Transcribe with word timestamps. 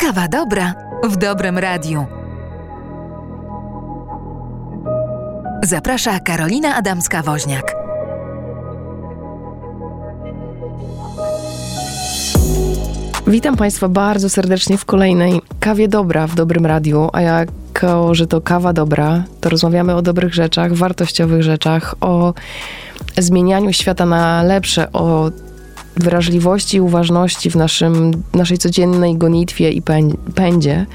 Kawa 0.00 0.28
dobra 0.28 0.74
w 1.04 1.16
dobrym 1.16 1.58
radiu. 1.58 2.06
Zaprasza 5.62 6.20
Karolina 6.20 6.82
Adamska-Woźniak. 6.82 7.62
Witam 13.26 13.56
Państwa 13.56 13.88
bardzo 13.88 14.30
serdecznie 14.30 14.78
w 14.78 14.84
kolejnej 14.84 15.40
kawie 15.60 15.88
dobra 15.88 16.26
w 16.26 16.34
dobrym 16.34 16.66
radiu, 16.66 17.08
a 17.12 17.20
jako, 17.20 18.14
że 18.14 18.26
to 18.26 18.40
kawa 18.40 18.72
dobra, 18.72 19.24
to 19.40 19.48
rozmawiamy 19.48 19.94
o 19.94 20.02
dobrych 20.02 20.34
rzeczach, 20.34 20.72
wartościowych 20.72 21.42
rzeczach, 21.42 21.94
o 22.00 22.34
zmienianiu 23.18 23.72
świata 23.72 24.06
na 24.06 24.42
lepsze, 24.42 24.92
o 24.92 25.30
wrażliwości 25.96 26.76
i 26.76 26.80
uważności 26.80 27.50
w 27.50 27.56
naszym, 27.56 28.22
naszej 28.34 28.58
codziennej 28.58 29.16
gonitwie 29.16 29.70
i 29.70 29.82
pędzie. 30.34 30.86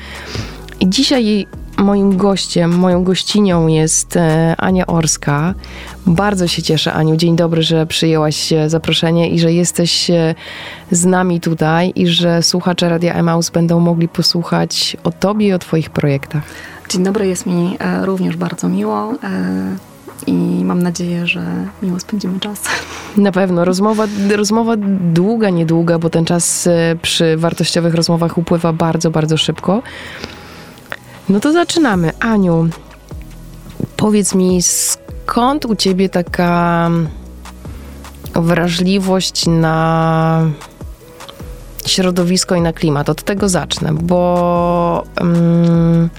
I 0.79 0.89
dzisiaj 0.89 1.47
moim 1.77 2.17
gościem, 2.17 2.77
moją 2.77 3.03
gościnią 3.03 3.67
jest 3.67 4.17
e, 4.17 4.55
Ania 4.57 4.87
Orska. 4.87 5.53
Bardzo 6.07 6.47
się 6.47 6.61
cieszę, 6.61 6.93
Aniu. 6.93 7.15
Dzień 7.15 7.35
dobry, 7.35 7.63
że 7.63 7.85
przyjęłaś 7.85 8.53
zaproszenie 8.67 9.29
i 9.29 9.39
że 9.39 9.53
jesteś 9.53 10.09
e, 10.09 10.35
z 10.91 11.05
nami 11.05 11.41
tutaj 11.41 11.91
i 11.95 12.07
że 12.07 12.43
słuchacze 12.43 12.89
Radia 12.89 13.13
Emaus 13.13 13.49
będą 13.49 13.79
mogli 13.79 14.07
posłuchać 14.07 14.97
o 15.03 15.11
tobie 15.11 15.47
i 15.47 15.53
o 15.53 15.59
twoich 15.59 15.89
projektach. 15.89 16.43
Dzień 16.89 17.03
dobry, 17.03 17.27
jest 17.27 17.45
mi 17.45 17.77
e, 17.79 18.05
również 18.05 18.37
bardzo 18.37 18.69
miło 18.69 19.13
i 20.27 20.65
mam 20.65 20.83
nadzieję, 20.83 21.27
że 21.27 21.67
miło 21.81 21.99
spędzimy 21.99 22.39
czas. 22.39 22.61
Na 23.17 23.31
pewno. 23.31 23.65
Rozmowa, 23.65 24.07
rozmowa 24.35 24.73
długa, 25.13 25.49
niedługa, 25.49 25.99
bo 25.99 26.09
ten 26.09 26.25
czas 26.25 26.69
przy 27.01 27.37
wartościowych 27.37 27.95
rozmowach 27.95 28.37
upływa 28.37 28.73
bardzo, 28.73 29.11
bardzo 29.11 29.37
szybko. 29.37 29.81
No 31.29 31.39
to 31.39 31.51
zaczynamy. 31.51 32.11
Aniu, 32.19 32.69
powiedz 33.97 34.35
mi, 34.35 34.61
skąd 34.61 35.65
u 35.65 35.75
ciebie 35.75 36.09
taka 36.09 36.89
wrażliwość 38.35 39.45
na 39.47 40.41
środowisko 41.85 42.55
i 42.55 42.61
na 42.61 42.73
klimat? 42.73 43.09
Od 43.09 43.23
tego 43.23 43.49
zacznę, 43.49 43.93
bo 43.93 45.03
um, 45.21 46.09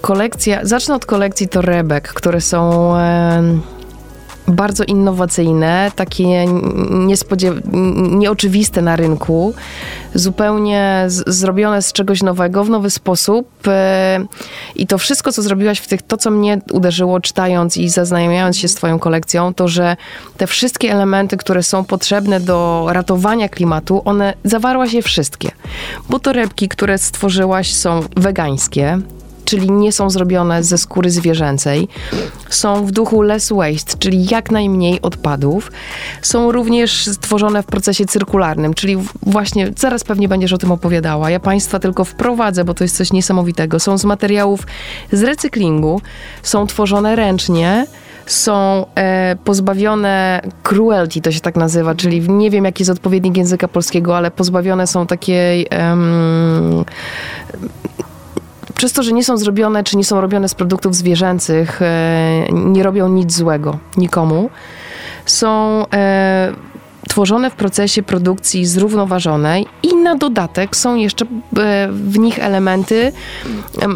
kolekcja, 0.00 0.60
zacznę 0.62 0.94
od 0.94 1.06
kolekcji 1.06 1.48
torebek, 1.48 2.08
które 2.12 2.40
są 2.40 2.92
bardzo 4.48 4.84
innowacyjne, 4.84 5.92
takie 5.96 6.46
nieoczywiste 8.10 8.82
na 8.82 8.96
rynku, 8.96 9.54
zupełnie 10.14 11.04
zrobione 11.08 11.82
z 11.82 11.92
czegoś 11.92 12.22
nowego, 12.22 12.64
w 12.64 12.70
nowy 12.70 12.90
sposób. 12.90 13.48
I 14.74 14.86
to 14.86 14.98
wszystko, 14.98 15.32
co 15.32 15.42
zrobiłaś 15.42 15.78
w 15.78 15.86
tych, 15.86 16.02
to 16.02 16.16
co 16.16 16.30
mnie 16.30 16.60
uderzyło 16.72 17.20
czytając 17.20 17.76
i 17.76 17.88
zaznajamiając 17.88 18.56
się 18.56 18.68
z 18.68 18.74
Twoją 18.74 18.98
kolekcją, 18.98 19.54
to 19.54 19.68
że 19.68 19.96
te 20.36 20.46
wszystkie 20.46 20.92
elementy, 20.92 21.36
które 21.36 21.62
są 21.62 21.84
potrzebne 21.84 22.40
do 22.40 22.86
ratowania 22.90 23.48
klimatu, 23.48 24.02
one 24.04 24.34
zawarłaś 24.44 24.92
je 24.92 25.02
wszystkie. 25.02 25.50
Bo 26.08 26.18
torebki, 26.18 26.68
które 26.68 26.98
stworzyłaś, 26.98 27.74
są 27.74 28.00
wegańskie, 28.16 28.98
czyli 29.48 29.70
nie 29.70 29.92
są 29.92 30.10
zrobione 30.10 30.64
ze 30.64 30.78
skóry 30.78 31.10
zwierzęcej. 31.10 31.88
Są 32.50 32.86
w 32.86 32.90
duchu 32.90 33.22
less 33.22 33.52
waste, 33.52 33.98
czyli 33.98 34.26
jak 34.30 34.50
najmniej 34.50 35.02
odpadów. 35.02 35.72
Są 36.22 36.52
również 36.52 37.06
stworzone 37.06 37.62
w 37.62 37.66
procesie 37.66 38.04
cyrkularnym, 38.04 38.74
czyli 38.74 38.96
właśnie 39.22 39.72
zaraz 39.76 40.04
pewnie 40.04 40.28
będziesz 40.28 40.52
o 40.52 40.58
tym 40.58 40.72
opowiadała. 40.72 41.30
Ja 41.30 41.40
Państwa 41.40 41.78
tylko 41.78 42.04
wprowadzę, 42.04 42.64
bo 42.64 42.74
to 42.74 42.84
jest 42.84 42.96
coś 42.96 43.12
niesamowitego. 43.12 43.80
Są 43.80 43.98
z 43.98 44.04
materiałów 44.04 44.66
z 45.12 45.22
recyklingu, 45.22 46.00
są 46.42 46.66
tworzone 46.66 47.16
ręcznie 47.16 47.86
są 48.26 48.86
e, 48.94 49.36
pozbawione 49.44 50.42
cruelty, 50.62 51.20
to 51.20 51.32
się 51.32 51.40
tak 51.40 51.56
nazywa, 51.56 51.94
czyli 51.94 52.30
nie 52.30 52.50
wiem, 52.50 52.64
jaki 52.64 52.82
jest 52.82 52.90
odpowiednik 52.90 53.36
języka 53.36 53.68
polskiego, 53.68 54.16
ale 54.16 54.30
pozbawione 54.30 54.86
są 54.86 55.06
takiej 55.06 55.66
przez 58.78 58.92
to, 58.92 59.02
że 59.02 59.12
nie 59.12 59.24
są 59.24 59.36
zrobione, 59.36 59.84
czy 59.84 59.96
nie 59.96 60.04
są 60.04 60.20
robione 60.20 60.48
z 60.48 60.54
produktów 60.54 60.94
zwierzęcych, 60.94 61.82
e, 61.82 62.46
nie 62.52 62.82
robią 62.82 63.08
nic 63.08 63.32
złego 63.32 63.78
nikomu. 63.96 64.50
Są 65.26 65.84
e, 65.92 66.52
tworzone 67.08 67.50
w 67.50 67.54
procesie 67.54 68.02
produkcji 68.02 68.66
zrównoważonej 68.66 69.66
i 69.82 69.94
na 69.94 70.16
dodatek 70.16 70.76
są 70.76 70.96
jeszcze 70.96 71.24
e, 71.24 71.28
w 71.92 72.18
nich 72.18 72.38
elementy, 72.38 73.12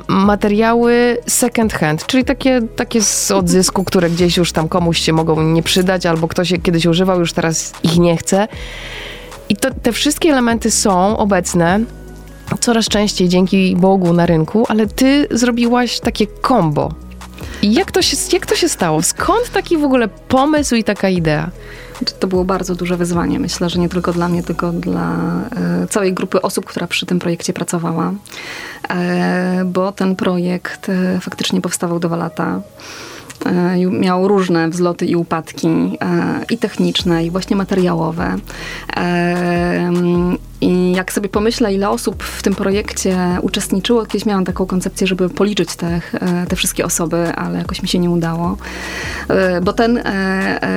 materiały 0.08 1.18
second 1.26 1.72
hand, 1.72 2.06
czyli 2.06 2.24
takie, 2.24 2.60
takie 2.76 3.02
z 3.02 3.30
odzysku, 3.30 3.84
które 3.84 4.10
gdzieś 4.10 4.36
już 4.36 4.52
tam 4.52 4.68
komuś 4.68 4.98
się 4.98 5.12
mogą 5.12 5.42
nie 5.42 5.62
przydać, 5.62 6.06
albo 6.06 6.28
ktoś 6.28 6.50
je 6.50 6.58
kiedyś 6.58 6.86
używał, 6.86 7.20
już 7.20 7.32
teraz 7.32 7.72
ich 7.82 7.98
nie 7.98 8.16
chce. 8.16 8.48
I 9.48 9.56
to, 9.56 9.68
te 9.82 9.92
wszystkie 9.92 10.30
elementy 10.30 10.70
są 10.70 11.18
obecne 11.18 11.80
coraz 12.60 12.88
częściej 12.88 13.28
dzięki 13.28 13.76
Bogu 13.76 14.12
na 14.12 14.26
rynku, 14.26 14.64
ale 14.68 14.86
ty 14.86 15.28
zrobiłaś 15.30 16.00
takie 16.00 16.26
combo. 16.48 16.94
Jak 17.62 17.92
to, 17.92 18.02
się, 18.02 18.16
jak 18.32 18.46
to 18.46 18.54
się 18.56 18.68
stało? 18.68 19.02
Skąd 19.02 19.50
taki 19.50 19.76
w 19.78 19.84
ogóle 19.84 20.08
pomysł 20.08 20.74
i 20.74 20.84
taka 20.84 21.08
idea? 21.08 21.50
To 22.20 22.26
było 22.26 22.44
bardzo 22.44 22.74
duże 22.74 22.96
wyzwanie. 22.96 23.38
Myślę, 23.40 23.70
że 23.70 23.78
nie 23.78 23.88
tylko 23.88 24.12
dla 24.12 24.28
mnie, 24.28 24.42
tylko 24.42 24.72
dla 24.72 25.16
e, 25.56 25.86
całej 25.86 26.14
grupy 26.14 26.42
osób, 26.42 26.64
która 26.64 26.86
przy 26.86 27.06
tym 27.06 27.18
projekcie 27.18 27.52
pracowała. 27.52 28.12
E, 28.90 29.62
bo 29.66 29.92
ten 29.92 30.16
projekt 30.16 30.88
e, 30.88 31.20
faktycznie 31.20 31.60
powstawał 31.60 31.98
dwa 31.98 32.16
lata. 32.16 32.60
E, 33.46 33.86
miał 33.86 34.28
różne 34.28 34.68
wzloty 34.68 35.06
i 35.06 35.16
upadki, 35.16 35.68
e, 35.68 35.96
i 36.50 36.58
techniczne, 36.58 37.26
i 37.26 37.30
właśnie 37.30 37.56
materiałowe. 37.56 38.36
E, 38.96 39.90
I 40.60 40.92
jak 40.92 41.12
sobie 41.12 41.28
pomyślę, 41.28 41.74
ile 41.74 41.90
osób 41.90 42.22
w 42.22 42.42
tym 42.42 42.54
projekcie 42.54 43.38
uczestniczyło, 43.42 44.06
kiedyś 44.06 44.26
miałam 44.26 44.44
taką 44.44 44.66
koncepcję, 44.66 45.06
żeby 45.06 45.28
policzyć 45.28 45.76
te, 45.76 46.00
te 46.48 46.56
wszystkie 46.56 46.84
osoby, 46.84 47.34
ale 47.36 47.58
jakoś 47.58 47.82
mi 47.82 47.88
się 47.88 47.98
nie 47.98 48.10
udało. 48.10 48.56
Bo, 49.62 49.72
ten, 49.72 50.02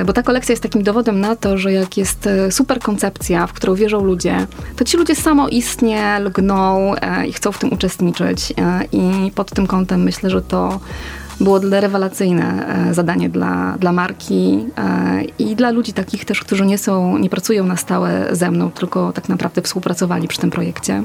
bo 0.06 0.12
ta 0.12 0.22
kolekcja 0.22 0.52
jest 0.52 0.62
takim 0.62 0.82
dowodem 0.82 1.20
na 1.20 1.36
to, 1.36 1.58
że 1.58 1.72
jak 1.72 1.96
jest 1.96 2.28
super 2.50 2.80
koncepcja, 2.80 3.46
w 3.46 3.52
którą 3.52 3.74
wierzą 3.74 4.04
ludzie, 4.04 4.46
to 4.76 4.84
ci 4.84 4.96
ludzie 4.96 5.14
samoistnie 5.14 6.18
lgną 6.20 6.94
i 7.28 7.32
chcą 7.32 7.52
w 7.52 7.58
tym 7.58 7.72
uczestniczyć. 7.72 8.52
I 8.92 9.32
pod 9.34 9.50
tym 9.50 9.66
kątem 9.66 10.02
myślę, 10.02 10.30
że 10.30 10.42
to 10.42 10.80
było 11.40 11.58
rewelacyjne 11.58 12.66
e, 12.90 12.94
zadanie 12.94 13.28
dla, 13.28 13.76
dla 13.80 13.92
marki 13.92 14.66
e, 14.76 15.22
i 15.38 15.56
dla 15.56 15.70
ludzi 15.70 15.92
takich 15.92 16.24
też, 16.24 16.40
którzy 16.40 16.66
nie 16.66 16.78
są, 16.78 17.18
nie 17.18 17.30
pracują 17.30 17.64
na 17.64 17.76
stałe 17.76 18.28
ze 18.32 18.50
mną, 18.50 18.70
tylko 18.70 19.12
tak 19.12 19.28
naprawdę 19.28 19.62
współpracowali 19.62 20.28
przy 20.28 20.38
tym 20.38 20.50
projekcie. 20.50 21.02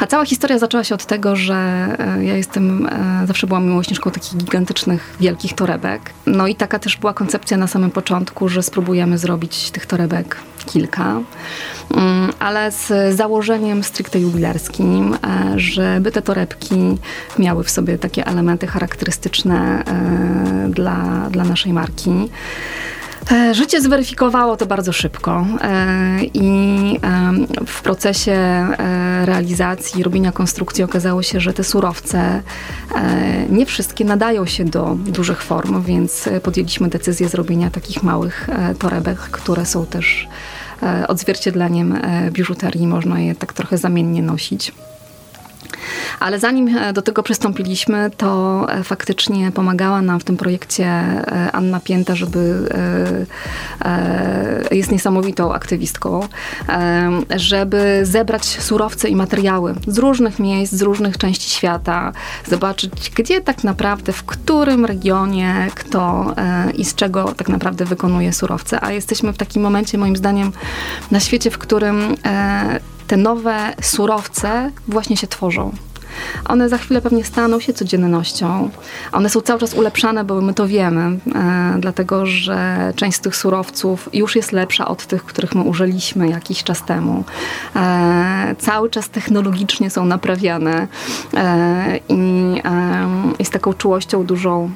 A 0.00 0.06
cała 0.06 0.24
historia 0.24 0.58
zaczęła 0.58 0.84
się 0.84 0.94
od 0.94 1.06
tego, 1.06 1.36
że 1.36 1.54
e, 1.54 2.24
ja 2.24 2.36
jestem, 2.36 2.88
zawsze 3.26 3.46
byłam 3.46 3.66
miłośniczką 3.66 4.10
takich 4.10 4.36
gigantycznych, 4.36 5.16
wielkich 5.20 5.52
torebek. 5.52 6.10
No 6.26 6.46
i 6.46 6.54
taka 6.54 6.78
też 6.78 6.96
była 6.96 7.14
koncepcja 7.14 7.56
na 7.56 7.66
samym 7.66 7.90
początku, 7.90 8.48
że 8.48 8.62
spróbujemy 8.62 9.18
zrobić 9.18 9.70
tych 9.70 9.86
torebek 9.86 10.36
kilka, 10.66 11.20
mm, 11.94 12.32
ale 12.38 12.72
z 12.72 13.16
założeniem 13.16 13.84
stricte 13.84 14.20
jubilerskim, 14.20 15.14
e, 15.14 15.18
żeby 15.56 16.12
te 16.12 16.22
torebki 16.22 16.98
miały 17.38 17.64
w 17.64 17.70
sobie 17.70 17.98
takie 17.98 18.26
elementy 18.26 18.66
charakterystyczne 18.66 19.84
e, 19.84 20.68
dla, 20.70 21.28
dla 21.30 21.44
naszej 21.44 21.72
marki. 21.72 22.10
E, 23.32 23.54
życie 23.54 23.80
zweryfikowało 23.80 24.56
to 24.56 24.66
bardzo 24.66 24.92
szybko 24.92 25.46
i 26.34 27.00
w 27.66 27.82
procesie 27.82 28.66
realizacji, 29.24 30.02
robienia 30.02 30.32
konstrukcji 30.32 30.84
okazało 30.84 31.22
się, 31.22 31.40
że 31.40 31.52
te 31.52 31.64
surowce 31.64 32.42
nie 33.50 33.66
wszystkie 33.66 34.04
nadają 34.04 34.46
się 34.46 34.64
do 34.64 34.96
dużych 35.06 35.42
form, 35.42 35.82
więc 35.82 36.28
podjęliśmy 36.42 36.88
decyzję 36.88 37.28
zrobienia 37.28 37.70
takich 37.70 38.02
małych 38.02 38.48
torebek, 38.78 39.18
które 39.18 39.66
są 39.66 39.86
też 39.86 40.28
E, 40.84 41.08
odzwierciedleniem 41.08 41.92
e, 41.92 42.30
biżuterii. 42.30 42.86
Można 42.86 43.20
je 43.20 43.34
tak 43.34 43.52
trochę 43.52 43.78
zamiennie 43.78 44.22
nosić. 44.22 44.72
Ale 46.20 46.38
zanim 46.38 46.78
e, 46.78 46.92
do 46.92 47.02
tego 47.02 47.22
przystąpiliśmy, 47.22 48.10
to 48.16 48.66
faktycznie 48.84 49.52
pomagała 49.52 50.02
nam 50.02 50.20
w 50.20 50.24
tym 50.24 50.36
projekcie 50.36 51.04
Anna 51.52 51.80
Pięta, 51.80 52.14
żeby 52.14 52.68
jest 54.70 54.92
niesamowitą 54.92 55.54
aktywistką, 55.54 56.28
żeby 57.36 58.00
zebrać 58.02 58.44
surowce 58.44 59.08
i 59.08 59.16
materiały 59.16 59.74
z 59.86 59.98
różnych 59.98 60.38
miejsc, 60.38 60.72
z 60.72 60.82
różnych 60.82 61.18
części 61.18 61.50
świata, 61.50 62.12
zobaczyć, 62.46 63.10
gdzie 63.14 63.40
tak 63.40 63.64
naprawdę, 63.64 64.12
w 64.12 64.24
którym 64.24 64.84
regionie, 64.84 65.68
kto 65.74 66.34
i 66.76 66.84
z 66.84 66.94
czego 66.94 67.32
tak 67.36 67.48
naprawdę 67.48 67.84
wykonuje 67.84 68.32
surowce. 68.32 68.84
A 68.84 68.92
jesteśmy 68.92 69.32
w 69.32 69.36
takim 69.36 69.62
momencie, 69.62 69.98
moim 69.98 70.16
zdaniem, 70.16 70.52
na 71.10 71.20
świecie, 71.20 71.50
w 71.50 71.58
którym 71.58 72.16
te 73.14 73.18
nowe 73.18 73.74
surowce 73.80 74.70
właśnie 74.88 75.16
się 75.16 75.26
tworzą. 75.26 75.72
One 76.44 76.68
za 76.68 76.78
chwilę 76.78 77.00
pewnie 77.00 77.24
staną 77.24 77.60
się 77.60 77.72
codziennością. 77.72 78.70
One 79.12 79.30
są 79.30 79.40
cały 79.40 79.60
czas 79.60 79.74
ulepszane, 79.74 80.24
bo 80.24 80.40
my 80.40 80.54
to 80.54 80.68
wiemy, 80.68 81.00
e, 81.00 81.76
dlatego 81.78 82.26
że 82.26 82.92
część 82.96 83.18
z 83.18 83.20
tych 83.20 83.36
surowców 83.36 84.08
już 84.12 84.36
jest 84.36 84.52
lepsza 84.52 84.88
od 84.88 85.06
tych, 85.06 85.24
których 85.24 85.54
my 85.54 85.62
użyliśmy 85.62 86.28
jakiś 86.28 86.64
czas 86.64 86.84
temu. 86.84 87.24
E, 87.76 88.54
cały 88.58 88.90
czas 88.90 89.08
technologicznie 89.08 89.90
są 89.90 90.04
naprawiane 90.04 90.86
e, 91.34 91.98
i, 92.08 92.62
i 93.38 93.44
z 93.44 93.50
taką 93.50 93.72
czułością 93.72 94.24
dużą 94.24 94.70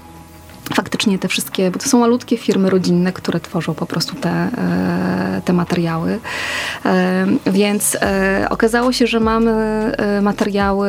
faktycznie 0.75 1.19
te 1.19 1.29
wszystkie, 1.29 1.71
bo 1.71 1.79
to 1.79 1.89
są 1.89 1.99
malutkie 1.99 2.37
firmy 2.37 2.71
rodzinne, 2.71 3.13
które 3.13 3.41
tworzą 3.41 3.75
po 3.75 3.87
prostu 3.87 4.17
te, 4.17 4.31
e, 4.31 5.43
te 5.45 5.53
materiały. 5.53 6.19
E, 6.85 7.27
więc 7.47 7.97
e, 8.01 8.47
okazało 8.51 8.93
się, 8.93 9.07
że 9.07 9.21
mamy 9.21 9.49
materiały 10.23 10.89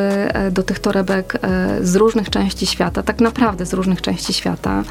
do 0.51 0.63
tych 0.63 0.79
torebek 0.79 1.33
z 1.81 1.95
różnych 1.95 2.29
części 2.29 2.65
świata, 2.65 3.03
tak 3.03 3.19
naprawdę 3.19 3.65
z 3.65 3.73
różnych 3.73 4.01
części 4.01 4.33
świata. 4.33 4.83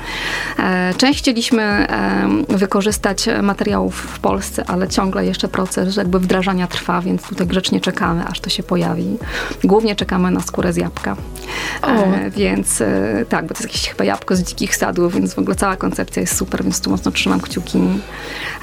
Część 0.96 1.19
chcieliśmy 1.19 1.87
wykorzystać 2.49 3.29
materiałów 3.43 3.94
w 3.94 4.19
Polsce, 4.19 4.64
ale 4.67 4.88
ciągle 4.88 5.26
jeszcze 5.26 5.49
proces 5.49 5.96
jakby 5.96 6.20
wdrażania 6.20 6.67
trwa, 6.67 7.00
więc 7.00 7.23
tutaj 7.23 7.46
grzecznie 7.46 7.81
czekamy, 7.81 8.25
aż 8.26 8.41
to 8.41 8.50
się 8.50 8.62
pojawi. 8.62 9.19
Głównie 9.64 9.96
czekamy 9.96 10.31
na 10.31 10.41
skórę 10.41 10.73
z 10.73 10.76
jabłka. 10.76 11.17
O. 11.82 11.88
Więc 12.31 12.82
tak, 13.29 13.46
bo 13.46 13.55
to 13.55 13.61
jest 13.61 13.75
jakieś 13.75 13.88
chyba 13.88 14.05
jabłko 14.05 14.37
z 14.37 14.43
dzikich 14.43 14.76
więc 15.11 15.35
w 15.35 15.39
ogóle 15.39 15.57
cała 15.57 15.77
koncepcja 15.77 16.21
jest 16.21 16.37
super, 16.37 16.63
więc 16.63 16.81
tu 16.81 16.91
mocno 16.91 17.11
trzymam 17.11 17.41
kciuki, 17.41 17.79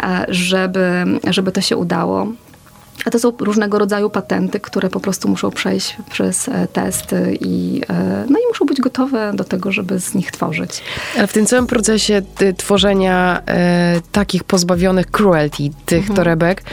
e, 0.04 0.26
żeby, 0.30 1.06
żeby 1.30 1.52
to 1.52 1.62
się 1.62 1.78
udało. 1.78 2.28
A 3.06 3.10
to 3.10 3.20
są 3.20 3.34
różnego 3.40 3.80
rodzaju 3.80 4.10
patenty, 4.10 4.60
które 4.60 4.90
po 4.90 5.00
prostu 5.00 5.30
muszą 5.30 5.52
przejść 5.52 5.98
przez 6.12 6.50
e, 6.50 6.68
testy 6.68 7.38
i, 7.42 7.82
e, 7.90 8.26
no 8.30 8.40
i 8.40 8.48
muszą 8.48 8.66
być 8.66 8.82
gotowe 8.82 9.32
do 9.34 9.44
tego, 9.44 9.72
żeby 9.72 10.00
z 10.00 10.14
nich 10.14 10.32
tworzyć. 10.32 10.82
Ale 11.18 11.28
w 11.28 11.34
tym 11.34 11.46
całym 11.46 11.68
procesie 11.68 12.22
tworzenia 12.58 13.42
e, 13.48 14.02
takich 14.12 14.44
pozbawionych 14.44 15.12
cruelty, 15.12 15.64
tych 15.86 16.00
mhm. 16.00 16.16
torebek, 16.16 16.64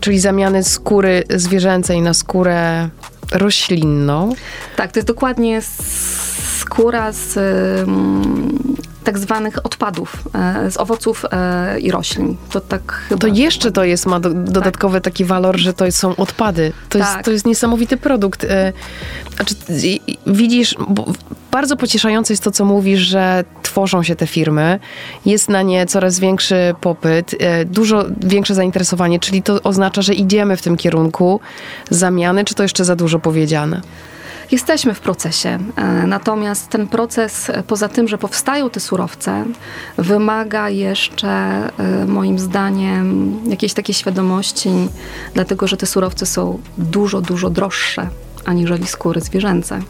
czyli 0.00 0.18
zamiany 0.18 0.64
skóry 0.64 1.24
zwierzęcej 1.30 2.00
na 2.00 2.14
skórę 2.14 2.88
roślinną. 3.32 4.34
Tak, 4.76 4.92
to 4.92 4.98
jest 4.98 5.08
dokładnie 5.08 5.62
skóra 6.72 7.12
z 7.12 7.38
tak 9.04 9.18
zwanych 9.18 9.66
odpadów 9.66 10.28
e, 10.34 10.70
z 10.70 10.76
owoców 10.76 11.24
e, 11.32 11.80
i 11.80 11.90
roślin. 11.90 12.36
To 12.50 12.60
tak 12.60 12.92
chyba... 12.92 13.20
To 13.20 13.26
jeszcze 13.26 13.72
to 13.72 13.84
jest, 13.84 14.06
ma 14.06 14.20
do, 14.20 14.30
dodatkowy 14.30 15.00
tak. 15.00 15.04
taki 15.04 15.24
walor, 15.24 15.58
że 15.58 15.72
to 15.74 15.92
są 15.92 16.16
odpady. 16.16 16.72
To, 16.88 16.98
tak. 16.98 17.08
jest, 17.08 17.24
to 17.24 17.30
jest 17.30 17.46
niesamowity 17.46 17.96
produkt. 17.96 18.44
E, 18.44 18.72
znaczy, 19.36 19.54
widzisz, 20.26 20.76
bardzo 21.50 21.76
pocieszające 21.76 22.32
jest 22.32 22.42
to, 22.42 22.50
co 22.50 22.64
mówisz, 22.64 23.00
że 23.00 23.44
tworzą 23.62 24.02
się 24.02 24.16
te 24.16 24.26
firmy, 24.26 24.80
jest 25.26 25.48
na 25.48 25.62
nie 25.62 25.86
coraz 25.86 26.18
większy 26.18 26.74
popyt, 26.80 27.34
dużo 27.66 28.04
większe 28.20 28.54
zainteresowanie, 28.54 29.20
czyli 29.20 29.42
to 29.42 29.62
oznacza, 29.62 30.02
że 30.02 30.14
idziemy 30.14 30.56
w 30.56 30.62
tym 30.62 30.76
kierunku 30.76 31.40
zamiany, 31.90 32.44
czy 32.44 32.54
to 32.54 32.62
jeszcze 32.62 32.84
za 32.84 32.96
dużo 32.96 33.18
powiedziane? 33.18 33.80
Jesteśmy 34.52 34.94
w 34.94 35.00
procesie, 35.00 35.58
e, 35.76 36.06
natomiast 36.06 36.68
ten 36.68 36.88
proces, 36.88 37.50
e, 37.50 37.62
poza 37.62 37.88
tym, 37.88 38.08
że 38.08 38.18
powstają 38.18 38.70
te 38.70 38.80
surowce, 38.80 39.44
wymaga 39.98 40.68
jeszcze, 40.68 41.28
e, 41.28 42.06
moim 42.06 42.38
zdaniem, 42.38 43.38
jakiejś 43.50 43.74
takiej 43.74 43.94
świadomości, 43.94 44.70
dlatego 45.34 45.66
że 45.66 45.76
te 45.76 45.86
surowce 45.86 46.26
są 46.26 46.58
dużo, 46.78 47.20
dużo 47.20 47.50
droższe 47.50 48.08
aniżeli 48.44 48.86
skóry 48.86 49.20
zwierzęce. 49.20 49.80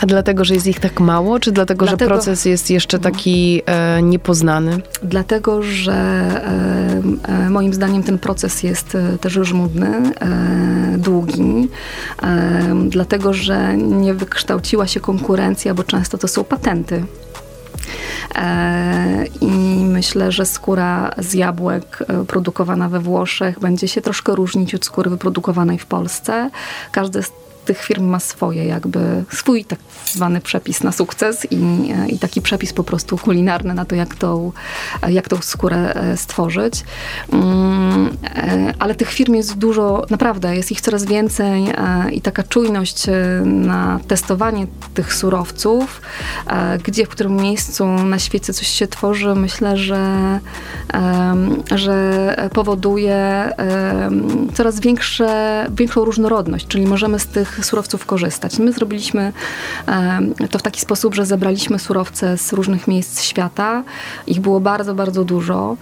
A 0.00 0.06
dlatego, 0.06 0.44
że 0.44 0.54
jest 0.54 0.66
ich 0.66 0.80
tak 0.80 1.00
mało, 1.00 1.40
czy 1.40 1.52
dlatego, 1.52 1.86
dlatego, 1.86 2.08
że 2.08 2.14
proces 2.14 2.44
jest 2.44 2.70
jeszcze 2.70 2.98
taki 2.98 3.62
e, 3.66 4.02
niepoznany? 4.02 4.80
Dlatego, 5.02 5.62
że 5.62 5.92
e, 5.92 7.44
e, 7.46 7.50
moim 7.50 7.74
zdaniem 7.74 8.02
ten 8.02 8.18
proces 8.18 8.62
jest 8.62 8.94
e, 8.94 9.18
też 9.18 9.32
żmudny, 9.32 9.86
e, 9.86 10.98
długi, 10.98 11.68
e, 12.22 12.74
dlatego, 12.88 13.32
że 13.32 13.76
nie 13.76 14.14
wykształciła 14.14 14.86
się 14.86 15.00
konkurencja, 15.00 15.74
bo 15.74 15.84
często 15.84 16.18
to 16.18 16.28
są 16.28 16.44
patenty. 16.44 17.04
I 19.40 19.46
myślę, 19.84 20.32
że 20.32 20.46
skóra 20.46 21.10
z 21.18 21.34
jabłek 21.34 21.98
produkowana 22.26 22.88
we 22.88 23.00
Włoszech 23.00 23.60
będzie 23.60 23.88
się 23.88 24.00
troszkę 24.00 24.34
różnić 24.34 24.74
od 24.74 24.84
skóry 24.84 25.10
wyprodukowanej 25.10 25.78
w 25.78 25.86
Polsce. 25.86 26.50
Każdy 26.92 27.22
z 27.22 27.32
tych 27.64 27.82
firm 27.82 28.04
ma 28.04 28.20
swoje 28.20 28.64
jakby, 28.64 29.24
swój 29.32 29.64
tak 29.64 29.78
zwany 30.06 30.40
przepis 30.40 30.82
na 30.82 30.92
sukces 30.92 31.46
i, 31.50 31.58
i 32.08 32.18
taki 32.18 32.42
przepis 32.42 32.72
po 32.72 32.84
prostu 32.84 33.18
kulinarny 33.18 33.74
na 33.74 33.84
to, 33.84 33.94
jak 33.94 34.14
tą, 34.14 34.52
jak 35.08 35.28
tą 35.28 35.36
skórę 35.40 35.94
e, 35.94 36.16
stworzyć. 36.16 36.84
Mm, 37.32 38.16
e, 38.24 38.74
ale 38.78 38.94
tych 38.94 39.10
firm 39.10 39.34
jest 39.34 39.58
dużo, 39.58 40.06
naprawdę, 40.10 40.56
jest 40.56 40.72
ich 40.72 40.80
coraz 40.80 41.04
więcej 41.04 41.68
e, 41.68 42.10
i 42.12 42.20
taka 42.20 42.42
czujność 42.42 43.06
na 43.44 44.00
testowanie 44.08 44.66
tych 44.94 45.14
surowców, 45.14 46.00
gdzie, 46.84 47.06
w 47.06 47.08
którym 47.08 47.36
miejscu 47.36 47.86
na 47.86 48.18
świecie 48.18 48.52
coś 48.52 48.68
się 48.68 48.86
tworzy, 48.86 49.34
myślę, 49.34 49.76
że, 49.76 50.40
że 51.74 52.36
powoduje 52.52 53.50
coraz 54.54 54.80
większe, 54.80 55.66
większą 55.70 56.04
różnorodność, 56.04 56.66
czyli 56.66 56.86
możemy 56.86 57.18
z 57.18 57.26
tych 57.26 57.49
surowców 57.62 58.06
korzystać. 58.06 58.58
My 58.58 58.72
zrobiliśmy 58.72 59.32
to 60.50 60.58
w 60.58 60.62
taki 60.62 60.80
sposób, 60.80 61.14
że 61.14 61.26
zebraliśmy 61.26 61.78
surowce 61.78 62.38
z 62.38 62.52
różnych 62.52 62.88
miejsc 62.88 63.22
świata. 63.22 63.82
Ich 64.26 64.40
było 64.40 64.60
bardzo, 64.60 64.94
bardzo 64.94 65.24
dużo 65.24 65.76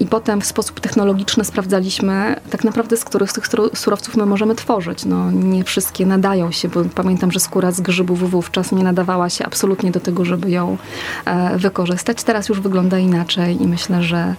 i 0.00 0.06
potem 0.06 0.40
w 0.40 0.46
sposób 0.46 0.80
technologiczny 0.80 1.44
sprawdzaliśmy 1.44 2.36
tak 2.50 2.64
naprawdę, 2.64 2.96
z 2.96 3.04
których 3.04 3.30
z 3.30 3.34
tych 3.34 3.44
surowców 3.74 4.16
my 4.16 4.26
możemy 4.26 4.54
tworzyć. 4.54 5.04
No, 5.04 5.30
nie 5.30 5.64
wszystkie 5.64 6.06
nadają 6.06 6.50
się, 6.52 6.68
bo 6.68 6.84
pamiętam, 6.84 7.32
że 7.32 7.40
skóra 7.40 7.72
z 7.72 7.80
grzybów 7.80 8.30
wówczas 8.30 8.72
nie 8.72 8.84
nadawała 8.84 9.30
się 9.30 9.46
absolutnie 9.46 9.90
do 9.90 10.00
tego, 10.00 10.24
żeby 10.24 10.50
ją 10.50 10.76
e, 11.24 11.58
wykorzystać. 11.58 12.22
Teraz 12.22 12.48
już 12.48 12.60
wygląda 12.60 12.98
inaczej 12.98 13.62
i 13.62 13.66
myślę, 13.66 14.02
że, 14.02 14.34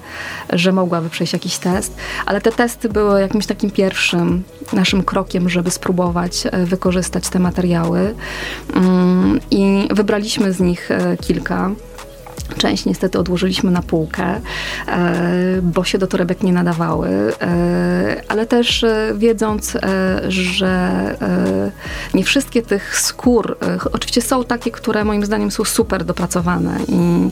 że 0.50 0.72
mogłaby 0.72 1.10
przejść 1.10 1.34
jakiś 1.34 1.58
test, 1.58 1.98
ale 2.26 2.42
te 2.42 2.52
testy 2.52 2.90
były 2.90 3.22
jakimś 3.22 3.46
takim 3.46 3.72
pierwszym 3.72 4.44
naszym 4.74 5.04
krokiem, 5.04 5.50
żeby 5.50 5.72
spróbować 5.72 6.21
spróbować 6.28 6.46
e, 6.52 6.66
wykorzystać 6.66 7.30
te 7.30 7.40
materiały. 7.40 8.16
Mm, 8.76 9.40
I 9.52 9.88
wybraliśmy 9.92 10.54
z 10.54 10.60
nich 10.60 10.92
e, 10.92 11.18
kilka. 11.18 11.72
Część 12.58 12.86
niestety 12.86 13.20
odłożyliśmy 13.20 13.72
na 13.72 13.82
półkę, 13.82 14.42
e, 14.88 15.62
bo 15.62 15.84
się 15.84 15.98
do 15.98 16.08
torebek 16.08 16.44
nie 16.44 16.54
nadawały, 16.54 17.10
e, 17.42 18.22
ale 18.28 18.46
też 18.46 18.84
e, 18.84 19.14
wiedząc, 19.18 19.78
że 20.28 21.02
nie 22.14 22.24
wszystkie 22.24 22.62
tych 22.62 23.00
skór, 23.00 23.58
oczywiście 23.92 24.22
są 24.22 24.44
takie, 24.44 24.72
które 24.72 25.06
moim 25.06 25.26
zdaniem 25.26 25.52
są 25.52 25.64
super 25.64 26.04
dopracowane 26.04 26.78
i, 26.88 27.30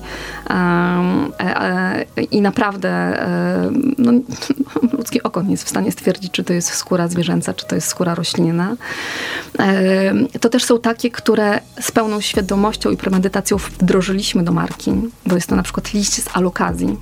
i 2.31 2.41
naprawdę 2.41 3.19
no, 3.97 4.11
ludzkie 4.97 5.23
oko 5.23 5.41
nie 5.41 5.51
jest 5.51 5.63
w 5.63 5.69
stanie 5.69 5.91
stwierdzić, 5.91 6.31
czy 6.31 6.43
to 6.43 6.53
jest 6.53 6.73
skóra 6.73 7.07
zwierzęca, 7.07 7.53
czy 7.53 7.65
to 7.65 7.75
jest 7.75 7.88
skóra 7.88 8.15
roślinna. 8.15 8.75
To 10.41 10.49
też 10.49 10.63
są 10.63 10.79
takie, 10.79 11.11
które 11.11 11.59
z 11.81 11.91
pełną 11.91 12.21
świadomością 12.21 12.91
i 12.91 12.97
premedytacją 12.97 13.57
wdrożyliśmy 13.57 14.43
do 14.43 14.51
marki 14.51 15.09
bo 15.25 15.36
jest 15.36 15.48
to 15.50 15.56
na 15.56 15.63
przykład 15.63 15.94
liść 15.94 16.24
z 16.24 16.38
alokazji, 16.38 16.98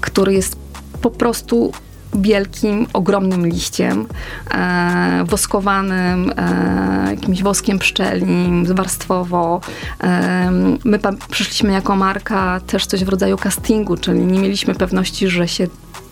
który 0.00 0.32
jest 0.32 0.56
po 1.02 1.10
prostu 1.10 1.72
wielkim, 2.14 2.86
ogromnym 2.92 3.46
liściem, 3.46 4.06
e, 4.50 5.24
woskowanym, 5.26 6.32
e, 6.36 7.10
jakimś 7.10 7.42
woskiem 7.42 7.78
pszczelim, 7.78 8.74
warstwowo. 8.74 9.60
E, 10.02 10.50
my 10.84 10.98
przyszliśmy 11.30 11.72
jako 11.72 11.96
marka 11.96 12.60
też 12.66 12.86
coś 12.86 13.04
w 13.04 13.08
rodzaju 13.08 13.36
castingu, 13.36 13.96
czyli 13.96 14.20
nie 14.20 14.40
mieliśmy 14.40 14.74
pewności, 14.74 15.28
że 15.28 15.48
się 15.48 15.66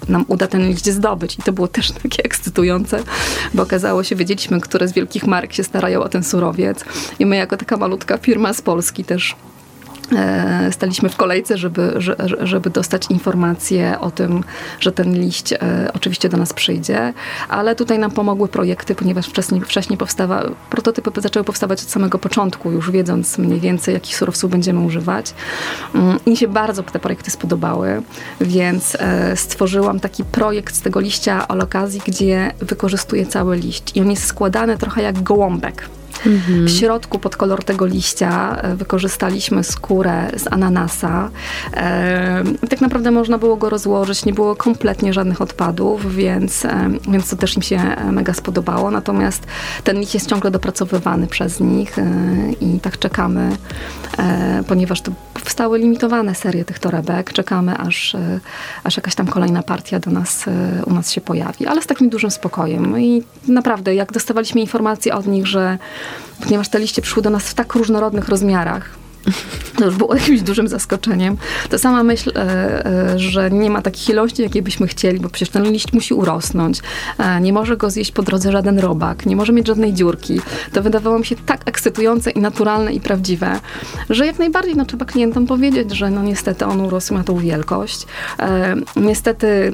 nam 0.08 0.24
uda 0.28 0.46
ten 0.46 0.68
liść 0.68 0.90
zdobyć. 0.90 1.38
I 1.38 1.42
to 1.42 1.52
było 1.52 1.68
też 1.68 1.92
takie 1.92 2.24
ekscytujące, 2.24 3.02
bo 3.54 3.62
okazało 3.62 4.04
się, 4.04 4.16
wiedzieliśmy, 4.16 4.60
które 4.60 4.88
z 4.88 4.92
wielkich 4.92 5.26
mark 5.26 5.52
się 5.52 5.64
starają 5.64 6.02
o 6.02 6.08
ten 6.08 6.24
surowiec. 6.24 6.84
I 7.18 7.26
my 7.26 7.36
jako 7.36 7.56
taka 7.56 7.76
malutka 7.76 8.18
firma 8.18 8.54
z 8.54 8.62
Polski 8.62 9.04
też 9.04 9.36
staliśmy 10.70 11.08
w 11.08 11.16
kolejce, 11.16 11.58
żeby, 11.58 11.94
żeby 12.40 12.70
dostać 12.70 13.10
informację 13.10 14.00
o 14.00 14.10
tym, 14.10 14.44
że 14.80 14.92
ten 14.92 15.14
liść 15.14 15.52
e, 15.52 15.58
oczywiście 15.94 16.28
do 16.28 16.36
nas 16.36 16.52
przyjdzie, 16.52 17.12
ale 17.48 17.74
tutaj 17.74 17.98
nam 17.98 18.10
pomogły 18.10 18.48
projekty, 18.48 18.94
ponieważ 18.94 19.26
wcześniej, 19.26 19.60
wcześniej 19.60 19.98
powstawa, 19.98 20.42
prototypy 20.70 21.20
zaczęły 21.20 21.44
powstawać 21.44 21.82
od 21.82 21.90
samego 21.90 22.18
początku, 22.18 22.70
już 22.70 22.90
wiedząc 22.90 23.38
mniej 23.38 23.60
więcej, 23.60 23.94
jakich 23.94 24.16
surowców 24.16 24.50
będziemy 24.50 24.80
używać. 24.80 25.34
Mm, 25.94 26.18
I 26.26 26.30
mi 26.30 26.36
się 26.36 26.48
bardzo 26.48 26.82
te 26.82 26.98
projekty 26.98 27.30
spodobały, 27.30 28.02
więc 28.40 28.96
e, 29.00 29.36
stworzyłam 29.36 30.00
taki 30.00 30.24
projekt 30.24 30.76
z 30.76 30.80
tego 30.80 31.00
liścia 31.00 31.48
olokazji, 31.48 32.00
gdzie 32.06 32.52
wykorzystuję 32.60 33.26
cały 33.26 33.56
liść 33.56 33.96
i 33.96 34.00
on 34.00 34.10
jest 34.10 34.26
składany 34.26 34.78
trochę 34.78 35.02
jak 35.02 35.22
gołąbek. 35.22 35.88
W 36.64 36.70
środku 36.70 37.18
pod 37.18 37.36
kolor 37.36 37.64
tego 37.64 37.86
liścia 37.86 38.56
e, 38.56 38.76
wykorzystaliśmy 38.76 39.64
skórę 39.64 40.30
z 40.36 40.52
ananasa. 40.52 41.30
E, 41.74 42.44
tak 42.70 42.80
naprawdę 42.80 43.10
można 43.10 43.38
było 43.38 43.56
go 43.56 43.70
rozłożyć, 43.70 44.24
nie 44.24 44.32
było 44.32 44.56
kompletnie 44.56 45.12
żadnych 45.12 45.40
odpadów, 45.40 46.14
więc, 46.14 46.64
e, 46.64 46.90
więc 47.08 47.30
to 47.30 47.36
też 47.36 47.56
im 47.56 47.62
się 47.62 47.80
mega 48.12 48.34
spodobało. 48.34 48.90
Natomiast 48.90 49.46
ten 49.84 50.00
liść 50.00 50.14
jest 50.14 50.28
ciągle 50.28 50.50
dopracowywany 50.50 51.26
przez 51.26 51.60
nich 51.60 51.96
i 52.60 52.80
tak 52.80 52.98
czekamy, 52.98 53.56
ponieważ 54.68 55.00
to 55.00 55.12
powstały 55.34 55.78
limitowane 55.78 56.34
serie 56.34 56.64
tych 56.64 56.78
torebek. 56.78 57.32
Czekamy, 57.32 57.78
aż, 57.78 58.16
aż 58.84 58.96
jakaś 58.96 59.14
tam 59.14 59.26
kolejna 59.26 59.62
partia 59.62 60.00
do 60.00 60.10
nas, 60.10 60.44
u 60.86 60.94
nas 60.94 61.12
się 61.12 61.20
pojawi, 61.20 61.66
ale 61.66 61.82
z 61.82 61.86
takim 61.86 62.08
dużym 62.08 62.30
spokojem. 62.30 63.00
I 63.00 63.22
naprawdę, 63.48 63.94
jak 63.94 64.12
dostawaliśmy 64.12 64.60
informacje 64.60 65.14
od 65.14 65.26
nich, 65.26 65.46
że 65.46 65.78
ponieważ 66.40 66.68
te 66.68 66.78
liście 66.78 67.02
przyszły 67.02 67.22
do 67.22 67.30
nas 67.30 67.42
w 67.42 67.54
tak 67.54 67.74
różnorodnych 67.74 68.28
rozmiarach, 68.28 68.90
to 69.76 69.84
już 69.84 69.96
było 69.96 70.14
jakimś 70.20 70.42
dużym 70.42 70.68
zaskoczeniem. 70.68 71.36
To 71.70 71.78
sama 71.78 72.02
myśl, 72.02 72.32
e, 72.36 72.86
e, 72.86 73.18
że 73.18 73.50
nie 73.50 73.70
ma 73.70 73.82
takich 73.82 74.08
ilości, 74.08 74.42
jakie 74.42 74.62
byśmy 74.62 74.86
chcieli, 74.86 75.20
bo 75.20 75.28
przecież 75.28 75.48
ten 75.48 75.72
liść 75.72 75.92
musi 75.92 76.14
urosnąć. 76.14 76.80
E, 77.18 77.40
nie 77.40 77.52
może 77.52 77.76
go 77.76 77.90
zjeść 77.90 78.12
po 78.12 78.22
drodze 78.22 78.52
żaden 78.52 78.78
robak, 78.78 79.26
nie 79.26 79.36
może 79.36 79.52
mieć 79.52 79.66
żadnej 79.66 79.94
dziurki. 79.94 80.40
To 80.72 80.82
wydawało 80.82 81.18
mi 81.18 81.26
się 81.26 81.36
tak 81.46 81.60
ekscytujące 81.64 82.30
i 82.30 82.40
naturalne 82.40 82.92
i 82.92 83.00
prawdziwe, 83.00 83.60
że 84.10 84.26
jak 84.26 84.38
najbardziej 84.38 84.76
no, 84.76 84.84
trzeba 84.84 85.04
klientom 85.04 85.46
powiedzieć, 85.46 85.96
że 85.96 86.10
no 86.10 86.22
niestety 86.22 86.66
on 86.66 86.80
urósł, 86.80 87.14
ma 87.14 87.24
tą 87.24 87.38
wielkość. 87.38 88.06
Niestety, 88.96 89.72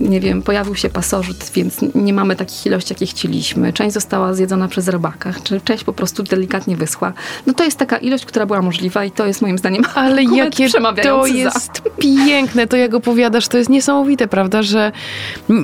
nie 0.00 0.20
wiem, 0.20 0.42
pojawił 0.42 0.74
się 0.74 0.88
pasożyt, 0.88 1.50
więc 1.54 1.76
nie 1.94 2.12
mamy 2.12 2.36
takich 2.36 2.66
ilości, 2.66 2.94
jakie 2.94 3.06
chcieliśmy. 3.06 3.72
Część 3.72 3.94
została 3.94 4.34
zjedzona 4.34 4.68
przez 4.68 4.88
robaka, 4.88 5.32
czy 5.44 5.60
część 5.60 5.84
po 5.84 5.92
prostu 5.92 6.22
delikatnie 6.22 6.76
wyschła. 6.76 7.12
No 7.46 7.54
to 7.54 7.64
jest 7.64 7.78
taka 7.78 7.96
ilość, 7.96 8.24
która 8.36 8.46
była 8.46 8.62
możliwa 8.62 9.04
i 9.04 9.10
to 9.10 9.26
jest 9.26 9.42
moim 9.42 9.58
zdaniem 9.58 9.82
Ale 9.94 10.24
jakie 10.24 10.68
to 11.02 11.26
jest 11.26 11.76
za. 11.84 11.90
piękne, 11.98 12.66
to 12.66 12.76
jak 12.76 12.94
opowiadasz, 12.94 13.48
to 13.48 13.58
jest 13.58 13.70
niesamowite, 13.70 14.28
prawda, 14.28 14.62
że 14.62 14.92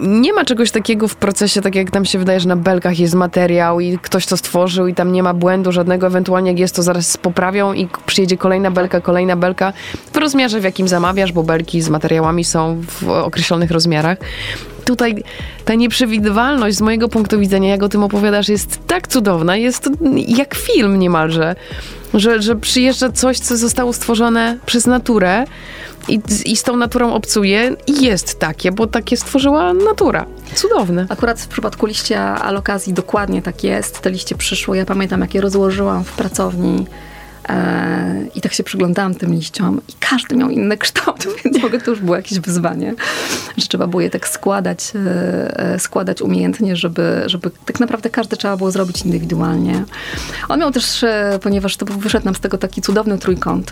nie 0.05 0.33
ma 0.33 0.45
czegoś 0.45 0.71
takiego 0.71 1.09
w 1.09 1.17
procesie, 1.17 1.61
tak 1.61 1.75
jak 1.75 1.93
nam 1.93 2.05
się 2.05 2.19
wydaje, 2.19 2.41
że 2.41 2.49
na 2.49 2.57
belkach 2.57 2.99
jest 2.99 3.15
materiał 3.15 3.81
i 3.81 3.99
ktoś 3.99 4.27
to 4.27 4.37
stworzył 4.37 4.87
i 4.87 4.95
tam 4.95 5.13
nie 5.13 5.23
ma 5.23 5.35
błędu 5.35 5.73
żadnego, 5.73 6.07
ewentualnie 6.07 6.51
jak 6.51 6.59
jest, 6.59 6.77
to 6.77 6.83
zaraz 6.83 7.17
poprawią 7.17 7.73
i 7.73 7.89
przyjedzie 8.07 8.37
kolejna 8.37 8.71
belka, 8.71 9.01
kolejna 9.01 9.37
belka 9.37 9.73
w 10.13 10.17
rozmiarze, 10.17 10.61
w 10.61 10.65
jakim 10.65 10.89
zamawiasz, 10.89 11.33
bo 11.33 11.43
belki 11.43 11.83
z 11.83 11.89
materiałami 11.89 12.45
są 12.45 12.83
w 12.89 13.09
określonych 13.09 13.71
rozmiarach 13.71 14.19
tutaj 14.85 15.25
ta 15.65 15.75
nieprzewidywalność 15.75 16.77
z 16.77 16.81
mojego 16.81 17.09
punktu 17.09 17.39
widzenia, 17.39 17.69
jak 17.69 17.83
o 17.83 17.89
tym 17.89 18.03
opowiadasz, 18.03 18.49
jest 18.49 18.87
tak 18.87 19.09
cudowna, 19.09 19.57
jest 19.57 19.91
jak 20.29 20.55
film 20.55 20.99
niemalże 20.99 21.57
że, 22.15 22.43
że 22.43 22.57
przyjeżdża 22.57 23.13
coś, 23.13 23.39
co 23.39 23.57
zostało 23.57 23.93
stworzone 23.93 24.59
przez 24.67 24.87
naturę 24.87 25.45
i, 26.09 26.21
i 26.45 26.57
z 26.57 26.63
tą 26.63 26.77
naturą 26.77 27.15
obcuje 27.15 27.77
i 27.87 28.05
jest 28.05 28.39
takie, 28.39 28.73
bo 28.73 28.87
takie 28.87 29.17
stworzyła 29.17 29.73
natura. 29.73 30.27
Cudowne. 30.55 31.07
Akurat 31.09 31.41
w 31.41 31.49
przypadku 31.49 31.87
liścia 31.87 32.43
alokazji 32.43 32.93
dokładnie 32.93 33.43
tak 33.43 33.65
jest. 33.65 34.01
Te 34.01 34.11
liście 34.11 34.35
przyszło. 34.35 34.75
Ja 34.75 34.85
pamiętam, 34.85 35.21
jak 35.21 35.35
je 35.35 35.41
rozłożyłam 35.41 36.05
w 36.05 36.13
pracowni 36.13 36.87
I 38.35 38.41
tak 38.41 38.53
się 38.53 38.65
przyglądałam 38.65 39.15
tym 39.15 39.33
liściom 39.33 39.81
i 39.89 39.93
każdy 40.01 40.37
miał 40.37 40.51
inny 40.51 40.77
kształt, 40.77 41.27
więc 41.45 41.63
mogę 41.63 41.81
to 41.81 41.91
już 41.91 42.01
było 42.01 42.17
jakieś 42.17 42.41
wyzwanie, 42.41 42.95
że 43.57 43.67
trzeba 43.67 43.87
było 43.87 44.01
je 44.01 44.11
tak 44.11 44.29
składać, 44.29 44.93
e, 44.95 45.59
e, 45.59 45.79
składać 45.79 46.23
umiejętnie, 46.23 46.77
żeby, 46.77 47.23
żeby 47.27 47.51
tak 47.65 47.81
naprawdę 47.81 48.11
każdy 48.11 48.37
trzeba 48.37 48.57
było 48.57 48.71
zrobić 48.71 49.03
indywidualnie. 49.03 49.85
On 50.49 50.61
miał 50.61 50.71
też, 50.73 51.05
ponieważ 51.43 51.77
to 51.77 51.87
wyszedł 51.87 52.25
nam 52.25 52.35
z 52.35 52.41
tego 52.41 52.59
taki 52.59 52.83
cudowny 52.83 53.19
trójkąt, 53.19 53.71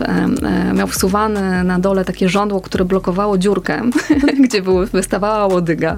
miał 0.73 0.87
wsuwany 0.87 1.63
na 1.63 1.79
dole 1.79 2.05
takie 2.05 2.29
żądło, 2.29 2.61
które 2.61 2.85
blokowało 2.85 3.37
dziurkę, 3.37 3.81
gdzie 4.45 4.61
były, 4.61 4.85
wystawała 4.85 5.47
łodyga. 5.47 5.97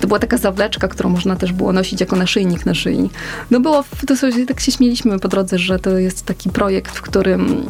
To 0.00 0.06
była 0.06 0.18
taka 0.18 0.36
zawleczka, 0.36 0.88
którą 0.88 1.10
można 1.10 1.36
też 1.36 1.52
było 1.52 1.72
nosić 1.72 2.00
jako 2.00 2.16
naszyjnik 2.16 2.66
na 2.66 2.74
szyi. 2.74 3.10
No 3.50 3.60
było, 3.60 3.84
to 4.06 4.16
sobie, 4.16 4.46
tak 4.46 4.60
się 4.60 4.72
śmieliśmy 4.72 5.18
po 5.18 5.28
drodze, 5.28 5.58
że 5.58 5.78
to 5.78 5.98
jest 5.98 6.26
taki 6.26 6.50
projekt, 6.50 6.96
w 6.96 7.02
którym 7.10 7.66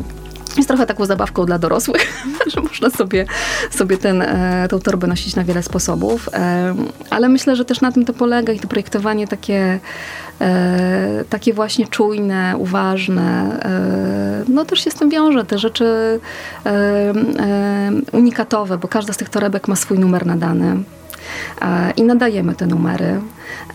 jest 0.57 0.69
trochę 0.69 0.87
taką 0.87 1.07
zabawką 1.07 1.47
dla 1.47 1.59
dorosłych, 1.59 2.25
że 2.55 2.61
można 2.61 2.91
sobie, 2.91 3.27
sobie 3.71 3.99
ten, 3.99 4.23
e, 4.23 4.67
tą 4.71 4.79
torbę 4.79 5.07
nosić 5.07 5.37
na 5.37 5.45
wiele 5.45 5.63
sposobów. 5.63 6.29
E, 6.33 6.75
ale 7.11 7.29
myślę, 7.29 7.57
że 7.57 7.65
też 7.65 7.81
na 7.81 7.93
tym 7.93 8.05
to 8.05 8.13
polega 8.13 8.53
i 8.53 8.61
to 8.61 8.69
projektowanie 8.69 9.29
takie, 9.29 9.81
e, 10.41 11.25
takie 11.31 11.53
właśnie 11.53 11.87
czujne, 11.87 12.55
uważne. 12.59 13.61
No 14.49 14.65
też 14.65 14.85
się 14.85 14.91
z 14.91 14.95
tym 14.95 15.11
wiąże. 15.11 15.45
Te 15.45 15.59
rzeczy 15.59 16.21
unikatowe, 18.13 18.79
bo 18.79 18.89
każda 18.89 19.13
z 19.13 19.17
tych 19.17 19.29
torebek 19.29 19.69
ma 19.69 19.77
swój 19.77 19.99
numer 19.99 20.27
nadany. 20.27 20.77
I 21.97 22.03
nadajemy 22.03 22.55
te 22.55 22.67
numery. 22.67 23.21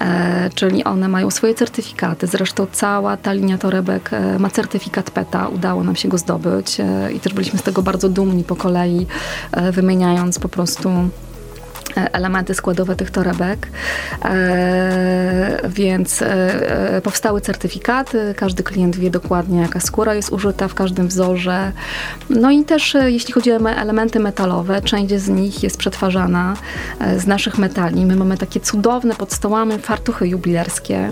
E, 0.01 0.49
czyli 0.55 0.83
one 0.83 1.07
mają 1.07 1.31
swoje 1.31 1.53
certyfikaty. 1.53 2.27
Zresztą 2.27 2.67
cała 2.71 3.17
ta 3.17 3.33
linia 3.33 3.57
torebek 3.57 4.13
e, 4.13 4.39
ma 4.39 4.49
certyfikat 4.49 5.11
PETA. 5.11 5.47
Udało 5.47 5.83
nam 5.83 5.95
się 5.95 6.09
go 6.09 6.17
zdobyć 6.17 6.79
e, 6.79 7.11
i 7.13 7.19
też 7.19 7.33
byliśmy 7.33 7.59
z 7.59 7.63
tego 7.63 7.81
bardzo 7.81 8.09
dumni 8.09 8.43
po 8.43 8.55
kolei, 8.55 9.07
wymieniając 9.71 10.39
po 10.39 10.49
prostu 10.49 10.89
elementy 11.95 12.53
składowe 12.53 12.95
tych 12.95 13.11
torebek. 13.11 13.67
E, 14.25 15.59
więc 15.69 16.21
e, 16.21 17.01
powstały 17.03 17.41
certyfikaty, 17.41 18.33
każdy 18.37 18.63
klient 18.63 18.95
wie 18.95 19.09
dokładnie, 19.09 19.61
jaka 19.61 19.79
skóra 19.79 20.15
jest 20.15 20.31
użyta 20.31 20.67
w 20.67 20.73
każdym 20.73 21.07
wzorze. 21.07 21.71
No 22.29 22.51
i 22.51 22.63
też 22.63 22.95
e, 22.95 23.11
jeśli 23.11 23.33
chodzi 23.33 23.51
o 23.51 23.55
elementy 23.55 24.19
metalowe, 24.19 24.81
część 24.81 25.13
z 25.13 25.29
nich 25.29 25.63
jest 25.63 25.77
przetwarzana 25.77 26.53
z 27.17 27.27
naszych 27.27 27.57
metali. 27.57 28.05
My 28.05 28.15
mamy 28.15 28.37
takie 28.37 28.59
cudowne 28.59 29.15
pod 29.15 29.33
stołami 29.33 29.79
fartuchy 29.79 30.27
jubilerskie 30.27 31.11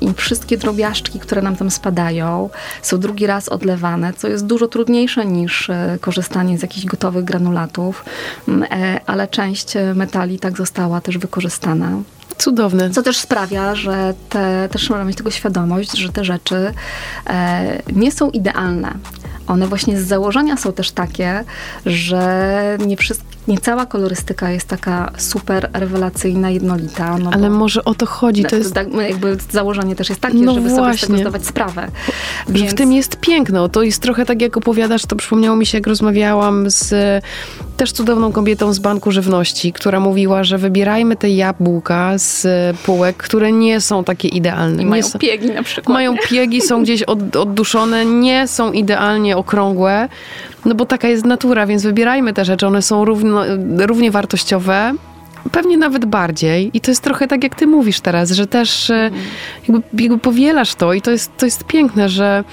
i 0.00 0.14
wszystkie 0.14 0.56
drobiażdżki, 0.56 1.20
które 1.20 1.42
nam 1.42 1.56
tam 1.56 1.70
spadają, 1.70 2.50
są 2.82 2.98
drugi 2.98 3.26
raz 3.26 3.48
odlewane, 3.48 4.12
co 4.12 4.28
jest 4.28 4.46
dużo 4.46 4.68
trudniejsze 4.68 5.26
niż 5.26 5.70
korzystanie 6.00 6.58
z 6.58 6.62
jakichś 6.62 6.86
gotowych 6.86 7.24
granulatów, 7.24 8.04
ale 9.06 9.28
część 9.28 9.53
część 9.54 9.74
metali 9.94 10.38
tak 10.38 10.56
została 10.56 11.00
też 11.00 11.18
wykorzystana. 11.18 11.90
Cudowne. 12.38 12.90
Co 12.90 13.02
też 13.02 13.18
sprawia, 13.18 13.74
że 13.74 14.14
te, 14.28 14.68
też 14.72 14.82
trzeba 14.82 15.04
mieć 15.04 15.16
tego 15.16 15.30
świadomość, 15.30 15.96
że 15.96 16.08
te 16.08 16.24
rzeczy 16.24 16.72
e, 17.26 17.82
nie 17.92 18.12
są 18.12 18.30
idealne. 18.30 18.94
One 19.46 19.66
właśnie 19.66 20.00
z 20.00 20.06
założenia 20.06 20.56
są 20.56 20.72
też 20.72 20.90
takie, 20.90 21.44
że 21.86 22.78
nie, 22.86 22.96
wszystkie 22.96 23.33
nie 23.48 23.58
cała 23.58 23.86
kolorystyka 23.86 24.50
jest 24.50 24.68
taka 24.68 25.12
super 25.16 25.70
rewelacyjna, 25.72 26.50
jednolita. 26.50 27.18
No 27.18 27.30
Ale 27.32 27.50
może 27.50 27.84
o 27.84 27.94
to 27.94 28.06
chodzi. 28.06 28.44
To 28.44 28.56
jest... 28.56 28.74
Tak, 28.74 28.88
jakby 29.08 29.36
założenie 29.50 29.96
też 29.96 30.08
jest 30.08 30.20
takie, 30.20 30.38
no 30.38 30.54
żeby 30.54 30.68
właśnie. 30.68 30.84
sobie 30.84 30.96
z 30.98 31.00
tego 31.00 31.18
zdawać 31.18 31.46
sprawę. 31.46 31.88
Więc... 32.48 32.70
Że 32.70 32.70
w 32.70 32.74
tym 32.74 32.92
jest 32.92 33.16
piękno. 33.16 33.68
To 33.68 33.82
jest 33.82 34.02
trochę 34.02 34.26
tak, 34.26 34.42
jak 34.42 34.56
opowiadasz, 34.56 35.06
to 35.06 35.16
przypomniało 35.16 35.56
mi 35.56 35.66
się, 35.66 35.78
jak 35.78 35.86
rozmawiałam 35.86 36.70
z 36.70 36.94
też 37.76 37.92
cudowną 37.92 38.32
kobietą 38.32 38.72
z 38.72 38.78
Banku 38.78 39.12
Żywności, 39.12 39.72
która 39.72 40.00
mówiła, 40.00 40.44
że 40.44 40.58
wybierajmy 40.58 41.16
te 41.16 41.30
jabłka 41.30 42.18
z 42.18 42.46
półek, 42.76 43.16
które 43.16 43.52
nie 43.52 43.80
są 43.80 44.04
takie 44.04 44.28
idealne. 44.28 44.82
I 44.82 44.86
mają 44.86 45.02
są... 45.02 45.18
piegi 45.18 45.50
na 45.50 45.62
przykład. 45.62 45.94
Mają 45.94 46.16
piegi, 46.28 46.60
są 46.60 46.82
gdzieś 46.82 47.02
od, 47.02 47.36
odduszone, 47.36 48.04
nie 48.04 48.48
są 48.48 48.72
idealnie 48.72 49.36
okrągłe. 49.36 50.08
No 50.64 50.74
bo 50.74 50.86
taka 50.86 51.08
jest 51.08 51.24
natura, 51.24 51.66
więc 51.66 51.82
wybierajmy 51.82 52.32
te 52.32 52.44
rzeczy. 52.44 52.66
One 52.66 52.82
są 52.82 53.04
równo, 53.04 53.42
równie 53.78 54.10
wartościowe, 54.10 54.92
pewnie 55.52 55.76
nawet 55.76 56.04
bardziej. 56.04 56.70
I 56.74 56.80
to 56.80 56.90
jest 56.90 57.02
trochę 57.02 57.28
tak, 57.28 57.44
jak 57.44 57.54
ty 57.54 57.66
mówisz 57.66 58.00
teraz, 58.00 58.30
że 58.30 58.46
też 58.46 58.90
mm. 58.90 59.14
jakby, 59.68 60.02
jakby 60.02 60.18
powielasz 60.18 60.74
to 60.74 60.92
i 60.92 61.02
to 61.02 61.10
jest, 61.10 61.36
to 61.36 61.44
jest 61.46 61.64
piękne, 61.64 62.08
że 62.08 62.44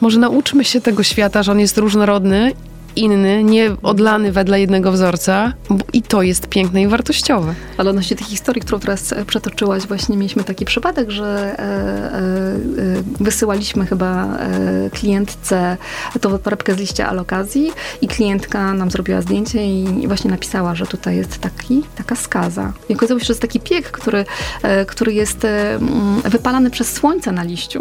może 0.00 0.20
nauczmy 0.20 0.64
się 0.64 0.80
tego 0.80 1.02
świata, 1.02 1.42
że 1.42 1.52
on 1.52 1.60
jest 1.60 1.78
różnorodny 1.78 2.52
inny, 2.96 3.44
nie 3.44 3.76
odlany 3.82 4.32
wedle 4.32 4.60
jednego 4.60 4.92
wzorca 4.92 5.52
bo 5.70 5.84
i 5.92 6.02
to 6.02 6.22
jest 6.22 6.46
piękne 6.46 6.82
i 6.82 6.88
wartościowe. 6.88 7.54
Ale 7.78 7.90
odnośnie 7.90 8.16
tych 8.16 8.26
historii, 8.26 8.62
którą 8.62 8.80
teraz 8.80 9.12
e, 9.12 9.24
przetoczyłaś, 9.24 9.86
właśnie 9.86 10.16
mieliśmy 10.16 10.44
taki 10.44 10.64
przypadek, 10.64 11.10
że 11.10 11.24
e, 11.24 11.62
e, 11.62 13.02
wysyłaliśmy 13.20 13.86
chyba 13.86 14.38
klientce 14.92 15.76
tą 16.20 16.38
torebkę 16.38 16.74
z 16.74 16.78
liścia 16.78 17.08
alokazji 17.08 17.72
i 18.00 18.08
klientka 18.08 18.74
nam 18.74 18.90
zrobiła 18.90 19.22
zdjęcie 19.22 19.66
i 19.66 20.06
właśnie 20.06 20.30
napisała, 20.30 20.74
że 20.74 20.86
tutaj 20.86 21.16
jest 21.16 21.38
taki, 21.38 21.82
taka 21.96 22.16
skaza. 22.16 22.72
I 22.88 22.94
okazało 22.94 23.20
się, 23.20 23.26
że 23.26 23.32
jest 23.32 23.42
taki 23.42 23.60
piek, 23.60 23.90
który, 23.90 24.24
który 24.86 25.12
jest 25.12 25.46
wypalany 26.24 26.70
przez 26.70 26.92
słońce 26.92 27.32
na 27.32 27.42
liściu. 27.42 27.80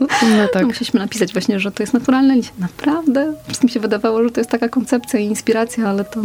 No 0.00 0.48
tak. 0.52 0.66
Musieliśmy 0.66 1.00
napisać 1.00 1.32
właśnie, 1.32 1.60
że 1.60 1.72
to 1.72 1.82
jest 1.82 1.94
naturalne 1.94 2.36
liście. 2.36 2.52
Naprawdę? 2.58 3.34
Wszystkim 3.46 3.68
się 3.68 3.80
wydawało, 3.80 4.24
że 4.24 4.30
to 4.30 4.40
jest 4.40 4.45
taka 4.46 4.68
koncepcja 4.68 5.20
i 5.20 5.24
inspiracja, 5.24 5.88
ale 5.88 6.04
to 6.04 6.20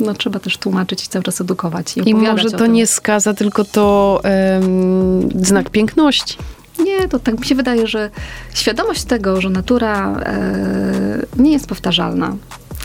no, 0.00 0.14
trzeba 0.14 0.38
też 0.38 0.58
tłumaczyć 0.58 1.04
i 1.04 1.08
cały 1.08 1.22
czas 1.22 1.40
edukować. 1.40 1.96
I, 1.96 2.08
I 2.10 2.14
może 2.14 2.50
to 2.50 2.66
nie 2.66 2.86
skaza, 2.86 3.34
tylko 3.34 3.64
to 3.64 4.20
um, 4.24 5.28
znak 5.44 5.70
piękności. 5.70 6.36
Nie, 6.84 7.08
to 7.08 7.18
tak 7.18 7.40
mi 7.40 7.46
się 7.46 7.54
wydaje, 7.54 7.86
że 7.86 8.10
świadomość 8.54 9.04
tego, 9.04 9.40
że 9.40 9.50
natura 9.50 10.20
e, 10.20 11.26
nie 11.36 11.52
jest 11.52 11.66
powtarzalna 11.66 12.36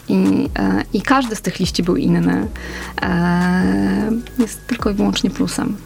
i, 0.10 0.50
e, 0.60 0.84
i 0.94 1.02
każdy 1.02 1.36
z 1.36 1.42
tych 1.42 1.60
liści 1.60 1.84
był 1.84 1.96
inny, 1.96 2.48
e, 3.02 4.12
jest 4.40 4.68
tylko 4.68 4.90
i 4.90 4.94
wyłącznie 4.94 5.30
plusem. 5.30 5.78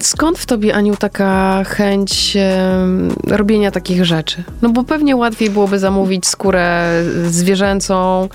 Skąd 0.00 0.38
w 0.38 0.46
tobie, 0.46 0.74
Aniu, 0.74 0.96
taka 0.96 1.64
chęć 1.64 2.36
e, 2.36 2.78
robienia 3.26 3.70
takich 3.70 4.04
rzeczy? 4.04 4.42
No 4.62 4.68
bo 4.68 4.84
pewnie 4.84 5.16
łatwiej 5.16 5.50
byłoby 5.50 5.78
zamówić 5.78 6.26
skórę 6.26 6.90
zwierzęcą, 7.28 8.28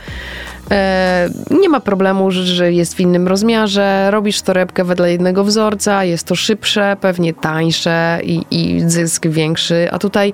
E, 0.71 1.29
nie 1.61 1.69
ma 1.69 1.79
problemu, 1.79 2.31
że 2.31 2.71
jest 2.71 2.95
w 2.95 2.99
innym 2.99 3.27
rozmiarze, 3.27 4.11
robisz 4.11 4.41
torebkę 4.41 4.83
wedle 4.83 5.11
jednego 5.11 5.43
wzorca, 5.43 6.03
jest 6.03 6.27
to 6.27 6.35
szybsze, 6.35 6.97
pewnie 7.01 7.33
tańsze 7.33 8.19
i, 8.23 8.45
i 8.51 8.89
zysk 8.89 9.27
większy, 9.27 9.87
a 9.91 9.99
tutaj 9.99 10.33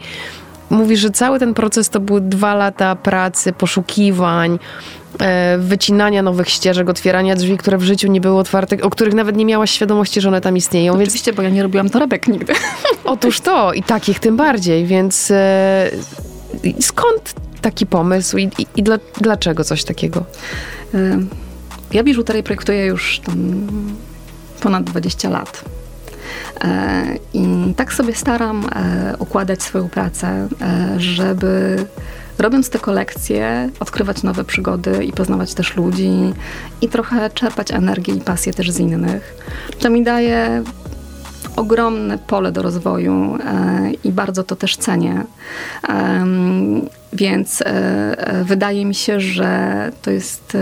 mówisz, 0.69 0.99
że 0.99 1.09
cały 1.09 1.39
ten 1.39 1.53
proces 1.53 1.89
to 1.89 1.99
były 1.99 2.21
dwa 2.21 2.55
lata 2.55 2.95
pracy, 2.95 3.53
poszukiwań, 3.53 4.59
wycinania 5.57 6.21
nowych 6.21 6.49
ścieżek, 6.49 6.89
otwierania 6.89 7.35
drzwi, 7.35 7.57
które 7.57 7.77
w 7.77 7.83
życiu 7.83 8.07
nie 8.07 8.21
były 8.21 8.39
otwarte, 8.39 8.81
o 8.81 8.89
których 8.89 9.13
nawet 9.13 9.35
nie 9.35 9.45
miałaś 9.45 9.71
świadomości, 9.71 10.21
że 10.21 10.27
one 10.27 10.41
tam 10.41 10.57
istnieją. 10.57 10.93
Oczywiście, 10.93 11.31
więc... 11.31 11.37
bo 11.37 11.43
ja 11.43 11.49
nie 11.49 11.63
robiłam 11.63 11.89
torebek 11.89 12.27
nigdy. 12.27 12.53
Otóż 13.03 13.39
to 13.39 13.73
i 13.73 13.83
takich 13.83 14.19
tym 14.19 14.37
bardziej, 14.37 14.85
więc 14.85 15.31
e, 15.31 15.91
skąd 16.79 17.33
taki 17.61 17.85
pomysł 17.85 18.37
i, 18.37 18.43
i, 18.43 18.67
i 18.75 18.83
dla, 18.83 18.97
dlaczego 19.21 19.63
coś 19.63 19.83
takiego? 19.83 20.23
Ja 21.93 22.03
biżuterię 22.03 22.43
projektuję 22.43 22.85
już 22.85 23.19
tam 23.19 23.67
ponad 24.61 24.83
20 24.83 25.29
lat. 25.29 25.63
E, 26.63 27.03
I 27.33 27.73
tak 27.75 27.93
sobie 27.93 28.15
staram 28.15 28.65
e, 28.75 29.15
układać 29.19 29.63
swoją 29.63 29.89
pracę, 29.89 30.47
e, 30.61 30.95
żeby 30.97 31.85
robiąc 32.41 32.69
te 32.69 32.79
kolekcje, 32.79 33.69
odkrywać 33.79 34.23
nowe 34.23 34.43
przygody 34.43 35.05
i 35.05 35.13
poznawać 35.13 35.53
też 35.53 35.75
ludzi 35.75 36.11
i 36.81 36.89
trochę 36.89 37.29
czerpać 37.29 37.71
energię 37.71 38.13
i 38.13 38.21
pasję 38.21 38.53
też 38.53 38.71
z 38.71 38.79
innych. 38.79 39.35
To 39.79 39.89
mi 39.89 40.03
daje 40.03 40.63
ogromne 41.55 42.17
pole 42.17 42.51
do 42.51 42.61
rozwoju 42.61 43.37
e, 43.45 43.91
i 44.03 44.11
bardzo 44.11 44.43
to 44.43 44.55
też 44.55 44.77
cenię. 44.77 45.23
Więc 47.13 47.61
e, 47.61 47.65
e, 47.67 48.43
wydaje 48.43 48.85
mi 48.85 48.95
się, 48.95 49.19
że 49.19 49.91
to 50.01 50.11
jest 50.11 50.57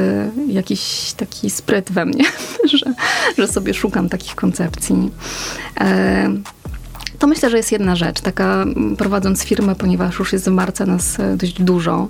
jakiś 0.48 1.14
taki 1.18 1.50
spryt 1.50 1.92
we 1.92 2.06
mnie, 2.06 2.26
że, 2.74 2.94
że 3.38 3.48
sobie 3.48 3.74
szukam 3.74 4.10
takich 4.10 4.36
koncepcji. 4.36 5.12
To 7.20 7.28
myślę, 7.28 7.50
że 7.50 7.58
jest 7.58 7.72
jedna 7.72 7.96
rzecz, 7.96 8.22
taka 8.22 8.66
prowadząc 8.98 9.44
firmę, 9.44 9.76
ponieważ 9.76 10.20
już 10.20 10.34
jest 10.34 10.46
w 10.46 10.52
marce 10.52 10.86
nas 10.86 11.18
dość 11.36 11.62
dużo, 11.62 12.08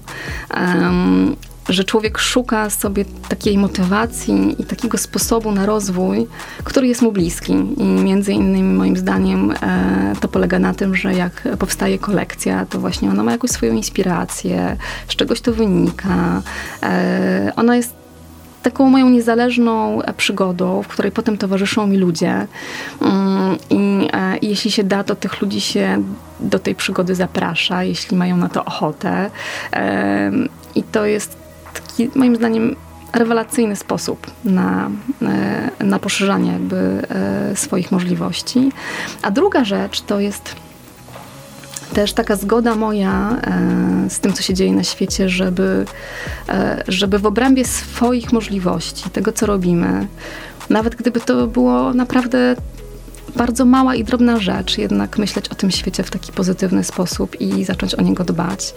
że 1.70 1.84
człowiek 1.84 2.18
szuka 2.18 2.70
sobie 2.70 3.06
takiej 3.30 3.58
motywacji 3.58 4.56
i 4.62 4.64
takiego 4.64 4.98
sposobu 4.98 5.52
na 5.52 5.66
rozwój, 5.66 6.28
który 6.64 6.88
jest 6.88 7.02
mu 7.02 7.12
bliski. 7.12 7.54
I 7.78 7.84
między 7.84 8.34
innymi 8.34 8.74
moim 8.74 8.98
zdaniem 8.98 9.52
e, 9.52 10.14
to 10.22 10.28
polega 10.28 10.60
na 10.60 10.74
tym, 10.74 10.96
że 10.96 11.14
jak 11.14 11.48
powstaje 11.60 12.00
kolekcja, 12.00 12.66
to 12.66 12.80
właśnie 12.80 13.10
ona 13.10 13.24
ma 13.24 13.32
jakąś 13.32 13.52
swoją 13.52 13.74
inspirację, 13.74 14.78
z 15.08 15.16
czegoś 15.16 15.42
to 15.42 15.54
wynika. 15.54 16.42
E, 16.84 17.54
ona 17.56 17.76
jest 17.76 18.00
taką 18.64 18.90
moją 18.90 19.10
niezależną 19.10 20.02
przygodą, 20.18 20.84
w 20.84 20.88
której 20.88 21.12
potem 21.12 21.38
towarzyszą 21.38 21.88
mi 21.88 21.98
ludzie. 21.98 22.48
Mm, 23.02 23.58
I, 23.70 24.10
e, 24.14 24.38
I, 24.38 24.50
jeśli 24.50 24.72
się 24.72 24.84
da, 24.84 25.04
to 25.04 25.16
tych 25.16 25.42
ludzi 25.42 25.62
się 25.62 26.04
do 26.40 26.60
tej 26.60 26.76
przygody 26.76 27.16
zaprasza, 27.16 27.84
jeśli 27.84 28.18
mają 28.18 28.38
na 28.38 28.50
to 28.50 28.66
ochotę. 28.66 29.32
I 30.76 30.84
to 30.84 31.06
jest 31.06 31.38
taki 31.74 32.10
moim 32.16 32.36
zdaniem 32.36 32.76
rewelacyjny 33.14 33.76
sposób 33.76 34.28
na, 34.46 34.90
e, 35.22 35.84
na 35.84 36.00
poszerzanie 36.00 36.52
jakby 36.52 36.78
e, 37.10 37.56
swoich 37.56 37.92
możliwości. 37.92 38.72
A 39.22 39.32
druga 39.32 39.64
rzecz 39.64 40.02
to 40.02 40.20
jest 40.20 40.56
też 41.94 42.14
taka 42.14 42.36
zgoda 42.36 42.76
moja 42.76 43.38
e, 43.42 44.10
z 44.10 44.20
tym, 44.20 44.34
co 44.34 44.44
się 44.44 44.54
dzieje 44.54 44.74
na 44.74 44.84
świecie, 44.84 45.30
żeby, 45.30 45.86
żeby 46.88 47.20
w 47.20 47.26
obrębie 47.26 47.66
swoich 47.66 48.34
możliwości, 48.34 49.10
tego 49.10 49.32
co 49.32 49.46
robimy, 49.46 50.08
nawet 50.70 50.96
gdyby 50.96 51.20
to 51.20 51.48
było 51.48 51.94
naprawdę 51.94 52.56
bardzo 53.40 53.66
mała 53.66 53.96
i 53.96 54.04
drobna 54.04 54.40
rzecz, 54.40 54.78
jednak 54.78 55.18
myśleć 55.18 55.50
o 55.50 55.56
tym 55.56 55.72
świecie 55.72 56.04
w 56.04 56.12
taki 56.12 56.32
pozytywny 56.32 56.84
sposób 56.84 57.42
i 57.42 57.66
zacząć 57.66 57.96
o 57.96 58.02
niego 58.02 58.24
dbać. 58.24 58.74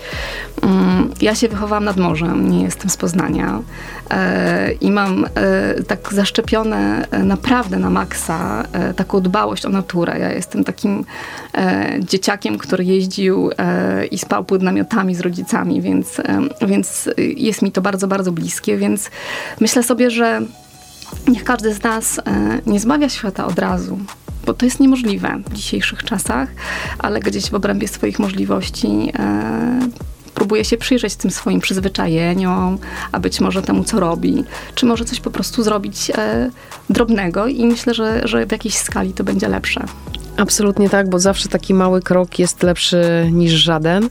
Mm, 0.62 1.10
ja 1.20 1.34
się 1.34 1.48
wychowałam 1.48 1.84
nad 1.84 1.96
morzem, 1.96 2.50
nie 2.50 2.62
jestem 2.62 2.90
z 2.90 2.96
Poznania 2.96 3.62
e, 4.10 4.72
i 4.72 4.90
mam 4.90 5.24
e, 5.24 5.82
tak 5.82 6.12
zaszczepione 6.12 7.08
e, 7.10 7.24
naprawdę 7.24 7.78
na 7.78 7.90
maksa 7.90 8.64
taką 8.96 9.20
dbałość 9.20 9.66
o 9.66 9.68
naturę. 9.68 10.18
Ja 10.18 10.32
jestem 10.32 10.64
takim 10.64 11.04
dzieciakiem, 12.00 12.58
który 12.58 12.84
jeździł 12.84 13.50
i 14.10 14.18
spał 14.18 14.44
pod 14.44 14.62
namiotami 14.62 15.14
z 15.14 15.20
rodzicami, 15.20 15.80
więc, 15.80 16.20
więc 16.66 17.10
jest 17.36 17.62
mi 17.62 17.72
to 17.72 17.80
bardzo, 17.80 18.08
bardzo 18.08 18.32
bliskie, 18.32 18.76
więc 18.76 19.10
myślę 19.60 19.82
sobie, 19.82 20.10
że 20.10 20.40
niech 21.28 21.44
każdy 21.44 21.74
z 21.74 21.82
nas 21.82 22.20
nie 22.66 22.80
zbawia 22.80 23.08
świata 23.08 23.46
od 23.46 23.58
razu, 23.58 23.98
bo 24.46 24.54
to 24.54 24.64
jest 24.66 24.80
niemożliwe 24.80 25.42
w 25.46 25.52
dzisiejszych 25.52 26.04
czasach, 26.04 26.48
ale 26.98 27.20
gdzieś 27.20 27.50
w 27.50 27.54
obrębie 27.54 27.88
swoich 27.88 28.18
możliwości 28.18 29.12
e, 29.18 29.88
próbuje 30.34 30.64
się 30.64 30.76
przyjrzeć 30.76 31.16
tym 31.16 31.30
swoim 31.30 31.60
przyzwyczajeniom, 31.60 32.78
a 33.12 33.20
być 33.20 33.40
może 33.40 33.62
temu, 33.62 33.84
co 33.84 34.00
robi, 34.00 34.44
czy 34.74 34.86
może 34.86 35.04
coś 35.04 35.20
po 35.20 35.30
prostu 35.30 35.62
zrobić 35.62 36.10
e, 36.10 36.50
drobnego 36.90 37.46
i 37.46 37.66
myślę, 37.66 37.94
że, 37.94 38.20
że 38.24 38.46
w 38.46 38.52
jakiejś 38.52 38.74
skali 38.74 39.12
to 39.12 39.24
będzie 39.24 39.48
lepsze. 39.48 39.84
Absolutnie 40.36 40.90
tak, 40.90 41.10
bo 41.10 41.18
zawsze 41.18 41.48
taki 41.48 41.74
mały 41.74 42.02
krok 42.02 42.38
jest 42.38 42.62
lepszy 42.62 43.28
niż 43.32 43.52
żaden, 43.52 44.08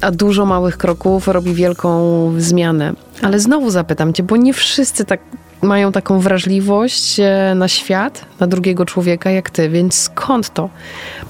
a 0.00 0.10
dużo 0.10 0.46
małych 0.46 0.76
kroków 0.76 1.28
robi 1.28 1.54
wielką 1.54 2.32
zmianę. 2.38 2.94
Ale 3.22 3.40
znowu 3.40 3.70
zapytam 3.70 4.12
cię, 4.12 4.22
bo 4.22 4.36
nie 4.36 4.54
wszyscy 4.54 5.04
tak 5.04 5.20
mają 5.62 5.92
taką 5.92 6.20
wrażliwość 6.20 7.20
e, 7.20 7.52
na 7.56 7.68
świat, 7.68 8.24
na 8.40 8.46
drugiego 8.46 8.84
człowieka 8.86 9.30
jak 9.30 9.50
ty, 9.50 9.68
więc 9.68 9.94
skąd 9.94 10.50
to? 10.50 10.68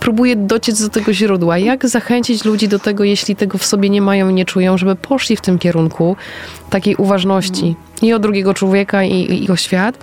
Próbuję 0.00 0.36
dociec 0.36 0.82
do 0.82 0.88
tego 0.88 1.12
źródła. 1.12 1.58
Jak 1.58 1.88
zachęcić 1.88 2.44
ludzi 2.44 2.68
do 2.68 2.78
tego, 2.78 3.04
jeśli 3.04 3.36
tego 3.36 3.58
w 3.58 3.64
sobie 3.64 3.90
nie 3.90 4.02
mają 4.02 4.28
i 4.28 4.34
nie 4.34 4.44
czują, 4.44 4.78
żeby 4.78 4.96
poszli 4.96 5.36
w 5.36 5.40
tym 5.40 5.58
kierunku 5.58 6.16
takiej 6.70 6.96
uważności 6.96 7.74
i 8.02 8.12
o 8.12 8.18
drugiego 8.18 8.54
człowieka, 8.54 9.04
i, 9.04 9.44
i 9.44 9.50
o 9.50 9.56
świat, 9.56 9.98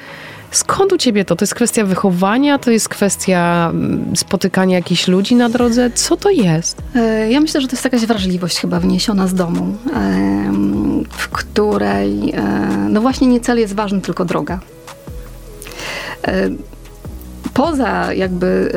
Skąd 0.58 0.94
u 0.94 0.98
ciebie 0.98 1.26
to? 1.26 1.36
To 1.36 1.44
jest 1.44 1.56
kwestia 1.56 1.86
wychowania, 1.86 2.60
to 2.60 2.72
jest 2.72 2.90
kwestia 2.90 3.70
mm, 3.74 4.16
spotykania 4.16 4.76
jakichś 4.76 5.08
ludzi 5.08 5.36
na 5.36 5.50
drodze? 5.50 5.92
Co 5.92 6.18
to 6.18 6.30
jest? 6.30 6.82
E, 6.96 7.32
ja 7.32 7.40
myślę, 7.40 7.62
że 7.62 7.68
to 7.68 7.74
jest 7.74 7.84
jakaś 7.84 8.06
wrażliwość 8.06 8.60
chyba 8.60 8.80
wniesiona 8.80 9.28
z 9.28 9.34
domu, 9.34 9.78
w 11.10 11.30
której 11.30 12.32
e, 12.32 12.44
no 12.90 13.02
właśnie 13.02 13.28
nie 13.28 13.40
cel 13.40 13.60
jest 13.60 13.76
ważny, 13.76 14.02
tylko 14.02 14.26
droga 14.26 14.60
e, 16.28 16.50
poza 17.54 18.14
jakby 18.14 18.72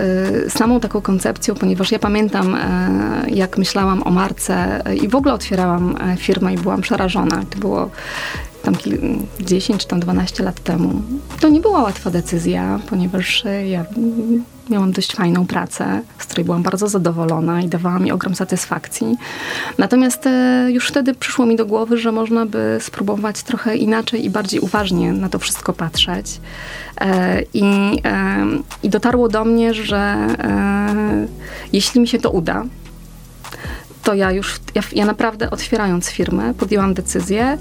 samą 0.49 0.81
taką 0.81 1.01
koncepcją, 1.01 1.55
ponieważ 1.55 1.93
ja 1.93 1.99
pamiętam, 1.99 2.57
jak 3.29 3.59
myślałam 3.59 4.03
o 4.03 4.11
marce 4.11 4.83
i 5.03 5.09
w 5.09 5.15
ogóle 5.15 5.35
otwierałam 5.35 5.97
firmę 6.19 6.55
i 6.55 6.59
byłam 6.59 6.81
przerażona. 6.81 7.43
To 7.51 7.59
było 7.59 7.91
tam 8.63 8.75
10 9.41 9.83
czy 9.83 9.89
tam 9.89 10.01
12 10.01 10.45
lat 10.45 10.63
temu, 10.63 11.03
to 11.41 11.49
nie 11.49 11.61
była 11.61 11.83
łatwa 11.83 12.11
decyzja, 12.11 12.81
ponieważ 12.89 13.45
ja 13.67 13.85
miałam 14.71 14.93
dość 14.93 15.15
fajną 15.15 15.47
pracę, 15.47 16.03
z 16.19 16.25
której 16.25 16.45
byłam 16.45 16.63
bardzo 16.63 16.89
zadowolona 16.89 17.63
i 17.63 17.69
dawała 17.69 17.99
mi 17.99 18.13
ogrom 18.13 18.35
satysfakcji. 18.35 19.17
Natomiast 19.79 20.27
e, 20.27 20.67
już 20.71 20.89
wtedy 20.89 21.15
przyszło 21.15 21.47
mi 21.47 21.57
do 21.57 21.67
głowy, 21.67 21.99
że 21.99 22.13
można 22.13 22.47
by 22.47 22.79
spróbować 22.81 23.43
trochę 23.43 23.77
inaczej 23.77 24.25
i 24.25 24.31
bardziej 24.31 24.61
uważnie 24.61 25.13
na 25.13 25.29
to 25.29 25.39
wszystko 25.39 25.73
patrzeć. 25.73 26.41
E, 27.01 27.43
I, 27.55 27.65
e, 28.05 28.47
i 28.83 28.91
dotarło 28.91 29.29
do 29.29 29.45
mnie, 29.45 29.75
że 29.75 30.17
jeśli 31.73 32.01
mi 32.01 32.09
się 32.09 32.19
to 32.19 32.31
uda, 32.31 32.65
to 34.03 34.15
ja 34.15 34.33
już, 34.33 34.61
ja, 34.75 34.83
ja 34.93 35.05
naprawdę 35.05 35.51
otwierając 35.51 36.11
firmę, 36.11 36.55
podjęłam 36.55 36.95
decyzję, 36.95 37.59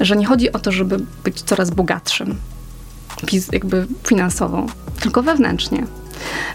że 0.00 0.16
nie 0.16 0.26
chodzi 0.26 0.52
o 0.52 0.58
to, 0.58 0.72
żeby 0.72 0.96
być 1.24 1.42
coraz 1.42 1.70
bogatszym, 1.70 2.36
jakby 3.52 3.86
finansowo, 4.04 4.66
tylko 5.00 5.22
wewnętrznie. 5.22 5.86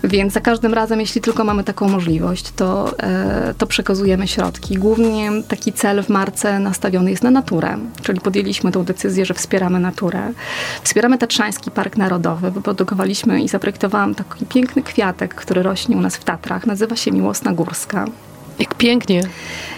Więc 0.04 0.34
za 0.34 0.42
każdym 0.42 0.74
razem, 0.74 1.00
jeśli 1.00 1.22
tylko 1.22 1.44
mamy 1.44 1.64
taką 1.64 1.90
możliwość, 1.90 2.52
to, 2.56 3.00
e, 3.00 3.54
to 3.58 3.68
przekazujemy 3.68 4.28
środki. 4.28 4.78
Głównie 4.78 5.32
taki 5.48 5.74
cel 5.74 6.04
w 6.04 6.10
marce 6.10 6.60
nastawiony 6.60 7.12
jest 7.12 7.24
na 7.24 7.32
naturę, 7.32 7.78
czyli 8.04 8.20
podjęliśmy 8.20 8.72
tą 8.72 8.84
decyzję, 8.84 9.26
że 9.26 9.34
wspieramy 9.34 9.80
naturę. 9.80 10.32
Wspieramy 10.84 11.18
Tatrzański 11.18 11.72
Park 11.72 11.98
Narodowy. 11.98 12.52
Wyprodukowaliśmy 12.52 13.42
i 13.42 13.48
zaprojektowałam 13.48 14.16
taki 14.16 14.46
piękny 14.46 14.84
kwiatek, 14.84 15.36
który 15.36 15.64
rośnie 15.64 15.98
u 15.98 16.02
nas 16.02 16.16
w 16.16 16.24
Tatrach. 16.24 16.66
Nazywa 16.66 16.96
się 16.96 17.12
Miłosna 17.12 17.54
Górska. 17.54 18.06
Jak 18.60 18.76
pięknie. 18.76 19.24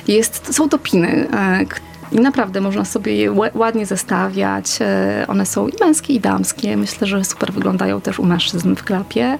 Jest, 0.07 0.55
są 0.55 0.69
to 0.69 0.77
piny, 0.77 1.27
e, 1.33 1.65
i 2.11 2.19
naprawdę 2.19 2.61
można 2.61 2.85
sobie 2.85 3.15
je 3.15 3.31
ładnie 3.53 3.85
zestawiać. 3.85 4.81
E, 4.81 5.25
one 5.27 5.45
są 5.45 5.67
i 5.67 5.73
męskie, 5.81 6.13
i 6.13 6.19
damskie. 6.19 6.77
Myślę, 6.77 7.07
że 7.07 7.23
super 7.23 7.53
wyglądają 7.53 8.01
też 8.01 8.19
u 8.19 8.25
mężczyzn 8.25 8.75
w 8.75 8.83
klapie. 8.83 9.37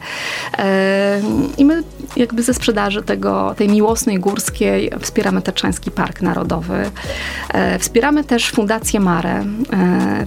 E, 0.58 1.22
I 1.58 1.66
my 1.66 1.84
jakby 2.16 2.44
ze 2.44 2.54
sprzedaży 2.54 3.04
tego, 3.04 3.56
tej 3.58 3.70
miłosnej 3.70 4.20
górskiej 4.20 4.92
wspieramy 5.00 5.42
Taczański 5.42 5.92
Park 5.92 6.22
Narodowy. 6.22 6.92
E, 7.50 7.80
wspieramy 7.80 8.24
też 8.24 8.52
Fundację 8.52 9.00
Mare. 9.00 9.44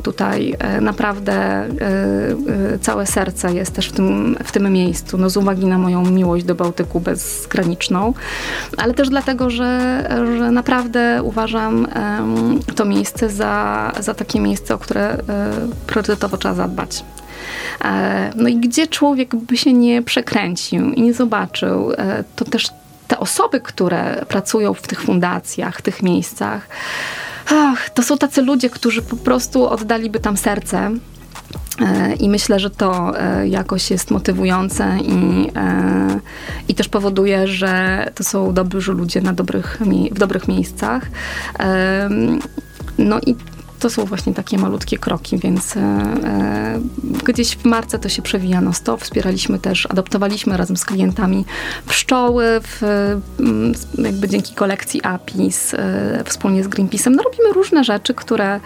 Tutaj 0.02 0.56
naprawdę 0.80 1.68
całe 2.80 3.06
serce 3.06 3.54
jest 3.54 3.74
też 3.74 3.88
w 3.88 3.92
tym, 3.92 4.36
w 4.44 4.52
tym 4.52 4.72
miejscu, 4.72 5.18
no 5.18 5.30
z 5.30 5.36
uwagi 5.36 5.66
na 5.66 5.78
moją 5.78 6.04
miłość 6.10 6.44
do 6.44 6.54
Bałtyku 6.54 7.00
bezgraniczną, 7.00 8.14
ale 8.76 8.94
też 8.94 9.08
dlatego, 9.08 9.50
że, 9.50 10.02
że 10.38 10.50
naprawdę 10.50 11.20
uważam 11.22 11.86
to 12.74 12.84
miejsce 12.84 13.30
za, 13.30 13.92
za 14.00 14.14
takie 14.14 14.40
miejsce, 14.40 14.74
o 14.74 14.78
które 14.78 15.02
e, 15.02 15.20
priorytetowo 15.86 16.36
trzeba 16.36 16.54
zadbać. 16.54 17.04
E, 17.84 18.32
no 18.36 18.48
i 18.48 18.56
gdzie 18.56 18.86
człowiek 18.86 19.36
by 19.36 19.56
się 19.56 19.72
nie 19.72 20.02
przekręcił 20.02 20.92
i 20.92 21.02
nie 21.02 21.14
zobaczył, 21.14 21.92
e, 21.92 22.24
to 22.36 22.44
też 22.44 22.70
te 23.08 23.18
osoby, 23.18 23.60
które 23.60 24.24
pracują 24.28 24.74
w 24.74 24.82
tych 24.82 25.02
fundacjach, 25.02 25.82
tych 25.82 26.02
miejscach, 26.02 26.68
ach, 27.52 27.90
to 27.90 28.02
są 28.02 28.18
tacy 28.18 28.42
ludzie, 28.42 28.70
którzy 28.70 29.02
po 29.02 29.16
prostu 29.16 29.68
oddaliby 29.68 30.20
tam 30.20 30.36
serce. 30.36 30.90
I 32.20 32.28
myślę, 32.28 32.60
że 32.60 32.70
to 32.70 33.12
jakoś 33.44 33.90
jest 33.90 34.10
motywujące 34.10 34.98
i, 35.02 35.48
i 36.68 36.74
też 36.74 36.88
powoduje, 36.88 37.48
że 37.48 38.04
to 38.14 38.24
są 38.24 38.54
dobrzy 38.54 38.92
ludzie 38.92 39.20
na 39.20 39.32
dobrych, 39.32 39.78
w 40.12 40.18
dobrych 40.18 40.48
miejscach. 40.48 41.10
No 42.98 43.20
i 43.26 43.34
to 43.80 43.90
są 43.90 44.04
właśnie 44.04 44.34
takie 44.34 44.58
malutkie 44.58 44.98
kroki, 44.98 45.38
więc 45.38 45.76
e, 45.76 45.80
e, 45.80 46.80
gdzieś 47.24 47.56
w 47.56 47.64
marce 47.64 47.98
to 47.98 48.08
się 48.08 48.22
przewija 48.22 48.60
no 48.60 48.72
stop. 48.72 49.02
Wspieraliśmy 49.02 49.58
też, 49.58 49.86
adoptowaliśmy 49.90 50.56
razem 50.56 50.76
z 50.76 50.84
klientami 50.84 51.44
pszczoły, 51.88 52.44
w, 52.62 52.82
mm, 53.40 53.72
jakby 53.98 54.28
dzięki 54.28 54.54
kolekcji 54.54 55.02
APIS, 55.02 55.74
e, 55.74 56.24
wspólnie 56.24 56.64
z 56.64 56.68
Greenpeace'em. 56.68 57.10
No 57.10 57.22
robimy 57.22 57.52
różne 57.52 57.84
rzeczy, 57.84 58.14
które 58.14 58.60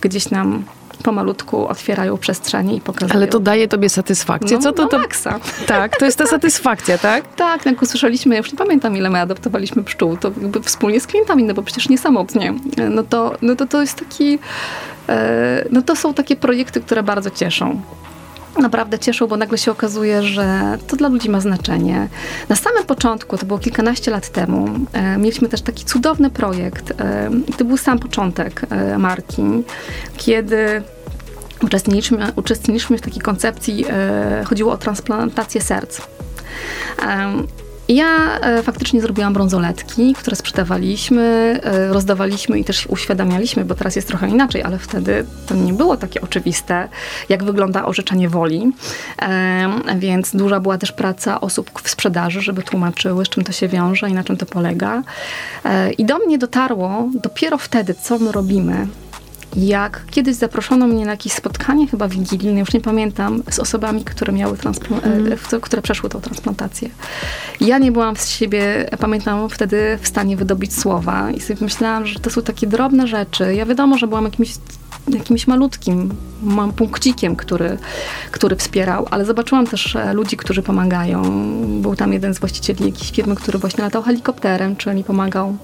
gdzieś 0.00 0.30
nam 0.30 0.64
pomalutku 1.02 1.68
otwierają 1.68 2.18
przestrzenie 2.18 2.76
i 2.76 2.80
pokazują. 2.80 3.14
Ale 3.14 3.26
to 3.26 3.40
daje 3.40 3.68
tobie 3.68 3.88
satysfakcję. 3.88 4.56
No, 4.56 4.62
Co 4.62 4.72
to, 4.72 4.82
no 4.82 4.88
to... 4.88 4.98
maksa. 4.98 5.40
Tak, 5.66 5.96
to 5.96 6.04
jest 6.04 6.18
ta 6.18 6.26
satysfakcja, 6.26 6.98
tak? 6.98 7.34
tak, 7.46 7.66
jak 7.66 7.82
usłyszeliśmy, 7.82 8.34
ja 8.34 8.38
już 8.38 8.52
nie 8.52 8.58
pamiętam 8.58 8.96
ile 8.96 9.10
my 9.10 9.20
adoptowaliśmy 9.20 9.84
pszczół, 9.84 10.16
to 10.16 10.32
jakby 10.42 10.62
wspólnie 10.62 11.00
z 11.00 11.06
klientami, 11.06 11.44
no 11.44 11.54
bo 11.54 11.62
przecież 11.62 11.88
nie 11.88 11.98
samotnie. 11.98 12.54
No 12.90 13.02
to, 13.02 13.34
no 13.42 13.56
to, 13.56 13.66
to 13.66 13.80
jest 13.80 13.98
taki, 13.98 14.38
e, 15.08 15.64
no 15.70 15.82
to 15.82 15.96
są 15.96 16.14
takie 16.14 16.36
projekty, 16.36 16.80
które 16.80 17.02
bardzo 17.02 17.30
cieszą 17.30 17.80
naprawdę 18.62 18.98
cieszą, 18.98 19.26
bo 19.26 19.36
nagle 19.36 19.58
się 19.58 19.70
okazuje, 19.70 20.22
że 20.22 20.78
to 20.86 20.96
dla 20.96 21.08
ludzi 21.08 21.30
ma 21.30 21.40
znaczenie. 21.40 22.08
Na 22.48 22.56
samym 22.56 22.84
początku, 22.84 23.38
to 23.38 23.46
było 23.46 23.58
kilkanaście 23.58 24.10
lat 24.10 24.28
temu, 24.28 24.68
e, 24.92 25.18
mieliśmy 25.18 25.48
też 25.48 25.62
taki 25.62 25.84
cudowny 25.84 26.30
projekt. 26.30 26.90
E, 27.00 27.30
to 27.58 27.64
był 27.64 27.76
sam 27.76 27.98
początek 27.98 28.62
e, 28.70 28.98
marki, 28.98 29.42
kiedy 30.16 30.82
uczestniczyliśmy, 31.62 32.32
uczestniczyliśmy 32.36 32.98
w 32.98 33.00
takiej 33.00 33.22
koncepcji, 33.22 33.84
e, 33.90 34.44
chodziło 34.46 34.72
o 34.72 34.76
transplantację 34.78 35.60
serc. 35.60 36.00
Ja 37.88 38.38
e, 38.40 38.62
faktycznie 38.62 39.00
zrobiłam 39.00 39.32
brązoletki, 39.32 40.14
które 40.14 40.36
sprzedawaliśmy, 40.36 41.22
e, 41.62 41.88
rozdawaliśmy 41.88 42.58
i 42.58 42.64
też 42.64 42.86
uświadamialiśmy, 42.86 43.64
bo 43.64 43.74
teraz 43.74 43.96
jest 43.96 44.08
trochę 44.08 44.28
inaczej, 44.28 44.62
ale 44.62 44.78
wtedy 44.78 45.24
to 45.46 45.54
nie 45.54 45.72
było 45.72 45.96
takie 45.96 46.20
oczywiste, 46.20 46.88
jak 47.28 47.44
wygląda 47.44 47.84
orzeczenie 47.84 48.28
woli. 48.28 48.72
Więc 49.96 50.36
duża 50.36 50.60
była 50.60 50.78
też 50.78 50.92
praca 50.92 51.40
osób 51.40 51.70
w 51.82 51.90
sprzedaży, 51.90 52.40
żeby 52.40 52.62
tłumaczyły, 52.62 53.24
z 53.24 53.28
czym 53.28 53.44
to 53.44 53.52
się 53.52 53.68
wiąże 53.68 54.10
i 54.10 54.12
na 54.12 54.24
czym 54.24 54.36
to 54.36 54.46
polega. 54.46 55.02
I 55.98 56.04
do 56.04 56.18
mnie 56.18 56.38
dotarło 56.38 57.08
dopiero 57.14 57.58
wtedy, 57.58 57.94
co 57.94 58.18
my 58.18 58.32
robimy, 58.32 58.86
jak 59.56 60.06
kiedyś 60.10 60.36
zaproszono 60.36 60.86
mnie 60.86 61.04
na 61.04 61.10
jakieś 61.10 61.32
spotkanie, 61.32 61.86
chyba 61.86 62.08
wigilijne, 62.08 62.60
już 62.60 62.72
nie 62.72 62.80
pamiętam, 62.80 63.42
z 63.50 63.58
osobami, 63.58 64.04
które 64.04 64.32
miały 64.32 64.56
mm. 65.04 65.38
które 65.60 65.82
przeszły 65.82 66.10
tą 66.10 66.20
transplantację. 66.20 66.90
Ja 67.60 67.78
nie 67.78 67.92
byłam 67.92 68.16
z 68.16 68.28
siebie, 68.28 68.90
pamiętam 68.98 69.48
wtedy 69.48 69.98
w 70.02 70.08
stanie 70.08 70.36
wydobyć 70.36 70.74
słowa 70.74 71.30
i 71.30 71.40
sobie 71.40 71.58
myślałam, 71.60 72.06
że 72.06 72.20
to 72.20 72.30
są 72.30 72.42
takie 72.42 72.66
drobne 72.66 73.06
rzeczy. 73.06 73.54
Ja 73.54 73.66
wiadomo, 73.66 73.98
że 73.98 74.06
byłam 74.06 74.24
jakimś 74.24 74.50
jakimś 75.08 75.46
malutkim 75.46 76.14
mam 76.42 76.72
punkcikiem, 76.72 77.36
który, 77.36 77.78
który 78.30 78.56
wspierał, 78.56 79.06
ale 79.10 79.24
zobaczyłam 79.24 79.66
też 79.66 79.96
e, 79.96 80.12
ludzi, 80.12 80.36
którzy 80.36 80.62
pomagają. 80.62 81.22
Był 81.82 81.96
tam 81.96 82.12
jeden 82.12 82.34
z 82.34 82.38
właścicieli 82.38 82.84
jakiejś 82.84 83.10
firmy, 83.10 83.36
który 83.36 83.58
właśnie 83.58 83.84
latał 83.84 84.02
helikopterem, 84.02 84.76
czyli 84.76 85.04
pomagał 85.04 85.56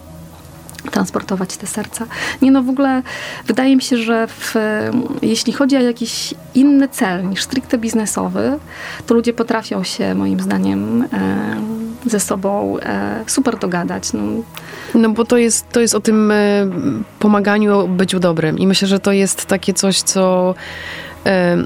transportować 0.90 1.56
te 1.56 1.66
serca. 1.66 2.06
Nie 2.42 2.50
no, 2.50 2.62
w 2.62 2.68
ogóle 2.68 3.02
wydaje 3.46 3.76
mi 3.76 3.82
się, 3.82 3.96
że 3.96 4.26
w, 4.26 4.54
jeśli 5.22 5.52
chodzi 5.52 5.76
o 5.76 5.80
jakiś 5.80 6.34
inny 6.54 6.88
cel 6.88 7.28
niż 7.28 7.42
stricte 7.42 7.78
biznesowy, 7.78 8.58
to 9.06 9.14
ludzie 9.14 9.32
potrafią 9.32 9.84
się 9.84 10.14
moim 10.14 10.40
zdaniem 10.40 11.02
e, 11.02 11.08
ze 12.06 12.20
sobą 12.20 12.78
e, 12.78 13.24
super 13.26 13.58
dogadać. 13.58 14.12
No. 14.12 14.22
no 14.94 15.10
bo 15.10 15.24
to 15.24 15.36
jest, 15.36 15.68
to 15.72 15.80
jest 15.80 15.94
o 15.94 16.00
tym 16.00 16.30
e, 16.30 16.34
pomaganiu, 17.18 17.88
byciu 17.88 18.20
dobrym 18.20 18.58
i 18.58 18.66
myślę, 18.66 18.88
że 18.88 18.98
to 18.98 19.12
jest 19.12 19.46
takie 19.46 19.74
coś, 19.74 20.02
co 20.02 20.54
e, 21.26 21.56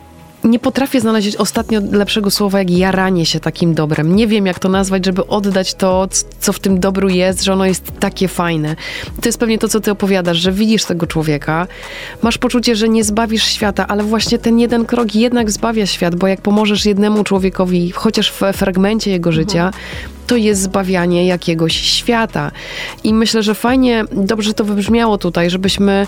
nie 0.46 0.58
potrafię 0.58 1.00
znaleźć 1.00 1.36
ostatnio 1.36 1.80
lepszego 1.92 2.30
słowa 2.30 2.58
jak 2.58 2.70
jaranie 2.70 3.26
się 3.26 3.40
takim 3.40 3.74
dobrem. 3.74 4.16
Nie 4.16 4.26
wiem, 4.26 4.46
jak 4.46 4.58
to 4.58 4.68
nazwać, 4.68 5.04
żeby 5.04 5.26
oddać 5.26 5.74
to, 5.74 6.08
co 6.40 6.52
w 6.52 6.60
tym 6.60 6.80
dobru 6.80 7.08
jest, 7.08 7.44
że 7.44 7.52
ono 7.52 7.66
jest 7.66 7.92
takie 8.00 8.28
fajne. 8.28 8.76
To 9.20 9.28
jest 9.28 9.38
pewnie 9.38 9.58
to, 9.58 9.68
co 9.68 9.80
ty 9.80 9.90
opowiadasz, 9.90 10.36
że 10.36 10.52
widzisz 10.52 10.84
tego 10.84 11.06
człowieka, 11.06 11.66
masz 12.22 12.38
poczucie, 12.38 12.76
że 12.76 12.88
nie 12.88 13.04
zbawisz 13.04 13.44
świata, 13.44 13.86
ale 13.86 14.02
właśnie 14.02 14.38
ten 14.38 14.58
jeden 14.58 14.84
krok 14.84 15.14
jednak 15.14 15.50
zbawia 15.50 15.86
świat, 15.86 16.14
bo 16.14 16.26
jak 16.26 16.40
pomożesz 16.40 16.86
jednemu 16.86 17.24
człowiekowi, 17.24 17.90
chociaż 17.90 18.32
w 18.32 18.40
fragmencie 18.52 19.10
jego 19.10 19.32
życia, 19.32 19.70
to 20.26 20.36
jest 20.36 20.62
zbawianie 20.62 21.26
jakiegoś 21.26 21.72
świata. 21.72 22.50
I 23.04 23.14
myślę, 23.14 23.42
że 23.42 23.54
fajnie, 23.54 24.04
dobrze 24.12 24.54
to 24.54 24.64
wybrzmiało 24.64 25.18
tutaj, 25.18 25.50
żebyśmy 25.50 26.06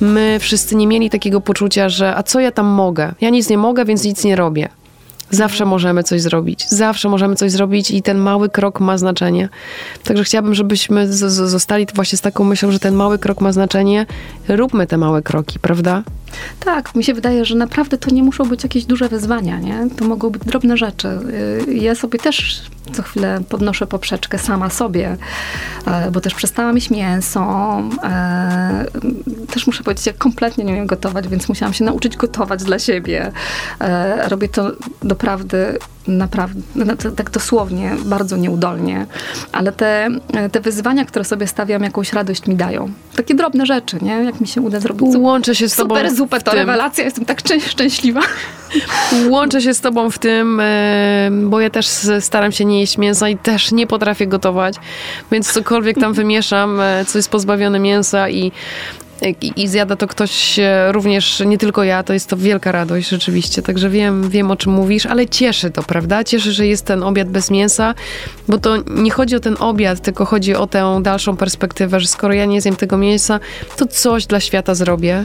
my 0.00 0.36
wszyscy 0.40 0.76
nie 0.76 0.86
mieli 0.86 1.10
takiego 1.10 1.40
poczucia, 1.40 1.88
że 1.88 2.16
a 2.16 2.22
co 2.22 2.40
ja 2.40 2.52
tam 2.52 2.66
mogę? 2.66 3.14
Ja 3.20 3.30
nic 3.30 3.48
nie 3.50 3.58
mogę, 3.58 3.84
więc 3.84 4.04
nic 4.04 4.24
nie 4.24 4.36
robię. 4.36 4.68
Zawsze 5.30 5.64
możemy 5.64 6.02
coś 6.02 6.22
zrobić. 6.22 6.68
Zawsze 6.68 7.08
możemy 7.08 7.36
coś 7.36 7.52
zrobić 7.52 7.90
i 7.90 8.02
ten 8.02 8.18
mały 8.18 8.48
krok 8.48 8.80
ma 8.80 8.98
znaczenie. 8.98 9.48
Także 10.04 10.24
chciałabym, 10.24 10.54
żebyśmy 10.54 11.12
zostali 11.12 11.86
właśnie 11.94 12.18
z 12.18 12.20
taką 12.20 12.44
myślą, 12.44 12.72
że 12.72 12.78
ten 12.78 12.94
mały 12.94 13.18
krok 13.18 13.40
ma 13.40 13.52
znaczenie. 13.52 14.06
Róbmy 14.48 14.86
te 14.86 14.96
małe 14.96 15.22
kroki, 15.22 15.58
prawda? 15.58 16.02
Tak, 16.60 16.94
mi 16.94 17.04
się 17.04 17.14
wydaje, 17.14 17.44
że 17.44 17.54
naprawdę 17.54 17.98
to 17.98 18.10
nie 18.10 18.22
muszą 18.22 18.44
być 18.44 18.62
jakieś 18.62 18.84
duże 18.84 19.08
wyzwania, 19.08 19.60
nie? 19.60 19.86
To 19.96 20.04
mogą 20.04 20.30
być 20.30 20.42
drobne 20.42 20.76
rzeczy. 20.76 21.08
Y, 21.68 21.74
ja 21.74 21.94
sobie 21.94 22.18
też 22.18 22.62
co 22.92 23.02
chwilę 23.02 23.40
podnoszę 23.48 23.86
poprzeczkę 23.86 24.38
sama 24.38 24.70
sobie, 24.70 25.16
e, 25.86 26.10
bo 26.10 26.20
też 26.20 26.34
przestałam 26.34 26.74
mieć 26.74 26.90
mięso. 26.90 27.42
E, 28.02 28.86
też 29.52 29.66
muszę 29.66 29.84
powiedzieć, 29.84 30.06
ja 30.06 30.12
kompletnie 30.12 30.64
nie 30.64 30.72
umiem 30.72 30.86
gotować, 30.86 31.28
więc 31.28 31.48
musiałam 31.48 31.72
się 31.72 31.84
nauczyć 31.84 32.16
gotować 32.16 32.64
dla 32.64 32.78
siebie. 32.78 33.32
E, 33.80 34.28
robię 34.28 34.48
to 34.48 34.72
doprawdy, 35.02 35.78
naprawdę, 36.06 36.60
no, 36.74 37.12
tak 37.16 37.30
dosłownie, 37.30 37.96
bardzo 38.04 38.36
nieudolnie, 38.36 39.06
ale 39.52 39.72
te, 39.72 40.08
te 40.52 40.60
wyzwania, 40.60 41.04
które 41.04 41.24
sobie 41.24 41.46
stawiam, 41.46 41.82
jakąś 41.82 42.12
radość 42.12 42.46
mi 42.46 42.56
dają. 42.56 42.92
Takie 43.16 43.34
drobne 43.34 43.66
rzeczy, 43.66 43.98
nie? 44.02 44.24
Jak 44.24 44.40
mi 44.40 44.46
się 44.46 44.60
uda 44.60 44.80
zrobić 44.80 45.16
Łączę 45.16 45.54
się 45.54 45.68
z 45.68 45.76
tobą 45.76 45.94
super 45.94 46.14
zupę, 46.20 46.40
to 46.40 46.50
tym. 46.50 46.58
rewelacja, 46.58 47.04
jestem 47.04 47.24
tak 47.24 47.40
szczęśliwa. 47.68 48.20
Łączę 49.30 49.62
się 49.62 49.74
z 49.74 49.80
tobą 49.80 50.10
w 50.10 50.18
tym, 50.18 50.62
bo 51.42 51.60
ja 51.60 51.70
też 51.70 51.86
staram 52.20 52.52
się 52.52 52.64
nie 52.64 52.80
jeść 52.80 52.98
mięsa 52.98 53.28
i 53.28 53.36
też 53.36 53.72
nie 53.72 53.86
potrafię 53.86 54.26
gotować, 54.26 54.74
więc 55.32 55.52
cokolwiek 55.52 55.98
tam 56.00 56.12
wymieszam, 56.12 56.80
e, 56.80 57.04
co 57.04 57.18
jest 57.18 57.30
pozbawione 57.30 57.78
mięsa 57.78 58.28
i 58.28 58.52
i, 59.40 59.62
i 59.62 59.68
zjada 59.68 59.96
to 59.96 60.06
ktoś 60.06 60.58
e, 60.58 60.92
również, 60.92 61.42
nie 61.46 61.58
tylko 61.58 61.84
ja, 61.84 62.02
to 62.02 62.12
jest 62.12 62.28
to 62.28 62.36
wielka 62.36 62.72
radość 62.72 63.08
rzeczywiście, 63.08 63.62
także 63.62 63.90
wiem, 63.90 64.30
wiem 64.30 64.50
o 64.50 64.56
czym 64.56 64.72
mówisz, 64.72 65.06
ale 65.06 65.28
cieszy 65.28 65.70
to, 65.70 65.82
prawda? 65.82 66.24
Cieszy, 66.24 66.52
że 66.52 66.66
jest 66.66 66.84
ten 66.84 67.02
obiad 67.02 67.28
bez 67.28 67.50
mięsa, 67.50 67.94
bo 68.48 68.58
to 68.58 68.76
nie 68.86 69.10
chodzi 69.10 69.36
o 69.36 69.40
ten 69.40 69.56
obiad, 69.58 70.00
tylko 70.00 70.24
chodzi 70.24 70.54
o 70.54 70.66
tę 70.66 71.00
dalszą 71.02 71.36
perspektywę, 71.36 72.00
że 72.00 72.08
skoro 72.08 72.34
ja 72.34 72.44
nie 72.44 72.60
zjem 72.60 72.76
tego 72.76 72.96
mięsa, 72.96 73.40
to 73.76 73.86
coś 73.86 74.26
dla 74.26 74.40
świata 74.40 74.74
zrobię. 74.74 75.24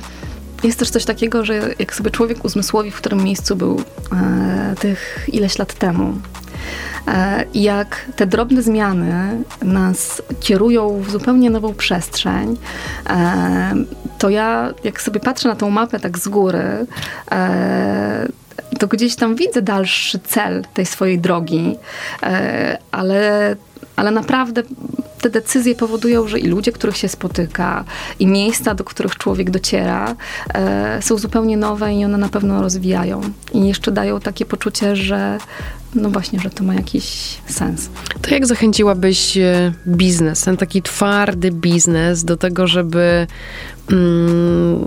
Jest 0.64 0.80
też 0.80 0.90
coś 0.90 1.06
takiego, 1.06 1.46
że 1.46 1.74
jak 1.80 1.96
sobie 1.96 2.12
człowiek 2.12 2.46
uzmysłowi, 2.46 2.92
w 2.92 2.96
którym 2.96 3.24
miejscu 3.24 3.56
był 3.56 3.82
e, 4.12 4.76
tych 4.80 5.30
ileś 5.34 5.60
lat 5.60 5.74
temu, 5.74 6.14
e, 7.08 7.46
jak 7.54 8.06
te 8.16 8.28
drobne 8.28 8.62
zmiany 8.62 9.44
nas 9.62 10.22
kierują 10.40 11.02
w 11.02 11.12
zupełnie 11.12 11.50
nową 11.50 11.74
przestrzeń, 11.74 12.58
e, 13.10 13.74
to 14.20 14.30
ja, 14.30 14.74
jak 14.84 15.02
sobie 15.02 15.20
patrzę 15.20 15.50
na 15.50 15.56
tą 15.56 15.70
mapę 15.70 16.00
tak 16.00 16.18
z 16.18 16.28
góry, 16.28 16.88
e, 17.32 18.28
to 18.80 18.88
gdzieś 18.88 19.16
tam 19.16 19.36
widzę 19.36 19.62
dalszy 19.62 20.20
cel 20.20 20.64
tej 20.74 20.86
swojej 20.86 21.20
drogi, 21.20 21.76
e, 22.24 22.78
ale, 22.92 23.56
ale 23.96 24.12
naprawdę 24.12 24.64
te 25.22 25.30
decyzje 25.30 25.76
powodują, 25.76 26.28
że 26.28 26.40
i 26.40 26.48
ludzie, 26.48 26.72
których 26.72 26.98
się 26.98 27.08
spotyka, 27.08 27.84
i 28.20 28.28
miejsca, 28.28 28.76
do 28.76 28.84
których 28.84 29.18
człowiek 29.18 29.50
dociera, 29.50 30.16
e, 30.54 31.02
są 31.02 31.18
zupełnie 31.18 31.58
nowe 31.58 31.94
i 31.94 32.06
one 32.06 32.18
na 32.18 32.30
pewno 32.30 32.62
rozwijają. 32.62 33.22
I 33.54 33.68
jeszcze 33.68 33.92
dają 33.92 34.20
takie 34.20 34.46
poczucie, 34.46 34.96
że 34.96 35.38
no 35.96 36.10
właśnie, 36.10 36.40
że 36.40 36.50
to 36.50 36.64
ma 36.64 36.74
jakiś 36.74 37.38
sens. 37.48 37.90
To 38.22 38.34
jak 38.34 38.46
zachęciłabyś 38.46 39.38
e, 39.38 39.74
biznes, 39.88 40.42
ten 40.42 40.58
taki 40.58 40.82
twardy 40.82 41.52
biznes 41.52 42.24
do 42.24 42.38
tego, 42.38 42.68
żeby 42.68 43.28
mm, 43.92 44.86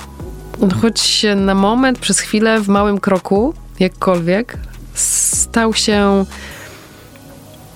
choć 0.82 1.26
na 1.36 1.54
moment, 1.54 1.98
przez 1.98 2.20
chwilę, 2.20 2.60
w 2.60 2.68
małym 2.68 3.00
kroku, 3.00 3.54
jakkolwiek, 3.80 4.58
stał 4.94 5.74
się 5.74 6.24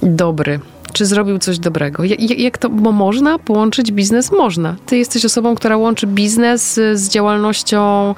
dobry, 0.02 0.60
czy 0.92 1.06
zrobił 1.06 1.38
coś 1.38 1.58
dobrego. 1.58 2.04
Jak, 2.04 2.38
jak 2.38 2.58
to, 2.58 2.68
bo 2.68 2.92
można 2.92 3.38
połączyć 3.38 3.92
biznes? 3.92 4.32
Można. 4.32 4.76
Ty 4.86 4.96
jesteś 4.96 5.24
osobą, 5.24 5.54
która 5.54 5.76
łączy 5.76 6.06
biznes 6.06 6.80
z 6.94 7.08
działalnością 7.08 8.14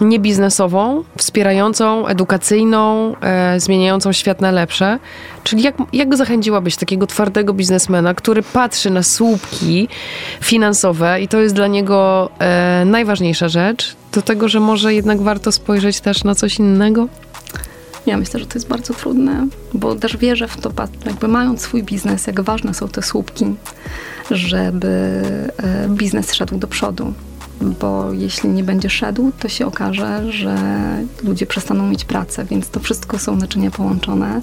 niebiznesową, 0.00 1.04
wspierającą, 1.16 2.06
edukacyjną, 2.06 3.14
e, 3.20 3.60
zmieniającą 3.60 4.12
świat 4.12 4.40
na 4.40 4.50
lepsze. 4.50 4.98
Czyli 5.44 5.62
jak, 5.62 5.76
jak 5.92 6.16
zachęciłabyś 6.16 6.76
takiego 6.76 7.06
twardego 7.06 7.52
biznesmena, 7.52 8.14
który 8.14 8.42
patrzy 8.42 8.90
na 8.90 9.02
słupki 9.02 9.88
finansowe 10.40 11.20
i 11.20 11.28
to 11.28 11.40
jest 11.40 11.54
dla 11.54 11.66
niego 11.66 12.30
e, 12.38 12.84
najważniejsza 12.86 13.48
rzecz, 13.48 13.96
do 14.12 14.22
tego, 14.22 14.48
że 14.48 14.60
może 14.60 14.94
jednak 14.94 15.22
warto 15.22 15.52
spojrzeć 15.52 16.00
też 16.00 16.24
na 16.24 16.34
coś 16.34 16.58
innego? 16.58 17.08
Ja 18.06 18.16
myślę, 18.16 18.40
że 18.40 18.46
to 18.46 18.54
jest 18.54 18.68
bardzo 18.68 18.94
trudne, 18.94 19.46
bo 19.74 19.94
też 19.94 20.16
wierzę 20.16 20.48
w 20.48 20.56
to, 20.56 20.72
jakby 21.06 21.28
mając 21.28 21.60
swój 21.60 21.82
biznes, 21.82 22.26
jak 22.26 22.40
ważne 22.40 22.74
są 22.74 22.88
te 22.88 23.02
słupki, 23.02 23.44
żeby 24.30 24.88
e, 25.56 25.88
biznes 25.88 26.34
szedł 26.34 26.58
do 26.58 26.66
przodu. 26.66 27.12
Bo 27.60 28.12
jeśli 28.12 28.48
nie 28.50 28.64
będzie 28.64 28.90
szedł, 28.90 29.32
to 29.38 29.48
się 29.48 29.66
okaże, 29.66 30.32
że 30.32 30.56
ludzie 31.24 31.46
przestaną 31.46 31.86
mieć 31.86 32.04
pracę, 32.04 32.44
więc 32.44 32.68
to 32.68 32.80
wszystko 32.80 33.18
są 33.18 33.36
naczynia 33.36 33.70
połączone. 33.70 34.42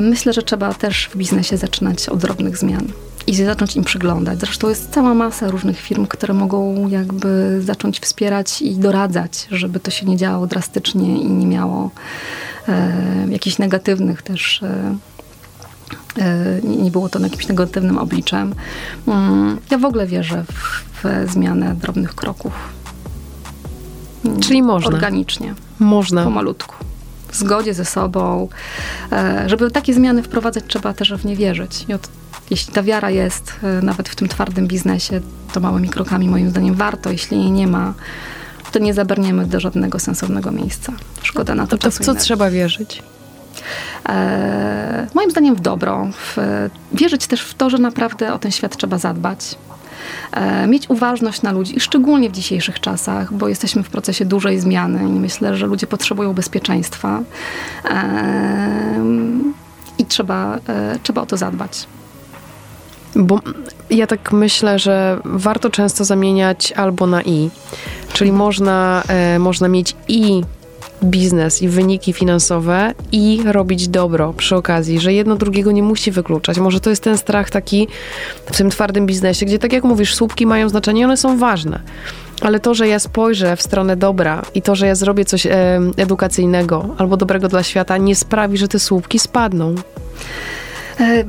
Myślę, 0.00 0.32
że 0.32 0.42
trzeba 0.42 0.74
też 0.74 1.08
w 1.12 1.16
biznesie 1.16 1.56
zaczynać 1.56 2.08
od 2.08 2.18
drobnych 2.18 2.56
zmian 2.56 2.86
i 3.26 3.34
zacząć 3.34 3.76
im 3.76 3.84
przyglądać. 3.84 4.40
Zresztą 4.40 4.68
jest 4.68 4.90
cała 4.90 5.14
masa 5.14 5.50
różnych 5.50 5.80
firm, 5.80 6.06
które 6.06 6.34
mogą 6.34 6.88
jakby 6.88 7.60
zacząć 7.62 8.00
wspierać 8.00 8.62
i 8.62 8.76
doradzać, 8.76 9.46
żeby 9.50 9.80
to 9.80 9.90
się 9.90 10.06
nie 10.06 10.16
działo 10.16 10.46
drastycznie 10.46 11.20
i 11.20 11.30
nie 11.30 11.46
miało 11.46 11.90
e, 12.68 13.26
jakichś 13.28 13.58
negatywnych 13.58 14.22
też 14.22 14.62
e, 14.62 14.96
e 16.18 16.60
nie 16.82 16.90
było 16.90 17.08
to 17.08 17.18
jakimś 17.18 17.48
negatywnym 17.48 17.98
obliczem. 17.98 18.54
Mm, 19.06 19.58
ja 19.70 19.78
w 19.78 19.84
ogóle 19.84 20.06
wierzę 20.06 20.44
w, 20.52 20.84
w 21.02 21.30
zmianę 21.32 21.74
drobnych 21.74 22.14
kroków. 22.14 22.52
Czyli 24.40 24.62
można. 24.62 24.88
Organicznie. 24.88 25.54
Można. 25.78 26.24
Pomalutku. 26.24 26.74
W 27.28 27.36
zgodzie 27.36 27.74
ze 27.74 27.84
sobą. 27.84 28.48
E, 29.12 29.48
żeby 29.48 29.70
takie 29.70 29.94
zmiany 29.94 30.22
wprowadzać, 30.22 30.64
trzeba 30.68 30.92
też 30.92 31.14
w 31.14 31.24
nie 31.24 31.36
wierzyć. 31.36 31.84
I 31.88 31.94
od 31.94 32.08
jeśli 32.50 32.72
ta 32.72 32.82
wiara 32.82 33.10
jest 33.10 33.52
e, 33.62 33.82
nawet 33.82 34.08
w 34.08 34.14
tym 34.14 34.28
twardym 34.28 34.66
biznesie, 34.66 35.20
to 35.52 35.60
małymi 35.60 35.88
krokami 35.88 36.28
moim 36.28 36.50
zdaniem 36.50 36.74
warto. 36.74 37.10
Jeśli 37.10 37.38
jej 37.38 37.50
nie 37.50 37.66
ma, 37.66 37.94
to 38.72 38.78
nie 38.78 38.94
zabrniemy 38.94 39.46
do 39.46 39.60
żadnego 39.60 39.98
sensownego 39.98 40.50
miejsca. 40.50 40.92
Szkoda 41.22 41.54
na 41.54 41.66
to, 41.66 41.78
to 41.78 41.90
w 41.90 41.98
co 41.98 42.14
trzeba 42.14 42.50
wierzyć? 42.50 43.02
E, 44.08 45.06
moim 45.14 45.30
zdaniem 45.30 45.54
w 45.54 45.60
dobro. 45.60 46.08
W, 46.12 46.36
wierzyć 46.92 47.26
też 47.26 47.40
w 47.42 47.54
to, 47.54 47.70
że 47.70 47.78
naprawdę 47.78 48.34
o 48.34 48.38
ten 48.38 48.50
świat 48.50 48.76
trzeba 48.76 48.98
zadbać. 48.98 49.58
E, 50.32 50.66
mieć 50.66 50.90
uważność 50.90 51.42
na 51.42 51.52
ludzi, 51.52 51.80
szczególnie 51.80 52.30
w 52.30 52.32
dzisiejszych 52.32 52.80
czasach, 52.80 53.34
bo 53.34 53.48
jesteśmy 53.48 53.82
w 53.82 53.90
procesie 53.90 54.24
dużej 54.24 54.60
zmiany 54.60 55.08
i 55.08 55.12
myślę, 55.12 55.56
że 55.56 55.66
ludzie 55.66 55.86
potrzebują 55.86 56.32
bezpieczeństwa. 56.32 57.22
E, 57.84 59.04
I 59.98 60.04
trzeba, 60.04 60.58
trzeba 61.02 61.22
o 61.22 61.26
to 61.26 61.36
zadbać. 61.36 61.86
Bo 63.20 63.40
ja 63.90 64.06
tak 64.06 64.32
myślę, 64.32 64.78
że 64.78 65.20
warto 65.24 65.70
często 65.70 66.04
zamieniać 66.04 66.72
albo 66.72 67.06
na 67.06 67.22
i. 67.22 67.50
Czyli 68.12 68.32
można, 68.32 69.02
e, 69.08 69.38
można 69.38 69.68
mieć 69.68 69.96
i 70.08 70.42
biznes 71.04 71.62
i 71.62 71.68
wyniki 71.68 72.12
finansowe 72.12 72.94
i 73.12 73.40
robić 73.44 73.88
dobro 73.88 74.32
przy 74.32 74.56
okazji, 74.56 75.00
że 75.00 75.12
jedno 75.12 75.36
drugiego 75.36 75.72
nie 75.72 75.82
musi 75.82 76.10
wykluczać. 76.10 76.58
Może 76.58 76.80
to 76.80 76.90
jest 76.90 77.02
ten 77.02 77.18
strach 77.18 77.50
taki 77.50 77.88
w 78.46 78.56
tym 78.56 78.70
twardym 78.70 79.06
biznesie, 79.06 79.46
gdzie 79.46 79.58
tak 79.58 79.72
jak 79.72 79.84
mówisz, 79.84 80.14
słupki 80.14 80.46
mają 80.46 80.68
znaczenie, 80.68 81.04
one 81.04 81.16
są 81.16 81.38
ważne. 81.38 81.80
Ale 82.40 82.60
to, 82.60 82.74
że 82.74 82.88
ja 82.88 82.98
spojrzę 82.98 83.56
w 83.56 83.62
stronę 83.62 83.96
dobra 83.96 84.42
i 84.54 84.62
to, 84.62 84.74
że 84.74 84.86
ja 84.86 84.94
zrobię 84.94 85.24
coś 85.24 85.46
e, 85.46 85.80
edukacyjnego 85.96 86.94
albo 86.98 87.16
dobrego 87.16 87.48
dla 87.48 87.62
świata, 87.62 87.98
nie 87.98 88.16
sprawi, 88.16 88.58
że 88.58 88.68
te 88.68 88.78
słupki 88.78 89.18
spadną. 89.18 89.74
E, 91.00 91.24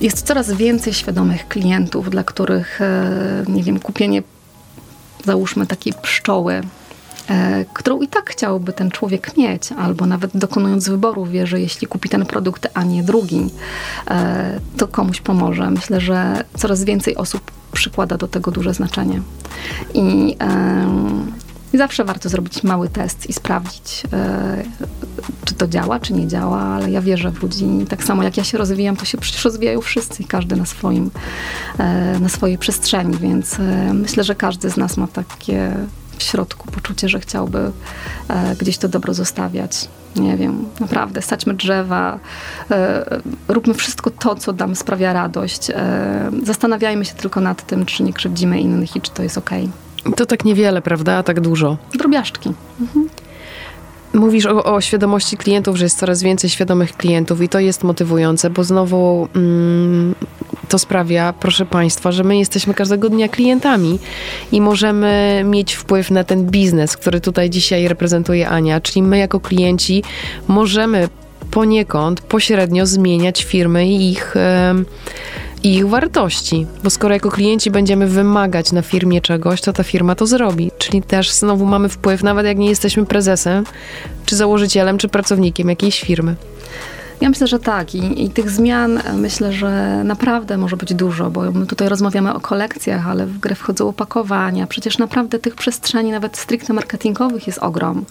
jest 0.00 0.26
coraz 0.26 0.52
więcej 0.52 0.94
świadomych 0.94 1.48
klientów, 1.48 2.10
dla 2.10 2.24
których, 2.24 2.80
e, 2.80 3.44
nie 3.48 3.62
wiem, 3.62 3.80
kupienie, 3.80 4.22
załóżmy, 5.24 5.66
takiej 5.66 5.92
pszczoły, 6.02 6.60
e, 7.28 7.64
którą 7.74 8.00
i 8.00 8.08
tak 8.08 8.30
chciałby 8.30 8.72
ten 8.72 8.90
człowiek 8.90 9.36
mieć, 9.36 9.72
albo 9.72 10.06
nawet 10.06 10.30
dokonując 10.34 10.88
wyboru 10.88 11.26
wie, 11.26 11.46
że 11.46 11.60
jeśli 11.60 11.86
kupi 11.86 12.08
ten 12.08 12.26
produkt, 12.26 12.68
a 12.74 12.84
nie 12.84 13.02
drugi, 13.02 13.50
e, 14.10 14.60
to 14.76 14.88
komuś 14.88 15.20
pomoże. 15.20 15.70
Myślę, 15.70 16.00
że 16.00 16.44
coraz 16.56 16.84
więcej 16.84 17.16
osób 17.16 17.50
przykłada 17.72 18.16
do 18.16 18.28
tego 18.28 18.50
duże 18.50 18.74
znaczenie. 18.74 19.22
I 19.94 20.36
i 21.72 21.78
zawsze 21.78 22.04
warto 22.04 22.28
zrobić 22.28 22.62
mały 22.62 22.88
test 22.88 23.30
i 23.30 23.32
sprawdzić, 23.32 24.02
e, 24.12 24.62
czy 25.44 25.54
to 25.54 25.68
działa, 25.68 26.00
czy 26.00 26.12
nie 26.12 26.28
działa, 26.28 26.60
ale 26.60 26.90
ja 26.90 27.00
wierzę 27.00 27.30
w 27.30 27.42
ludzi. 27.42 27.66
Tak 27.88 28.04
samo 28.04 28.22
jak 28.22 28.36
ja 28.36 28.44
się 28.44 28.58
rozwijam, 28.58 28.96
to 28.96 29.04
się 29.04 29.18
przecież 29.18 29.44
rozwijają 29.44 29.80
wszyscy 29.80 30.24
każdy 30.24 30.56
na 30.56 30.66
swoim, 30.66 31.10
e, 31.78 32.18
na 32.18 32.28
swojej 32.28 32.58
przestrzeni, 32.58 33.16
więc 33.18 33.60
e, 33.60 33.94
myślę, 33.94 34.24
że 34.24 34.34
każdy 34.34 34.70
z 34.70 34.76
nas 34.76 34.96
ma 34.96 35.06
takie 35.06 35.76
w 36.18 36.22
środku 36.22 36.70
poczucie, 36.70 37.08
że 37.08 37.20
chciałby 37.20 37.72
gdzieś 38.58 38.78
to 38.78 38.88
dobro 38.88 39.14
zostawiać. 39.14 39.88
Nie 40.16 40.36
wiem, 40.36 40.68
naprawdę, 40.80 41.22
staćmy 41.22 41.54
drzewa, 41.54 42.18
róbmy 43.48 43.74
wszystko 43.74 44.10
to, 44.10 44.34
co 44.34 44.52
nam 44.52 44.76
sprawia 44.76 45.12
radość. 45.12 45.70
zastanawiajmy 46.42 47.04
się 47.04 47.14
tylko 47.14 47.40
nad 47.40 47.66
tym, 47.66 47.86
czy 47.86 48.02
nie 48.02 48.12
krzywdzimy 48.12 48.60
innych 48.60 48.96
i 48.96 49.00
czy 49.00 49.10
to 49.10 49.22
jest 49.22 49.38
okej. 49.38 49.64
Okay. 49.64 49.89
To 50.16 50.26
tak 50.26 50.44
niewiele, 50.44 50.82
prawda? 50.82 51.16
A 51.16 51.22
tak 51.22 51.40
dużo. 51.40 51.76
Drobiażdżki. 51.94 52.52
Mówisz 54.14 54.46
o, 54.46 54.64
o, 54.64 54.80
świadomości 54.80 55.36
klientów, 55.36 55.76
że 55.76 55.84
jest 55.84 55.98
coraz 55.98 56.22
więcej 56.22 56.50
świadomych 56.50 56.96
klientów 56.96 57.42
i 57.42 57.48
to 57.48 57.60
jest 57.60 57.84
motywujące, 57.84 58.50
bo 58.50 58.64
znowu 58.64 59.28
mm, 59.36 60.14
to 60.68 60.78
sprawia, 60.78 61.34
proszę 61.40 61.66
Państwa, 61.66 62.12
że 62.12 62.24
my 62.24 62.38
jesteśmy 62.38 62.74
każdego 62.74 63.08
dnia 63.08 63.28
klientami 63.28 63.98
i 64.52 64.60
możemy 64.60 65.42
mieć 65.44 65.74
wpływ 65.74 66.10
na 66.10 66.24
ten 66.24 66.46
biznes, 66.46 66.96
który 66.96 67.20
tutaj 67.20 67.50
dzisiaj 67.50 67.88
reprezentuje 67.88 68.48
Ania, 68.48 68.80
czyli 68.80 69.02
my 69.02 69.18
jako 69.18 69.40
klienci 69.40 70.02
możemy 70.48 71.08
poniekąd 71.50 72.20
pośrednio 72.20 72.86
zmieniać 72.86 73.44
firmy 73.44 73.88
i 73.88 74.10
ich. 74.10 74.34
Yy, 74.74 74.84
i 75.62 75.74
ich 75.74 75.88
wartości. 75.88 76.66
Bo 76.84 76.90
skoro 76.90 77.14
jako 77.14 77.30
klienci 77.30 77.70
będziemy 77.70 78.06
wymagać 78.06 78.72
na 78.72 78.82
firmie 78.82 79.20
czegoś, 79.20 79.60
to 79.60 79.72
ta 79.72 79.82
firma 79.84 80.14
to 80.14 80.26
zrobi. 80.26 80.70
Czyli 80.78 81.02
też 81.02 81.30
znowu 81.30 81.66
mamy 81.66 81.88
wpływ, 81.88 82.22
nawet 82.22 82.46
jak 82.46 82.58
nie 82.58 82.68
jesteśmy 82.68 83.06
prezesem, 83.06 83.64
czy 84.26 84.36
założycielem, 84.36 84.98
czy 84.98 85.08
pracownikiem 85.08 85.68
jakiejś 85.68 86.00
firmy. 86.00 86.36
Ja 87.20 87.28
myślę, 87.28 87.46
że 87.46 87.58
tak. 87.58 87.94
I, 87.94 88.24
I, 88.24 88.30
tych 88.30 88.50
zmian 88.50 88.98
e, 88.98 89.12
myślę, 89.12 89.52
że 89.52 90.02
naprawdę 90.04 90.58
może 90.58 90.76
być 90.76 90.94
dużo, 90.94 91.30
bo 91.30 91.52
my 91.52 91.66
tutaj 91.66 91.88
rozmawiamy 91.88 92.34
o 92.34 92.40
kolekcjach, 92.40 93.08
ale 93.08 93.26
w 93.26 93.38
grę 93.38 93.54
wchodzą 93.54 93.88
opakowania. 93.88 94.66
Przecież 94.66 94.98
naprawdę 94.98 95.38
tych 95.38 95.54
przestrzeni, 95.54 96.10
nawet 96.10 96.36
stricte 96.36 96.72
marketingowych, 96.72 97.46
jest 97.46 97.58
ogrom. 97.58 98.04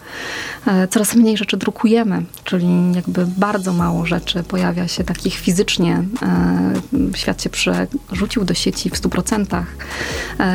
E, 0.66 0.88
coraz 0.88 1.14
mniej 1.14 1.36
rzeczy 1.36 1.56
drukujemy, 1.56 2.22
czyli 2.44 2.92
jakby 2.94 3.26
bardzo 3.26 3.72
mało 3.72 4.06
rzeczy 4.06 4.42
pojawia 4.42 4.88
się 4.88 5.04
takich 5.04 5.34
fizycznie. 5.34 6.04
E, 6.22 6.72
świat 7.14 7.42
się 7.42 7.50
przerzucił 7.50 8.44
do 8.44 8.54
sieci 8.54 8.90
w 8.90 8.94
100%, 8.94 9.62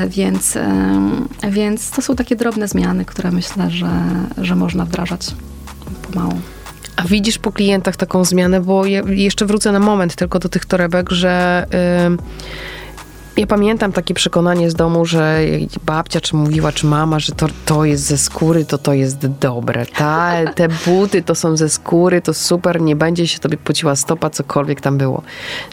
więc, 0.07 0.57
więc 1.49 1.91
to 1.91 2.01
są 2.01 2.15
takie 2.15 2.35
drobne 2.35 2.67
zmiany, 2.67 3.05
które 3.05 3.31
myślę, 3.31 3.71
że, 3.71 3.89
że 4.37 4.55
można 4.55 4.85
wdrażać 4.85 5.27
pomału. 6.11 6.41
A 7.05 7.07
widzisz 7.07 7.37
po 7.37 7.51
klientach 7.51 7.95
taką 7.95 8.25
zmianę, 8.25 8.61
bo 8.61 8.85
jeszcze 9.07 9.45
wrócę 9.45 9.71
na 9.71 9.79
moment 9.79 10.15
tylko 10.15 10.39
do 10.39 10.49
tych 10.49 10.65
torebek, 10.65 11.09
że 11.09 11.65
yy, 12.09 12.17
ja 13.37 13.47
pamiętam 13.47 13.91
takie 13.91 14.13
przekonanie 14.13 14.71
z 14.71 14.73
domu, 14.73 15.05
że 15.05 15.39
babcia 15.85 16.21
czy 16.21 16.35
mówiła, 16.35 16.71
czy 16.71 16.85
mama, 16.85 17.19
że 17.19 17.33
to, 17.33 17.47
to 17.65 17.85
jest 17.85 18.03
ze 18.03 18.17
skóry, 18.17 18.65
to 18.65 18.77
to 18.77 18.93
jest 18.93 19.27
dobre. 19.27 19.85
Ta, 19.85 20.33
te 20.55 20.67
buty 20.85 21.23
to 21.23 21.35
są 21.35 21.57
ze 21.57 21.69
skóry, 21.69 22.21
to 22.21 22.33
super, 22.33 22.81
nie 22.81 22.95
będzie 22.95 23.27
się 23.27 23.39
tobie 23.39 23.57
pociła 23.57 23.95
stopa, 23.95 24.29
cokolwiek 24.29 24.81
tam 24.81 24.97
było. 24.97 25.21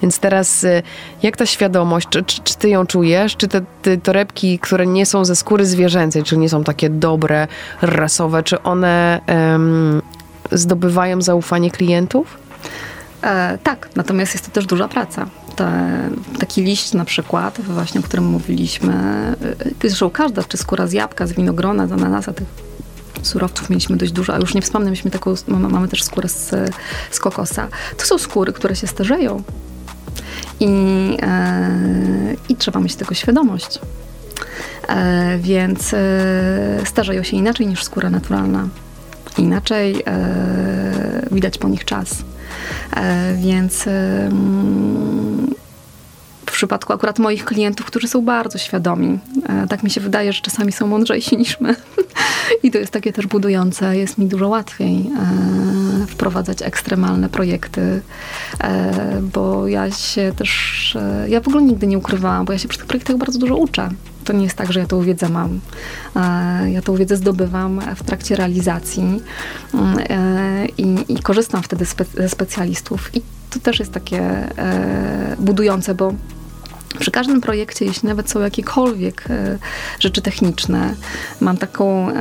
Więc 0.02 0.18
teraz 0.18 0.64
y, 0.64 0.82
jak 1.22 1.36
ta 1.36 1.46
świadomość, 1.46 2.08
czy, 2.08 2.22
czy, 2.22 2.42
czy 2.42 2.56
ty 2.56 2.68
ją 2.68 2.86
czujesz, 2.86 3.36
czy 3.36 3.48
te, 3.48 3.60
te 3.82 3.96
torebki, 3.96 4.58
które 4.58 4.86
nie 4.86 5.06
są 5.06 5.24
ze 5.24 5.36
skóry 5.36 5.66
zwierzęcej, 5.66 6.22
czy 6.22 6.36
nie 6.36 6.48
są 6.48 6.64
takie 6.64 6.90
dobre, 6.90 7.48
rasowe, 7.82 8.42
czy 8.42 8.62
one 8.62 9.20
zdobywają 10.52 11.22
zaufanie 11.22 11.70
klientów? 11.70 12.38
E, 13.22 13.58
tak, 13.62 13.88
natomiast 13.96 14.34
jest 14.34 14.44
to 14.44 14.50
też 14.50 14.66
duża 14.66 14.88
praca. 14.88 15.26
Te, 15.56 15.70
taki 16.38 16.62
liść 16.62 16.92
na 16.92 17.04
przykład, 17.04 17.60
właśnie 17.60 18.00
o 18.00 18.02
którym 18.02 18.24
mówiliśmy, 18.24 18.92
e, 19.82 19.88
zresztą 19.88 20.10
każda, 20.10 20.42
czy 20.44 20.56
skóra 20.56 20.86
z 20.86 20.92
jabłka, 20.92 21.26
z 21.26 21.32
winogrona, 21.32 21.86
z 21.86 21.92
ananasa, 21.92 22.32
tych 22.32 22.46
surowców 23.22 23.70
mieliśmy 23.70 23.96
dość 23.96 24.12
dużo, 24.12 24.34
a 24.34 24.38
już 24.38 24.54
nie 24.54 24.62
wspomnę, 24.62 24.90
myśmy 24.90 25.10
taką, 25.10 25.34
mamy 25.48 25.88
też 25.88 26.02
skórę 26.02 26.28
z, 26.28 26.50
z 27.10 27.20
kokosa. 27.20 27.68
To 27.96 28.06
są 28.06 28.18
skóry, 28.18 28.52
które 28.52 28.76
się 28.76 28.86
starzeją 28.86 29.42
i, 30.60 30.68
e, 31.22 32.36
i 32.48 32.56
trzeba 32.56 32.80
mieć 32.80 32.96
tego 32.96 33.14
świadomość. 33.14 33.78
E, 34.88 35.38
więc 35.38 35.94
e, 35.94 35.98
starzeją 36.84 37.22
się 37.22 37.36
inaczej 37.36 37.66
niż 37.66 37.84
skóra 37.84 38.10
naturalna 38.10 38.68
inaczej 39.38 40.02
e, 40.06 41.26
widać 41.32 41.58
po 41.58 41.68
nich 41.68 41.84
czas. 41.84 42.24
E, 42.96 43.34
więc 43.34 43.84
w 46.46 46.52
przypadku 46.52 46.92
akurat 46.92 47.18
moich 47.18 47.44
klientów, 47.44 47.86
którzy 47.86 48.08
są 48.08 48.22
bardzo 48.24 48.58
świadomi, 48.58 49.18
e, 49.48 49.66
tak 49.68 49.82
mi 49.82 49.90
się 49.90 50.00
wydaje, 50.00 50.32
że 50.32 50.40
czasami 50.40 50.72
są 50.72 50.86
mądrzejsi 50.86 51.36
niż 51.36 51.60
my. 51.60 51.76
I 52.62 52.70
to 52.70 52.78
jest 52.78 52.92
takie 52.92 53.12
też 53.12 53.26
budujące. 53.26 53.96
Jest 53.96 54.18
mi 54.18 54.26
dużo 54.26 54.48
łatwiej 54.48 55.10
wprowadzać 56.08 56.62
ekstremalne 56.62 57.28
projekty, 57.28 58.02
bo 59.22 59.68
ja 59.68 59.90
się 59.90 60.32
też, 60.36 60.96
ja 61.28 61.40
w 61.40 61.48
ogóle 61.48 61.62
nigdy 61.62 61.86
nie 61.86 61.98
ukrywałam, 61.98 62.44
bo 62.44 62.52
ja 62.52 62.58
się 62.58 62.68
przy 62.68 62.78
tych 62.78 62.86
projektach 62.86 63.16
bardzo 63.16 63.38
dużo 63.38 63.56
uczę 63.56 63.90
to 64.24 64.32
nie 64.32 64.44
jest 64.44 64.56
tak, 64.56 64.72
że 64.72 64.80
ja 64.80 64.86
tą 64.86 65.02
wiedzę 65.02 65.28
mam. 65.28 65.60
E, 66.16 66.70
ja 66.70 66.82
tą 66.82 66.96
wiedzę 66.96 67.16
zdobywam 67.16 67.80
w 67.96 68.02
trakcie 68.02 68.36
realizacji 68.36 69.20
e, 69.74 70.66
i, 70.78 71.12
i 71.12 71.18
korzystam 71.22 71.62
wtedy 71.62 71.84
ze 72.16 72.28
specjalistów. 72.28 73.14
I 73.14 73.22
to 73.50 73.60
też 73.60 73.78
jest 73.78 73.92
takie 73.92 74.20
e, 74.20 75.36
budujące, 75.38 75.94
bo 75.94 76.14
przy 76.98 77.10
każdym 77.10 77.40
projekcie, 77.40 77.84
jeśli 77.84 78.08
nawet 78.08 78.30
są 78.30 78.40
jakiekolwiek 78.40 79.24
e, 79.30 79.58
rzeczy 80.00 80.22
techniczne, 80.22 80.94
mam 81.40 81.56
taką, 81.56 82.10
e, 82.10 82.14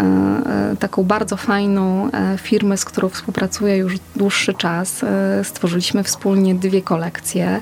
e, 0.72 0.76
taką 0.80 1.04
bardzo 1.04 1.38
fajną 1.38 2.10
firmę, 2.38 2.78
z 2.78 2.86
którą 2.86 3.10
współpracuję 3.10 3.78
już 3.78 3.94
dłuższy 4.16 4.54
czas. 4.54 5.06
Stworzyliśmy 5.44 6.04
wspólnie 6.04 6.56
dwie 6.56 6.82
kolekcje. 6.82 7.62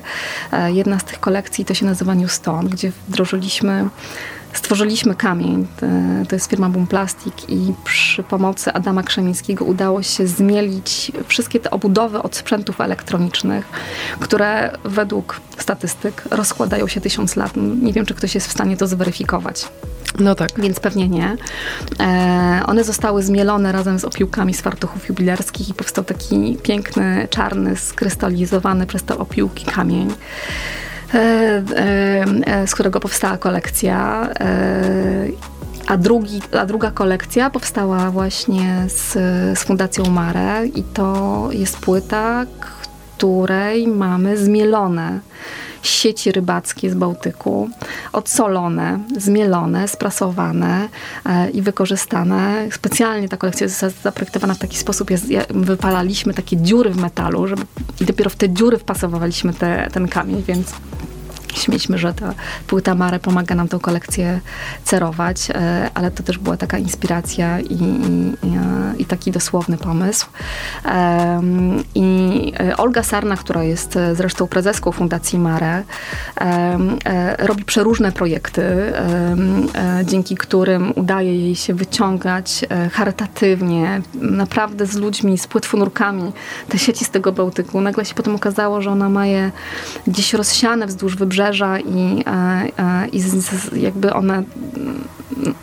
Jedna 0.68 0.98
z 0.98 1.04
tych 1.04 1.20
kolekcji 1.20 1.64
to 1.64 1.74
się 1.74 1.86
nazywa 1.86 2.14
New 2.14 2.32
Stone, 2.32 2.70
gdzie 2.70 2.92
wdrożyliśmy 3.08 3.88
Stworzyliśmy 4.52 5.14
kamień, 5.14 5.66
to 6.28 6.36
jest 6.36 6.50
firma 6.50 6.68
Boom 6.68 6.86
Plastic 6.86 7.34
i 7.48 7.72
przy 7.84 8.22
pomocy 8.22 8.72
Adama 8.72 9.02
Krzemińskiego 9.02 9.64
udało 9.64 10.02
się 10.02 10.26
zmielić 10.26 11.12
wszystkie 11.26 11.60
te 11.60 11.70
obudowy 11.70 12.22
od 12.22 12.36
sprzętów 12.36 12.80
elektronicznych, 12.80 13.68
które 14.20 14.72
według 14.84 15.40
statystyk 15.58 16.22
rozkładają 16.30 16.88
się 16.88 17.00
tysiąc 17.00 17.36
lat. 17.36 17.52
Nie 17.82 17.92
wiem, 17.92 18.06
czy 18.06 18.14
ktoś 18.14 18.34
jest 18.34 18.48
w 18.48 18.52
stanie 18.52 18.76
to 18.76 18.86
zweryfikować. 18.86 19.68
No 20.18 20.34
tak. 20.34 20.50
Więc 20.56 20.80
pewnie 20.80 21.08
nie. 21.08 21.36
E, 22.00 22.62
one 22.66 22.84
zostały 22.84 23.22
zmielone 23.22 23.72
razem 23.72 23.98
z 23.98 24.04
opiłkami 24.04 24.54
z 24.54 24.60
fartuchów 24.60 25.08
jubilerskich 25.08 25.68
i 25.68 25.74
powstał 25.74 26.04
taki 26.04 26.58
piękny, 26.62 27.28
czarny, 27.30 27.76
skrystalizowany 27.76 28.86
przez 28.86 29.02
te 29.02 29.18
opiłki 29.18 29.64
kamień. 29.64 30.14
E, 31.14 31.18
e, 31.76 32.24
e, 32.46 32.66
z 32.66 32.74
którego 32.74 33.00
powstała 33.00 33.36
kolekcja. 33.36 34.28
A, 35.86 35.96
drugi, 35.96 36.40
a 36.60 36.66
druga 36.66 36.90
kolekcja 36.90 37.50
powstała 37.50 38.10
właśnie 38.10 38.84
z, 38.88 39.12
z 39.58 39.62
Fundacją 39.62 40.04
Mare 40.04 40.66
i 40.66 40.82
to 40.82 41.48
jest 41.52 41.78
płyta, 41.78 42.46
której 43.16 43.88
mamy 43.88 44.36
zmielone 44.36 45.20
sieci 45.82 46.32
rybackie 46.32 46.90
z 46.90 46.94
Bałtyku, 46.94 47.70
odsolone, 48.12 48.98
zmielone, 49.16 49.88
sprasowane 49.88 50.88
e, 51.26 51.50
i 51.50 51.62
wykorzystane. 51.62 52.68
Specjalnie 52.72 53.28
ta 53.28 53.36
kolekcja 53.36 53.64
jest 53.64 53.84
zaprojektowana 54.02 54.54
w 54.54 54.58
taki 54.58 54.76
sposób, 54.76 55.10
jest, 55.10 55.26
wypalaliśmy 55.50 56.34
takie 56.34 56.56
dziury 56.56 56.90
w 56.90 56.96
metalu, 56.96 57.46
żeby, 57.46 57.62
i 58.00 58.04
dopiero 58.04 58.30
w 58.30 58.36
te 58.36 58.50
dziury 58.50 58.78
wpasowaliśmy 58.78 59.54
te, 59.54 59.88
ten 59.92 60.08
kamień, 60.08 60.42
więc 60.46 60.72
Śmieliśmy, 61.54 61.98
że 61.98 62.14
ta 62.14 62.34
płyta 62.66 62.94
Mare 62.94 63.18
pomaga 63.18 63.54
nam 63.54 63.68
tę 63.68 63.78
kolekcję 63.82 64.40
cerować, 64.84 65.50
e, 65.50 65.90
ale 65.94 66.10
to 66.10 66.22
też 66.22 66.38
była 66.38 66.56
taka 66.56 66.78
inspiracja 66.78 67.60
i, 67.60 67.74
i, 67.74 68.32
i 68.98 69.04
taki 69.04 69.32
dosłowny 69.32 69.78
pomysł. 69.78 70.26
I 71.94 72.52
e, 72.60 72.76
Olga 72.76 73.02
Sarna, 73.02 73.36
która 73.36 73.62
jest 73.62 73.96
e, 73.96 74.14
zresztą 74.14 74.46
prezeską 74.46 74.92
Fundacji 74.92 75.38
Mare, 75.38 75.82
robi 77.38 77.64
przeróżne 77.64 78.12
projekty, 78.12 78.62
dzięki 80.04 80.36
którym 80.36 80.92
udaje 80.96 81.40
jej 81.40 81.56
się 81.56 81.74
wyciągać 81.74 82.64
charytatywnie, 82.92 84.02
naprawdę 84.14 84.86
z 84.86 84.96
ludźmi, 84.96 85.38
z 85.38 85.46
płetwonurkami 85.46 86.32
te 86.68 86.78
sieci 86.78 87.04
z 87.04 87.10
tego 87.10 87.32
Bałtyku. 87.32 87.80
Nagle 87.80 88.04
się 88.04 88.14
potem 88.14 88.34
okazało, 88.34 88.82
że 88.82 88.90
ona 88.90 89.08
ma 89.08 89.26
je 89.26 89.50
gdzieś 90.06 90.32
rozsiane 90.32 90.86
wzdłuż 90.86 91.16
wybrzeża 91.16 91.39
wybrzeża 91.40 91.78
i, 91.78 92.24
e, 92.26 92.32
e, 92.78 93.08
i 93.08 93.20
z, 93.20 93.76
jakby 93.76 94.12
one 94.12 94.42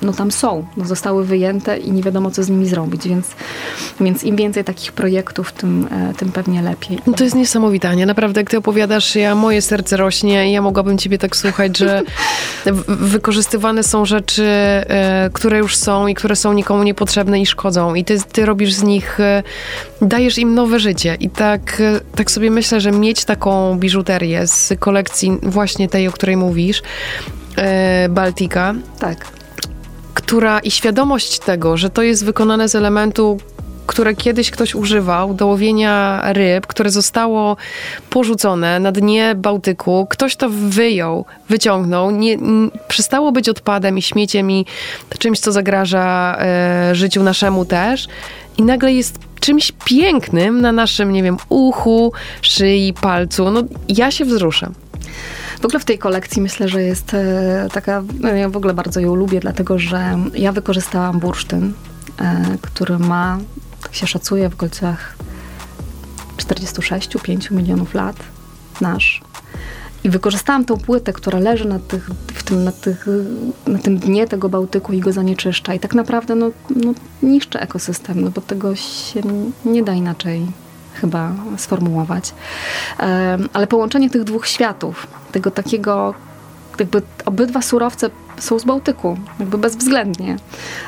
no 0.01 0.13
tam 0.13 0.31
są, 0.31 0.65
no 0.77 0.85
zostały 0.85 1.25
wyjęte 1.25 1.77
i 1.77 1.91
nie 1.91 2.03
wiadomo, 2.03 2.31
co 2.31 2.43
z 2.43 2.49
nimi 2.49 2.67
zrobić, 2.67 3.07
więc, 3.07 3.27
więc 4.01 4.23
im 4.23 4.35
więcej 4.35 4.63
takich 4.63 4.91
projektów, 4.91 5.51
tym, 5.51 5.87
e, 5.91 6.13
tym 6.13 6.31
pewnie 6.31 6.61
lepiej. 6.61 6.99
No 7.07 7.13
to 7.13 7.23
jest 7.23 7.35
niesamowite, 7.35 7.89
Ania. 7.89 8.05
Naprawdę, 8.05 8.41
jak 8.41 8.49
ty 8.49 8.57
opowiadasz, 8.57 9.15
ja, 9.15 9.35
moje 9.35 9.61
serce 9.61 9.97
rośnie 9.97 10.49
i 10.49 10.51
ja 10.51 10.61
mogłabym 10.61 10.97
ciebie 10.97 11.17
tak 11.17 11.35
słuchać, 11.35 11.77
że 11.77 12.01
wykorzystywane 13.13 13.83
są 13.83 14.05
rzeczy, 14.05 14.47
które 15.33 15.57
już 15.57 15.75
są 15.75 16.07
i 16.07 16.15
które 16.15 16.35
są 16.35 16.53
nikomu 16.53 16.83
niepotrzebne 16.83 17.41
i 17.41 17.45
szkodzą 17.45 17.95
i 17.95 18.03
ty, 18.03 18.17
ty 18.31 18.45
robisz 18.45 18.73
z 18.73 18.83
nich, 18.83 19.17
dajesz 20.01 20.37
im 20.37 20.55
nowe 20.55 20.79
życie 20.79 21.17
i 21.19 21.29
tak, 21.29 21.81
tak 22.15 22.31
sobie 22.31 22.51
myślę, 22.51 22.81
że 22.81 22.91
mieć 22.91 23.25
taką 23.25 23.77
biżuterię 23.79 24.47
z 24.47 24.73
kolekcji 24.79 25.37
właśnie 25.43 25.66
tej, 25.89 26.07
o 26.07 26.11
której 26.11 26.37
mówisz, 26.37 26.81
Baltika. 28.09 28.75
Tak 28.99 29.37
która 30.13 30.59
i 30.59 30.71
świadomość 30.71 31.39
tego, 31.39 31.77
że 31.77 31.89
to 31.89 32.01
jest 32.01 32.25
wykonane 32.25 32.69
z 32.69 32.75
elementu, 32.75 33.37
które 33.87 34.15
kiedyś 34.15 34.51
ktoś 34.51 34.75
używał 34.75 35.33
do 35.33 35.47
łowienia 35.47 36.21
ryb, 36.33 36.67
które 36.67 36.89
zostało 36.89 37.57
porzucone 38.09 38.79
na 38.79 38.91
dnie 38.91 39.35
Bałtyku. 39.35 40.07
Ktoś 40.09 40.35
to 40.35 40.49
wyjął, 40.49 41.25
wyciągnął, 41.49 42.11
nie, 42.11 42.37
przestało 42.87 43.31
być 43.31 43.49
odpadem 43.49 43.97
i 43.97 44.01
śmieciem 44.01 44.51
i 44.51 44.65
czymś, 45.19 45.39
co 45.39 45.51
zagraża 45.51 46.37
e, 46.39 46.95
życiu 46.95 47.23
naszemu 47.23 47.65
też. 47.65 48.07
I 48.57 48.63
nagle 48.63 48.93
jest 48.93 49.19
czymś 49.39 49.71
pięknym 49.85 50.61
na 50.61 50.71
naszym, 50.71 51.11
nie 51.11 51.23
wiem, 51.23 51.37
uchu, 51.49 52.13
szyi, 52.41 52.93
palcu. 53.01 53.51
No, 53.51 53.63
ja 53.89 54.11
się 54.11 54.25
wzruszam. 54.25 54.73
W 55.61 55.65
ogóle 55.65 55.79
w 55.79 55.85
tej 55.85 55.97
kolekcji 55.97 56.41
myślę, 56.41 56.67
że 56.67 56.83
jest 56.83 57.13
e, 57.13 57.67
taka, 57.73 58.03
no, 58.19 58.29
ja 58.29 58.49
w 58.49 58.57
ogóle 58.57 58.73
bardzo 58.73 58.99
ją 58.99 59.15
lubię, 59.15 59.39
dlatego 59.39 59.79
że 59.79 60.17
ja 60.33 60.51
wykorzystałam 60.51 61.19
bursztyn, 61.19 61.73
e, 62.19 62.57
który 62.61 62.99
ma, 62.99 63.37
tak 63.83 63.95
się 63.95 64.07
szacuje, 64.07 64.49
w 64.49 64.53
okolicach 64.53 65.15
46-5 66.37 67.51
milionów 67.51 67.93
lat, 67.93 68.15
nasz. 68.81 69.21
I 70.03 70.09
wykorzystałam 70.09 70.65
tą 70.65 70.77
płytę, 70.77 71.13
która 71.13 71.39
leży 71.39 71.67
na, 71.67 71.79
tych, 71.79 72.09
w 72.27 72.43
tym, 72.43 72.63
na, 72.63 72.71
tych, 72.71 73.05
na 73.67 73.79
tym 73.79 73.97
dnie 73.97 74.27
tego 74.27 74.49
Bałtyku 74.49 74.93
i 74.93 74.99
go 74.99 75.11
zanieczyszcza. 75.11 75.73
I 75.73 75.79
tak 75.79 75.95
naprawdę 75.95 76.35
no, 76.35 76.51
no, 76.75 76.93
niszczy 77.23 77.59
ekosystem, 77.59 78.21
no 78.21 78.31
bo 78.31 78.41
tego 78.41 78.75
się 78.75 79.21
nie 79.65 79.83
da 79.83 79.93
inaczej 79.93 80.47
chyba 81.01 81.31
sformułować. 81.57 82.33
Ale 83.53 83.67
połączenie 83.67 84.09
tych 84.09 84.23
dwóch 84.23 84.47
światów, 84.47 85.07
tego 85.31 85.51
takiego, 85.51 86.13
jakby 86.79 87.01
obydwa 87.25 87.61
surowce 87.61 88.09
są 88.39 88.59
z 88.59 88.65
Bałtyku, 88.65 89.17
jakby 89.39 89.57
bezwzględnie. 89.57 90.37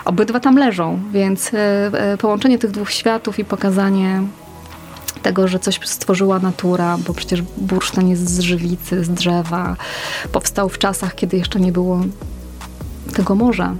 Obydwa 0.05 0.39
tam 0.39 0.57
leżą, 0.57 0.99
więc 1.12 1.53
e, 1.53 1.57
e, 1.93 2.18
połączenie 2.18 2.57
tych 2.57 2.72
dwóch 2.72 2.91
światów 2.91 3.39
i 3.39 3.45
pokazanie 3.45 4.22
tego, 5.22 5.47
że 5.47 5.60
coś 5.60 5.80
stworzyła 5.84 6.39
natura, 6.39 6.97
bo 7.07 7.14
przecież 7.14 7.41
bursztyn 7.41 8.07
jest 8.07 8.30
z 8.30 8.39
żywicy, 8.39 9.03
z 9.03 9.10
drzewa. 9.10 9.76
Powstał 10.32 10.70
w 10.70 10.78
czasach, 10.78 11.16
kiedy 11.16 11.38
jeszcze 11.38 11.60
nie 11.60 11.72
było 11.72 12.01
tego 13.14 13.36
morza. 13.36 13.74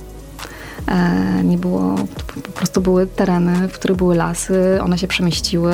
E, 0.88 1.44
nie 1.44 1.58
było, 1.58 1.96
po 2.44 2.52
prostu 2.52 2.82
były 2.82 3.08
tereny, 3.08 3.68
w 3.68 3.74
których 3.74 3.98
były 3.98 4.16
lasy, 4.16 4.80
one 4.82 4.98
się 4.98 5.08
przemieściły 5.08 5.74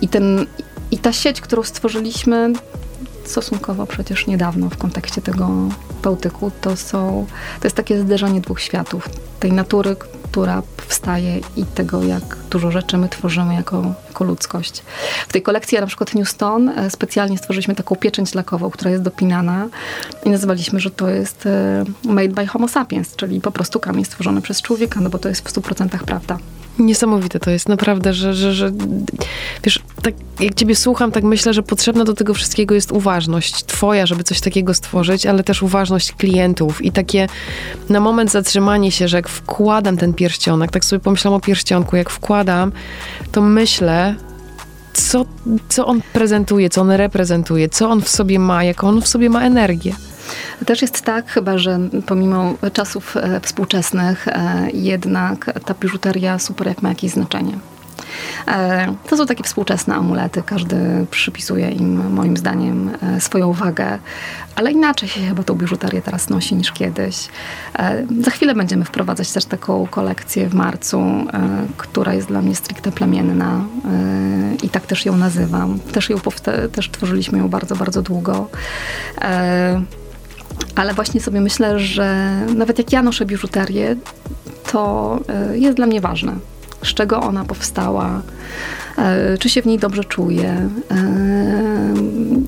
i, 0.00 0.08
ten, 0.08 0.46
i 0.90 0.98
ta 0.98 1.12
sieć, 1.12 1.40
którą 1.40 1.62
stworzyliśmy 1.62 2.52
stosunkowo 3.24 3.86
przecież 3.86 4.26
niedawno 4.26 4.70
w 4.70 4.76
kontekście 4.76 5.22
tego 5.22 5.50
Bałtyku, 6.02 6.50
to 6.60 6.76
są, 6.76 7.26
to 7.60 7.66
jest 7.66 7.76
takie 7.76 8.00
zderzenie 8.00 8.40
dwóch 8.40 8.60
światów. 8.60 9.08
Tej 9.40 9.52
natury, 9.52 9.96
która 10.36 10.62
powstaje 10.76 11.40
i 11.56 11.64
tego, 11.64 12.02
jak 12.02 12.36
dużo 12.50 12.70
rzeczy 12.70 12.98
my 12.98 13.08
tworzymy 13.08 13.54
jako, 13.54 13.94
jako 14.08 14.24
ludzkość. 14.24 14.82
W 15.28 15.32
tej 15.32 15.42
kolekcji 15.42 15.78
na 15.78 15.86
przykład 15.86 16.14
Newston 16.14 16.68
e, 16.68 16.90
specjalnie 16.90 17.38
stworzyliśmy 17.38 17.74
taką 17.74 17.96
pieczęć 17.96 18.34
lakową, 18.34 18.70
która 18.70 18.90
jest 18.90 19.02
dopinana 19.02 19.68
i 20.24 20.30
nazwaliśmy, 20.30 20.80
że 20.80 20.90
to 20.90 21.08
jest 21.08 21.46
e, 21.46 21.84
made 22.04 22.28
by 22.28 22.46
homo 22.46 22.68
sapiens, 22.68 23.16
czyli 23.16 23.40
po 23.40 23.50
prostu 23.50 23.80
kamień 23.80 24.04
stworzony 24.04 24.42
przez 24.42 24.62
człowieka, 24.62 25.00
no 25.00 25.10
bo 25.10 25.18
to 25.18 25.28
jest 25.28 25.48
w 25.48 25.52
100% 25.52 25.88
prawda. 25.98 26.38
Niesamowite 26.78 27.40
to 27.40 27.50
jest, 27.50 27.68
naprawdę, 27.68 28.14
że, 28.14 28.34
że, 28.34 28.54
że 28.54 28.72
wiesz, 29.64 29.80
tak 30.02 30.14
jak 30.40 30.54
ciebie 30.54 30.76
słucham, 30.76 31.12
tak 31.12 31.24
myślę, 31.24 31.54
że 31.54 31.62
potrzebna 31.62 32.04
do 32.04 32.14
tego 32.14 32.34
wszystkiego 32.34 32.74
jest 32.74 32.92
uważność 32.92 33.64
twoja, 33.64 34.06
żeby 34.06 34.24
coś 34.24 34.40
takiego 34.40 34.74
stworzyć, 34.74 35.26
ale 35.26 35.44
też 35.44 35.62
uważność 35.62 36.12
klientów 36.12 36.84
i 36.84 36.92
takie 36.92 37.26
na 37.88 38.00
moment 38.00 38.30
zatrzymanie 38.30 38.92
się, 38.92 39.08
że 39.08 39.16
jak 39.16 39.28
wkładam 39.28 39.96
ten 39.96 40.14
pierścionek, 40.14 40.70
tak 40.70 40.84
sobie 40.84 41.00
pomyślałam 41.00 41.38
o 41.38 41.40
pierścionku, 41.40 41.96
jak 41.96 42.10
wkładam, 42.10 42.72
to 43.32 43.42
myślę, 43.42 44.14
co, 44.92 45.24
co 45.68 45.86
on 45.86 46.00
prezentuje, 46.12 46.70
co 46.70 46.80
on 46.80 46.90
reprezentuje, 46.90 47.68
co 47.68 47.90
on 47.90 48.02
w 48.02 48.08
sobie 48.08 48.38
ma, 48.38 48.64
jaką 48.64 48.88
on 48.88 49.02
w 49.02 49.08
sobie 49.08 49.30
ma 49.30 49.42
energię. 49.42 49.94
Też 50.66 50.82
jest 50.82 51.02
tak 51.02 51.28
chyba, 51.30 51.58
że 51.58 51.78
pomimo 52.06 52.54
czasów 52.72 53.16
e, 53.16 53.40
współczesnych 53.40 54.28
e, 54.28 54.68
jednak 54.72 55.60
ta 55.64 55.74
biżuteria 55.74 56.38
super 56.38 56.66
jak 56.66 56.82
ma 56.82 56.88
jakieś 56.88 57.10
znaczenie. 57.10 57.58
E, 58.48 58.94
To 59.08 59.16
są 59.16 59.26
takie 59.26 59.44
współczesne 59.44 59.94
amulety, 59.94 60.42
każdy 60.46 61.06
przypisuje 61.10 61.70
im 61.70 62.14
moim 62.14 62.36
zdaniem 62.36 62.90
swoją 63.18 63.52
wagę, 63.52 63.98
ale 64.56 64.72
inaczej 64.72 65.08
się 65.08 65.20
chyba 65.20 65.42
tą 65.42 65.54
biżuterię 65.54 66.02
teraz 66.02 66.28
nosi 66.28 66.54
niż 66.54 66.72
kiedyś. 66.72 67.28
Za 68.20 68.30
chwilę 68.30 68.54
będziemy 68.54 68.84
wprowadzać 68.84 69.32
też 69.32 69.44
taką 69.44 69.86
kolekcję 69.86 70.48
w 70.48 70.54
marcu, 70.54 71.02
która 71.76 72.14
jest 72.14 72.28
dla 72.28 72.42
mnie 72.42 72.54
stricte 72.54 72.92
plemienna 72.92 73.64
i 74.62 74.68
tak 74.68 74.86
też 74.86 75.06
ją 75.06 75.16
nazywam. 75.16 75.78
Też 75.78 76.10
ją 76.10 76.18
też 76.72 76.90
tworzyliśmy 76.90 77.38
ją 77.38 77.48
bardzo, 77.48 77.76
bardzo 77.76 78.02
długo. 78.02 78.48
Ale 80.74 80.94
właśnie 80.94 81.20
sobie 81.20 81.40
myślę, 81.40 81.78
że 81.78 82.30
nawet 82.56 82.78
jak 82.78 82.92
ja 82.92 83.02
noszę 83.02 83.26
biżuterię, 83.26 83.96
to 84.72 85.18
e, 85.28 85.58
jest 85.58 85.76
dla 85.76 85.86
mnie 85.86 86.00
ważne, 86.00 86.32
z 86.84 86.94
czego 86.94 87.20
ona 87.20 87.44
powstała, 87.44 88.22
e, 88.98 89.38
czy 89.38 89.48
się 89.48 89.62
w 89.62 89.66
niej 89.66 89.78
dobrze 89.78 90.04
czuję, 90.04 90.50
e, 90.50 90.68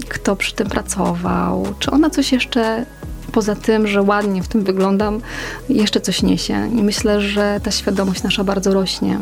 kto 0.08 0.36
przy 0.36 0.54
tym 0.54 0.68
pracował, 0.68 1.66
czy 1.78 1.90
ona 1.90 2.10
coś 2.10 2.32
jeszcze 2.32 2.86
poza 3.32 3.54
tym, 3.54 3.86
że 3.86 4.02
ładnie 4.02 4.42
w 4.42 4.48
tym 4.48 4.64
wyglądam, 4.64 5.20
jeszcze 5.68 6.00
coś 6.00 6.22
niesie. 6.22 6.68
I 6.72 6.82
myślę, 6.82 7.20
że 7.20 7.60
ta 7.62 7.70
świadomość 7.70 8.22
nasza 8.22 8.44
bardzo 8.44 8.74
rośnie 8.74 9.18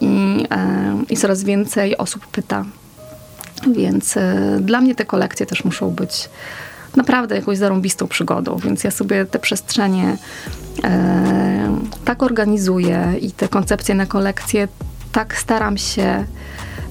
i, 0.00 0.44
i 1.10 1.16
coraz 1.16 1.44
więcej 1.44 1.96
osób 1.96 2.26
pyta. 2.26 2.64
Więc 3.72 4.14
dla 4.60 4.80
mnie 4.80 4.94
te 4.94 5.04
kolekcje 5.04 5.46
też 5.46 5.64
muszą 5.64 5.90
być 5.90 6.28
naprawdę 6.96 7.36
jakąś 7.36 7.58
zarąbistą 7.58 8.06
przygodą, 8.06 8.56
więc 8.56 8.84
ja 8.84 8.90
sobie 8.90 9.24
te 9.26 9.38
przestrzenie 9.38 10.16
e, 10.84 11.78
tak 12.04 12.22
organizuję 12.22 13.14
i 13.20 13.32
te 13.32 13.48
koncepcje 13.48 13.94
na 13.94 14.06
kolekcje 14.06 14.68
tak 15.12 15.36
staram 15.36 15.78
się 15.78 16.24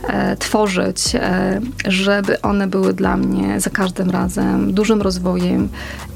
e, 0.07 0.37
tworzyć, 0.37 1.15
e, 1.15 1.61
żeby 1.87 2.41
one 2.41 2.67
były 2.67 2.93
dla 2.93 3.17
mnie 3.17 3.59
za 3.59 3.69
każdym 3.69 4.09
razem 4.09 4.73
dużym 4.73 5.01
rozwojem 5.01 5.69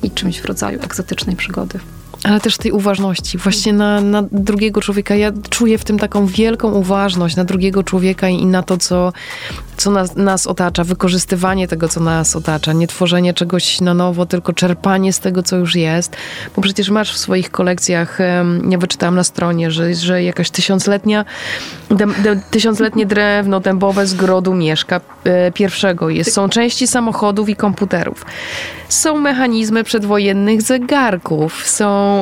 i 0.04 0.12
czymś 0.12 0.40
w 0.40 0.46
rodzaju 0.46 0.80
egzotycznej 0.84 1.36
przygody. 1.36 1.80
Ale 2.26 2.40
też 2.40 2.58
tej 2.58 2.72
uważności, 2.72 3.38
właśnie 3.38 3.74
na, 3.74 4.02
na 4.02 4.24
drugiego 4.32 4.82
człowieka. 4.82 5.16
Ja 5.16 5.32
czuję 5.50 5.78
w 5.78 5.84
tym 5.84 6.00
taką 6.00 6.26
wielką 6.26 6.72
uważność 6.72 7.36
na 7.36 7.44
drugiego 7.44 7.84
człowieka 7.84 8.30
i 8.30 8.46
na 8.46 8.64
to, 8.64 8.78
co, 8.78 9.14
co 9.78 9.92
nas, 9.92 10.16
nas 10.16 10.48
otacza, 10.48 10.84
wykorzystywanie 10.84 11.68
tego, 11.68 11.88
co 11.88 12.00
nas 12.00 12.36
otacza, 12.36 12.74
nie 12.74 12.88
tworzenie 12.88 13.34
czegoś 13.34 13.82
na 13.82 13.94
nowo, 13.94 14.26
tylko 14.26 14.54
czerpanie 14.54 15.14
z 15.14 15.20
tego, 15.20 15.44
co 15.44 15.58
już 15.58 15.76
jest. 15.76 16.18
Bo 16.56 16.62
przecież 16.62 16.90
masz 16.90 17.14
w 17.14 17.18
swoich 17.18 17.52
kolekcjach, 17.52 18.20
ja 18.70 18.78
wyczytałam 18.78 19.16
na 19.16 19.24
stronie, 19.24 19.72
że, 19.72 19.96
że 19.96 20.24
jakaś 20.24 20.50
tysiącletnia, 20.50 21.26
dem, 21.90 22.14
de, 22.24 22.42
tysiącletnie 22.52 23.06
drewno 23.06 23.60
dębowe 23.60 24.08
z 24.08 24.14
grodu 24.14 24.54
mieszka 24.54 25.02
e, 25.24 25.52
pierwszego 25.52 26.10
jest. 26.10 26.34
Są 26.34 26.50
części 26.50 26.88
samochodów 26.88 27.50
i 27.50 27.56
komputerów. 27.56 28.26
Są 28.90 29.20
mechanizmy 29.20 29.84
przedwojennych 29.84 30.62
zegarków, 30.62 31.68
są 31.68 32.15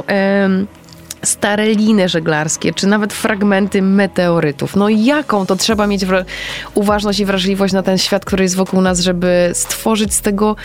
stare 1.24 1.66
liny 1.66 2.10
żeglarskie, 2.10 2.74
czy 2.74 2.88
nawet 2.88 3.14
fragmenty 3.14 3.82
meteorytów. 3.82 4.76
No 4.76 4.90
jaką 4.90 5.46
to 5.46 5.56
trzeba 5.56 5.88
mieć 5.88 6.06
uważność 6.74 7.20
i 7.20 7.26
wrażliwość 7.26 7.74
na 7.74 7.84
ten 7.84 7.98
świat, 7.98 8.26
który 8.26 8.44
jest 8.44 8.56
wokół 8.56 8.82
nas, 8.82 9.00
żeby 9.00 9.52
stworzyć 9.54 10.14
z 10.14 10.22
tego 10.22 10.56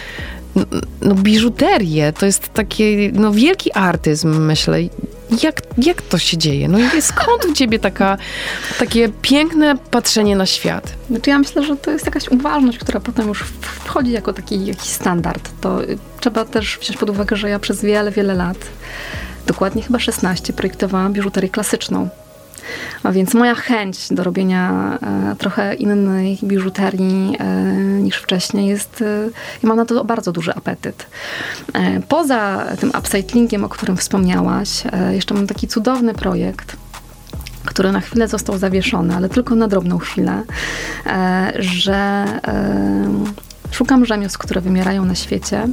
no, 1.02 1.14
biżuterię. 1.14 2.12
To 2.12 2.26
jest 2.26 2.52
taki 2.52 3.12
no, 3.12 3.32
wielki 3.32 3.72
artyzm, 3.72 4.40
myślę. 4.40 4.78
Jak, 5.42 5.62
jak 5.78 6.02
to 6.02 6.18
się 6.18 6.38
dzieje? 6.38 6.68
No 6.68 6.78
i 6.78 7.02
skąd 7.02 7.44
u 7.44 7.52
ciebie 7.52 7.78
taka, 7.78 8.18
takie 8.78 9.08
piękne 9.22 9.76
patrzenie 9.90 10.36
na 10.36 10.46
świat? 10.46 10.92
Znaczy 11.10 11.30
ja 11.30 11.38
myślę, 11.38 11.64
że 11.64 11.76
to 11.76 11.90
jest 11.90 12.06
jakaś 12.06 12.28
uważność, 12.28 12.78
która 12.78 13.00
potem 13.00 13.28
już 13.28 13.44
wchodzi 13.62 14.10
jako 14.10 14.32
taki 14.32 14.66
jakiś 14.66 14.90
standard. 14.90 15.50
To 15.60 15.84
y, 15.84 15.98
trzeba 16.20 16.44
też 16.44 16.78
wziąć 16.78 16.96
pod 16.98 17.10
uwagę, 17.10 17.36
że 17.36 17.48
ja 17.48 17.58
przez 17.58 17.82
wiele, 17.82 18.10
wiele 18.10 18.34
lat, 18.34 18.58
dokładnie 19.46 19.82
chyba 19.82 19.98
16, 19.98 20.52
projektowałam 20.52 21.12
biżuterię 21.12 21.48
klasyczną. 21.48 22.08
A 23.02 23.12
więc 23.12 23.34
moja 23.34 23.54
chęć 23.54 24.08
do 24.10 24.24
robienia 24.24 24.98
e, 25.02 25.36
trochę 25.36 25.74
innej 25.74 26.38
biżuterii 26.42 27.36
e, 27.38 27.44
niż 28.02 28.16
wcześniej 28.16 28.66
jest, 28.66 29.02
e, 29.02 29.30
ja 29.62 29.68
mam 29.68 29.76
na 29.76 29.84
to 29.84 30.04
bardzo 30.04 30.32
duży 30.32 30.54
apetyt. 30.54 31.06
Poza 32.08 32.64
tym 32.80 32.92
upcyclingiem, 32.98 33.64
o 33.64 33.68
którym 33.68 33.96
wspomniałaś, 33.96 34.82
jeszcze 35.12 35.34
mam 35.34 35.46
taki 35.46 35.68
cudowny 35.68 36.14
projekt, 36.14 36.76
który 37.64 37.92
na 37.92 38.00
chwilę 38.00 38.28
został 38.28 38.58
zawieszony, 38.58 39.16
ale 39.16 39.28
tylko 39.28 39.54
na 39.54 39.68
drobną 39.68 39.98
chwilę, 39.98 40.42
że 41.58 42.24
szukam 43.70 44.06
rzemiosł, 44.06 44.38
które 44.38 44.60
wymierają 44.60 45.04
na 45.04 45.14
świecie 45.14 45.68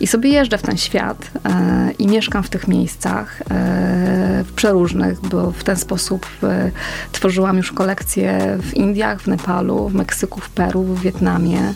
I 0.00 0.06
sobie 0.06 0.30
jeżdżę 0.30 0.58
w 0.58 0.62
ten 0.62 0.76
świat 0.76 1.30
e, 1.44 1.90
i 1.98 2.06
mieszkam 2.06 2.42
w 2.42 2.50
tych 2.50 2.68
miejscach 2.68 3.42
e, 3.50 4.44
przeróżnych, 4.56 5.20
bo 5.20 5.52
w 5.52 5.64
ten 5.64 5.76
sposób 5.76 6.26
e, 6.42 6.70
tworzyłam 7.12 7.56
już 7.56 7.72
kolekcje 7.72 8.58
w 8.62 8.74
Indiach, 8.74 9.20
w 9.20 9.26
Nepalu, 9.26 9.88
w 9.88 9.94
Meksyku, 9.94 10.40
w 10.40 10.50
Peru, 10.50 10.82
w 10.82 11.00
Wietnamie. 11.00 11.74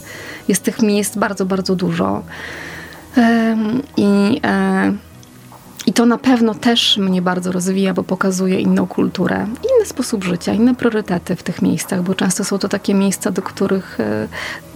Jest 0.48 0.62
tych 0.62 0.82
miejsc 0.82 1.16
bardzo, 1.16 1.46
bardzo 1.46 1.76
dużo. 1.76 2.22
I 3.96 4.40
i 5.86 5.92
to 5.92 6.06
na 6.06 6.18
pewno 6.18 6.54
też 6.54 6.96
mnie 6.96 7.22
bardzo 7.22 7.52
rozwija, 7.52 7.94
bo 7.94 8.02
pokazuje 8.02 8.60
inną 8.60 8.86
kulturę, 8.86 9.46
inny 9.46 9.86
sposób 9.86 10.24
życia, 10.24 10.52
inne 10.52 10.74
priorytety 10.74 11.36
w 11.36 11.42
tych 11.42 11.62
miejscach, 11.62 12.02
bo 12.02 12.14
często 12.14 12.44
są 12.44 12.58
to 12.58 12.68
takie 12.68 12.94
miejsca, 12.94 13.30
do 13.30 13.42
których 13.42 14.00
e, 14.00 14.28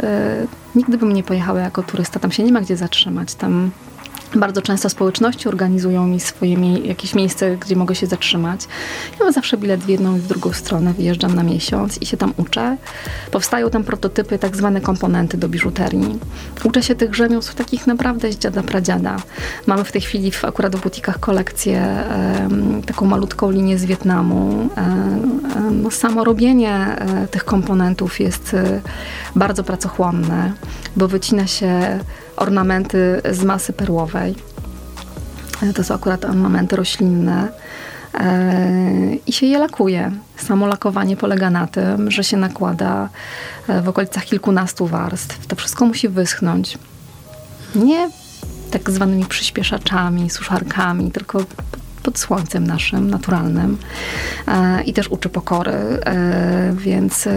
e, 0.03 0.47
nigdy 0.75 0.99
bym 0.99 1.13
nie 1.13 1.23
pojechała 1.23 1.61
jako 1.61 1.83
turysta. 1.83 2.21
Tam 2.21 2.33
się 2.33 2.43
nie 2.43 2.53
ma 2.53 2.61
gdzie 2.61 2.77
zatrzymać. 2.77 3.35
Tam 3.35 3.71
bardzo 4.35 4.63
często 4.63 4.91
społeczności 4.91 5.49
organizują 5.49 6.07
mi 6.07 6.21
swoje 6.21 6.57
mie 6.57 6.79
jakieś 6.79 7.15
miejsce, 7.15 7.57
gdzie 7.57 7.77
mogę 7.77 7.95
się 7.95 8.07
zatrzymać. 8.07 8.61
Ja 9.19 9.25
mam 9.25 9.33
zawsze 9.33 9.57
bilet 9.57 9.81
w 9.81 9.89
jedną 9.89 10.17
i 10.17 10.21
w 10.21 10.27
drugą 10.27 10.53
stronę, 10.53 10.93
wyjeżdżam 10.93 11.35
na 11.35 11.43
miesiąc 11.43 12.03
i 12.03 12.07
się 12.07 12.17
tam 12.17 12.33
uczę. 12.37 12.77
Powstają 13.31 13.71
tam 13.71 13.85
prototypy, 13.85 14.39
tak 14.39 14.57
zwane 14.57 14.81
komponenty 14.81 15.37
do 15.37 15.49
biżuterii. 15.49 16.19
Uczę 16.65 16.83
się 16.83 16.95
tych 16.95 17.15
rzemiosł 17.15 17.55
takich 17.55 17.87
naprawdę 17.87 18.33
z 18.33 18.39
dziada 18.39 18.63
pradziada. 18.63 19.17
Mamy 19.67 19.85
w 19.85 19.93
tej 19.93 20.01
chwili 20.01 20.31
w, 20.31 20.45
akurat 20.45 20.77
w 20.77 20.83
butikach 20.83 21.21
kolekcję 21.21 22.05
um, 22.41 22.83
taką 22.83 23.07
malutką 23.07 23.51
linię 23.51 23.79
z 23.79 23.85
Wietnamu. 23.85 24.69
Um, 24.77 25.83
no, 25.83 25.91
samo 25.91 26.25
robienie 26.25 26.97
um, 27.01 27.29
tych 27.29 27.45
komponentów 27.45 28.21
jest 28.21 28.55
e, 28.55 28.81
bardzo 29.37 29.65
pracochłonne, 29.65 30.53
bo 30.97 31.09
wycina 31.09 31.47
się 31.47 32.01
ornamenty 32.37 33.23
z 33.31 33.45
masy 33.45 33.73
perłowej. 33.73 34.35
E, 35.63 35.73
to 35.73 35.85
są 35.85 35.95
akurat 35.95 36.25
ornamenty 36.25 36.77
roślinne. 36.77 37.49
E, 38.15 39.15
I 39.27 39.33
się 39.33 39.47
je 39.47 39.59
lakuje. 39.59 40.13
Samo 40.37 40.67
lakowanie 40.67 41.17
polega 41.17 41.51
na 41.51 41.67
tym, 41.67 42.11
że 42.11 42.25
się 42.25 42.37
nakłada 42.37 43.09
e, 43.69 43.83
w 43.83 43.89
okolicach 43.89 44.25
kilkunastu 44.25 44.87
warstw. 44.87 45.47
To 45.47 45.57
wszystko 45.57 45.87
musi 45.87 46.09
wyschnąć. 46.09 46.79
Nie 47.75 48.11
tak 48.71 48.91
zwanymi 48.91 49.25
przyspieszaczami, 49.25 50.31
suszarkami, 50.31 51.11
tylko 51.11 51.45
pod 52.03 52.19
słońcem 52.19 52.67
naszym, 52.67 53.11
naturalnym. 53.11 53.79
I 54.85 54.93
też 54.93 55.09
uczy 55.09 55.29
pokory, 55.29 55.73
więc 56.73 57.29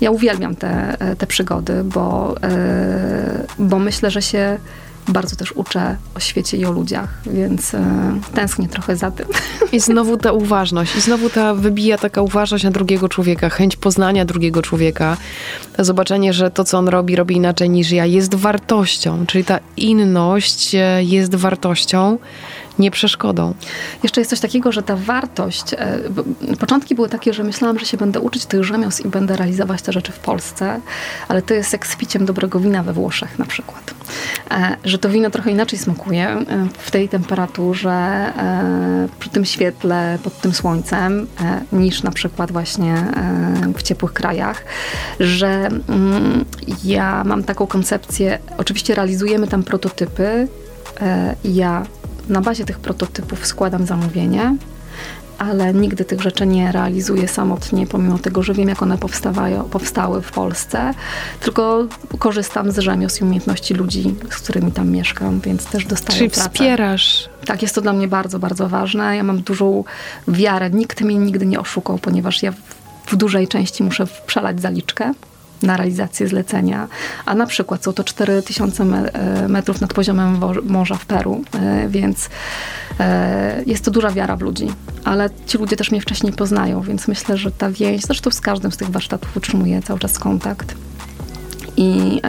ja 0.00 0.10
uwielbiam 0.10 0.54
te, 0.54 0.96
te 1.18 1.26
przygody, 1.26 1.84
bo, 1.84 2.34
e, 2.42 3.46
bo 3.58 3.78
myślę, 3.78 4.10
że 4.10 4.22
się 4.22 4.58
bardzo 5.08 5.36
też 5.36 5.52
uczę 5.52 5.96
o 6.14 6.20
świecie 6.20 6.56
i 6.56 6.64
o 6.64 6.72
ludziach, 6.72 7.08
więc 7.26 7.74
e, 7.74 7.84
tęsknię 8.34 8.68
trochę 8.68 8.96
za 8.96 9.10
tym. 9.10 9.26
I 9.72 9.80
znowu 9.80 10.16
ta 10.16 10.32
uważność, 10.32 10.96
i 10.96 11.00
znowu 11.00 11.30
ta 11.30 11.54
wybija 11.54 11.98
taka 11.98 12.22
uważność 12.22 12.64
na 12.64 12.70
drugiego 12.70 13.08
człowieka, 13.08 13.48
chęć 13.48 13.76
poznania 13.76 14.24
drugiego 14.24 14.62
człowieka, 14.62 15.16
zobaczenie, 15.78 16.32
że 16.32 16.50
to, 16.50 16.64
co 16.64 16.78
on 16.78 16.88
robi, 16.88 17.16
robi 17.16 17.36
inaczej 17.36 17.70
niż 17.70 17.90
ja, 17.90 18.06
jest 18.06 18.34
wartością, 18.34 19.26
czyli 19.26 19.44
ta 19.44 19.58
inność 19.76 20.74
e, 20.74 21.02
jest 21.02 21.34
wartością 21.34 22.18
nie 22.80 22.90
przeszkodą. 22.90 23.54
Jeszcze 24.02 24.20
jest 24.20 24.30
coś 24.30 24.40
takiego, 24.40 24.72
że 24.72 24.82
ta 24.82 24.96
wartość, 24.96 25.74
e, 25.74 25.98
początki 26.60 26.94
były 26.94 27.08
takie, 27.08 27.34
że 27.34 27.44
myślałam, 27.44 27.78
że 27.78 27.86
się 27.86 27.96
będę 27.96 28.20
uczyć 28.20 28.46
tych 28.46 28.64
rzemiosł 28.64 29.02
i 29.02 29.08
będę 29.08 29.36
realizować 29.36 29.82
te 29.82 29.92
rzeczy 29.92 30.12
w 30.12 30.18
Polsce, 30.18 30.80
ale 31.28 31.42
to 31.42 31.54
jest 31.54 31.72
jak 31.72 31.86
z 31.86 31.96
piciem 31.96 32.26
dobrego 32.26 32.60
wina 32.60 32.82
we 32.82 32.92
Włoszech 32.92 33.38
na 33.38 33.44
przykład. 33.44 33.94
E, 34.50 34.76
że 34.84 34.98
to 34.98 35.08
wino 35.08 35.30
trochę 35.30 35.50
inaczej 35.50 35.78
smakuje 35.78 36.28
e, 36.28 36.44
w 36.78 36.90
tej 36.90 37.08
temperaturze, 37.08 38.00
przy 39.18 39.30
tym 39.30 39.44
świetle, 39.44 40.18
pod 40.24 40.40
tym 40.40 40.54
słońcem, 40.54 41.26
niż 41.72 42.02
na 42.02 42.10
przykład 42.10 42.52
właśnie 42.52 42.94
w 43.76 43.82
ciepłych 43.82 44.12
krajach, 44.12 44.64
że 45.20 45.68
mm, 45.88 46.44
ja 46.84 47.24
mam 47.24 47.44
taką 47.44 47.66
koncepcję, 47.66 48.38
oczywiście 48.58 48.94
realizujemy 48.94 49.48
tam 49.48 49.62
prototypy, 49.62 50.48
ja 51.44 51.86
na 52.30 52.40
bazie 52.40 52.64
tych 52.64 52.78
prototypów 52.78 53.46
składam 53.46 53.86
zamówienie, 53.86 54.56
ale 55.38 55.74
nigdy 55.74 56.04
tych 56.04 56.20
rzeczy 56.20 56.46
nie 56.46 56.72
realizuję 56.72 57.28
samotnie, 57.28 57.86
pomimo 57.86 58.18
tego, 58.18 58.42
że 58.42 58.54
wiem, 58.54 58.68
jak 58.68 58.82
one 58.82 58.98
powstały 59.70 60.22
w 60.22 60.32
Polsce, 60.32 60.94
tylko 61.40 61.86
korzystam 62.18 62.72
z 62.72 62.78
rzemiosł 62.78 63.20
i 63.20 63.24
umiejętności 63.26 63.74
ludzi, 63.74 64.14
z 64.30 64.36
którymi 64.36 64.72
tam 64.72 64.90
mieszkam, 64.90 65.40
więc 65.40 65.66
też 65.66 65.86
dostaję 65.86 66.18
Czyli 66.18 66.30
pracę. 66.30 66.50
wspierasz. 66.50 67.28
Tak, 67.46 67.62
jest 67.62 67.74
to 67.74 67.80
dla 67.80 67.92
mnie 67.92 68.08
bardzo, 68.08 68.38
bardzo 68.38 68.68
ważne. 68.68 69.16
Ja 69.16 69.22
mam 69.22 69.42
dużą 69.42 69.84
wiarę. 70.28 70.70
Nikt 70.70 71.00
mnie 71.00 71.14
nigdy 71.14 71.46
nie 71.46 71.60
oszukał, 71.60 71.98
ponieważ 71.98 72.42
ja 72.42 72.52
w 73.06 73.16
dużej 73.16 73.48
części 73.48 73.82
muszę 73.82 74.06
przelać 74.26 74.60
zaliczkę 74.60 75.12
na 75.62 75.76
realizację 75.76 76.28
zlecenia, 76.28 76.88
a 77.26 77.34
na 77.34 77.46
przykład 77.46 77.84
są 77.84 77.92
to 77.92 78.04
4000 78.04 78.84
e, 78.84 79.48
metrów 79.48 79.80
nad 79.80 79.94
poziomem 79.94 80.40
morza 80.64 80.94
w 80.94 81.06
Peru, 81.06 81.44
e, 81.54 81.88
więc 81.88 82.30
e, 83.00 83.62
jest 83.66 83.84
to 83.84 83.90
duża 83.90 84.10
wiara 84.10 84.36
w 84.36 84.40
ludzi, 84.40 84.66
ale 85.04 85.30
ci 85.46 85.58
ludzie 85.58 85.76
też 85.76 85.90
mnie 85.90 86.00
wcześniej 86.00 86.32
poznają, 86.32 86.80
więc 86.80 87.08
myślę, 87.08 87.36
że 87.36 87.50
ta 87.50 87.70
więź, 87.70 88.02
zresztą 88.02 88.30
z 88.30 88.40
każdym 88.40 88.72
z 88.72 88.76
tych 88.76 88.90
warsztatów 88.90 89.36
utrzymuję 89.36 89.82
cały 89.82 89.98
czas 89.98 90.18
kontakt. 90.18 90.74
I, 91.80 92.20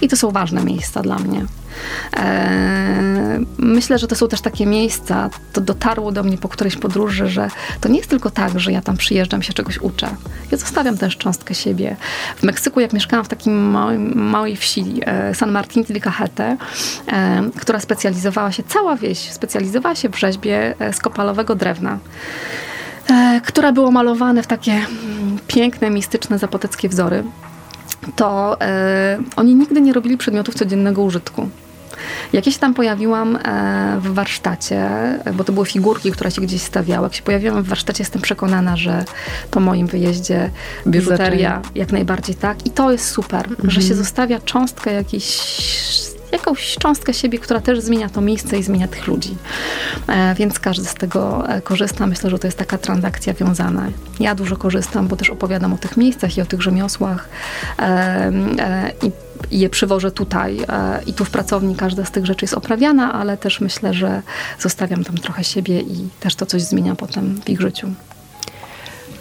i 0.00 0.08
to 0.08 0.16
są 0.16 0.30
ważne 0.30 0.64
miejsca 0.64 1.02
dla 1.02 1.18
mnie. 1.18 1.46
E, 2.16 3.40
myślę, 3.58 3.98
że 3.98 4.06
to 4.06 4.16
są 4.16 4.28
też 4.28 4.40
takie 4.40 4.66
miejsca, 4.66 5.30
to 5.52 5.60
dotarło 5.60 6.12
do 6.12 6.22
mnie 6.22 6.38
po 6.38 6.48
którejś 6.48 6.76
podróży, 6.76 7.28
że 7.28 7.48
to 7.80 7.88
nie 7.88 7.98
jest 7.98 8.10
tylko 8.10 8.30
tak, 8.30 8.60
że 8.60 8.72
ja 8.72 8.82
tam 8.82 8.96
przyjeżdżam, 8.96 9.42
się 9.42 9.52
czegoś 9.52 9.78
uczę. 9.78 10.08
Ja 10.50 10.58
zostawiam 10.58 10.98
też 10.98 11.16
cząstkę 11.16 11.54
siebie. 11.54 11.96
W 12.36 12.42
Meksyku, 12.42 12.80
jak 12.80 12.92
mieszkałam 12.92 13.24
w 13.24 13.28
takim 13.28 13.70
małej, 14.14 14.56
wsi, 14.56 15.00
e, 15.06 15.34
San 15.34 15.50
Martín 15.52 15.84
de 15.88 16.00
Cajete, 16.00 16.56
e, 17.12 17.42
która 17.60 17.80
specjalizowała 17.80 18.52
się, 18.52 18.62
cała 18.62 18.96
wieś 18.96 19.18
specjalizowała 19.18 19.94
się 19.94 20.08
w 20.08 20.18
rzeźbie 20.18 20.74
z 20.92 20.98
kopalowego 20.98 21.54
drewna 21.54 21.98
które 23.44 23.72
było 23.72 23.90
malowane 23.90 24.42
w 24.42 24.46
takie 24.46 24.72
mm, 24.72 25.38
piękne, 25.46 25.90
mistyczne, 25.90 26.38
zapoteckie 26.38 26.88
wzory 26.88 27.24
to 28.16 28.60
e, 28.60 29.18
oni 29.36 29.54
nigdy 29.54 29.80
nie 29.80 29.92
robili 29.92 30.16
przedmiotów 30.16 30.54
codziennego 30.54 31.02
użytku. 31.02 31.48
Jak 32.32 32.46
ja 32.46 32.52
się 32.52 32.58
tam 32.58 32.74
pojawiłam 32.74 33.36
e, 33.36 33.98
w 34.00 34.14
warsztacie, 34.14 34.88
bo 35.34 35.44
to 35.44 35.52
były 35.52 35.66
figurki, 35.66 36.12
które 36.12 36.30
się 36.30 36.42
gdzieś 36.42 36.62
stawiały, 36.62 37.06
jak 37.06 37.14
się 37.14 37.22
pojawiłam 37.22 37.62
w 37.62 37.68
warsztacie, 37.68 38.02
jestem 38.02 38.22
przekonana, 38.22 38.76
że 38.76 39.04
po 39.50 39.60
moim 39.60 39.86
wyjeździe 39.86 40.50
biżuteria 40.86 41.62
jak 41.74 41.92
najbardziej 41.92 42.34
tak. 42.34 42.66
I 42.66 42.70
to 42.70 42.92
jest 42.92 43.08
super, 43.08 43.46
mhm. 43.46 43.70
że 43.70 43.82
się 43.82 43.94
zostawia 43.94 44.40
cząstkę 44.40 44.92
jakiejś 44.92 45.40
jakąś 46.32 46.76
cząstkę 46.76 47.14
siebie, 47.14 47.38
która 47.38 47.60
też 47.60 47.80
zmienia 47.80 48.08
to 48.08 48.20
miejsce 48.20 48.58
i 48.58 48.62
zmienia 48.62 48.88
tych 48.88 49.06
ludzi. 49.06 49.36
E, 50.08 50.34
więc 50.34 50.58
każdy 50.58 50.84
z 50.84 50.94
tego 50.94 51.48
e, 51.48 51.60
korzysta. 51.60 52.06
Myślę, 52.06 52.30
że 52.30 52.38
to 52.38 52.46
jest 52.46 52.58
taka 52.58 52.78
transakcja 52.78 53.34
wiązana. 53.34 53.88
Ja 54.20 54.34
dużo 54.34 54.56
korzystam, 54.56 55.08
bo 55.08 55.16
też 55.16 55.30
opowiadam 55.30 55.72
o 55.72 55.78
tych 55.78 55.96
miejscach 55.96 56.36
i 56.36 56.40
o 56.40 56.46
tych 56.46 56.62
rzemiosłach 56.62 57.28
e, 57.78 58.32
i 59.02 59.10
i 59.50 59.58
je 59.58 59.70
przywożę 59.70 60.10
tutaj 60.10 60.58
i 61.06 61.12
tu 61.12 61.24
w 61.24 61.30
pracowni 61.30 61.76
każda 61.76 62.04
z 62.04 62.10
tych 62.10 62.26
rzeczy 62.26 62.44
jest 62.44 62.54
oprawiana, 62.54 63.12
ale 63.12 63.36
też 63.36 63.60
myślę, 63.60 63.94
że 63.94 64.22
zostawiam 64.58 65.04
tam 65.04 65.18
trochę 65.18 65.44
siebie 65.44 65.80
i 65.80 66.08
też 66.20 66.34
to 66.34 66.46
coś 66.46 66.62
zmienia 66.62 66.94
potem 66.94 67.40
w 67.44 67.48
ich 67.50 67.60
życiu. 67.60 67.88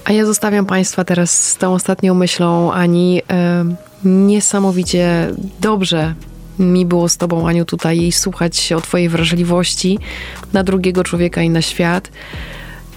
A 0.05 0.11
ja 0.11 0.25
zostawiam 0.25 0.65
Państwa 0.65 1.03
teraz 1.03 1.47
z 1.49 1.57
tą 1.57 1.73
ostatnią 1.73 2.13
myślą, 2.13 2.73
Ani. 2.73 3.21
Niesamowicie 4.03 5.27
dobrze 5.59 6.13
mi 6.59 6.85
było 6.85 7.09
z 7.09 7.17
Tobą, 7.17 7.47
Aniu, 7.47 7.65
tutaj 7.65 8.01
i 8.01 8.11
słuchać 8.11 8.71
o 8.71 8.81
Twojej 8.81 9.09
wrażliwości 9.09 9.99
na 10.53 10.63
drugiego 10.63 11.03
człowieka 11.03 11.41
i 11.41 11.49
na 11.49 11.61
świat. 11.61 12.11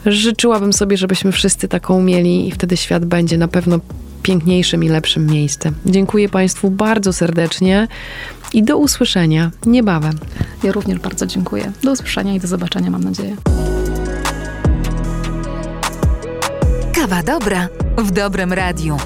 Życzyłabym 0.07 0.73
sobie, 0.73 0.97
żebyśmy 0.97 1.33
wszyscy 1.33 1.69
taką 1.69 2.03
mieli 2.03 2.49
i 2.49 2.53
wtedy 2.53 2.77
świat 2.77 3.05
będzie 3.05 3.39
na 3.39 3.49
pewno 3.49 3.81
piękniejszym 4.23 4.85
i 4.85 4.89
lepszym 4.89 5.27
miejscem. 5.27 5.75
Dziękuję 5.87 6.29
Państwu 6.29 6.71
bardzo 6.71 7.13
serdecznie 7.13 7.89
i 8.53 8.63
do 8.63 8.79
usłyszenia 8.79 9.51
niebawem. 9.67 10.19
Ja 10.63 10.73
również 10.73 10.99
bardzo 10.99 11.27
dziękuję. 11.27 11.73
Do 11.83 11.93
usłyszenia 11.93 12.35
i 12.35 12.41
do 12.41 12.49
zobaczenia, 12.49 12.91
mam 12.91 13.05
nadzieję. 13.05 13.37
Kawa 16.95 17.23
dobra 17.23 17.69
w 17.99 18.11
dobrym 18.11 18.53
radiu. 18.53 18.97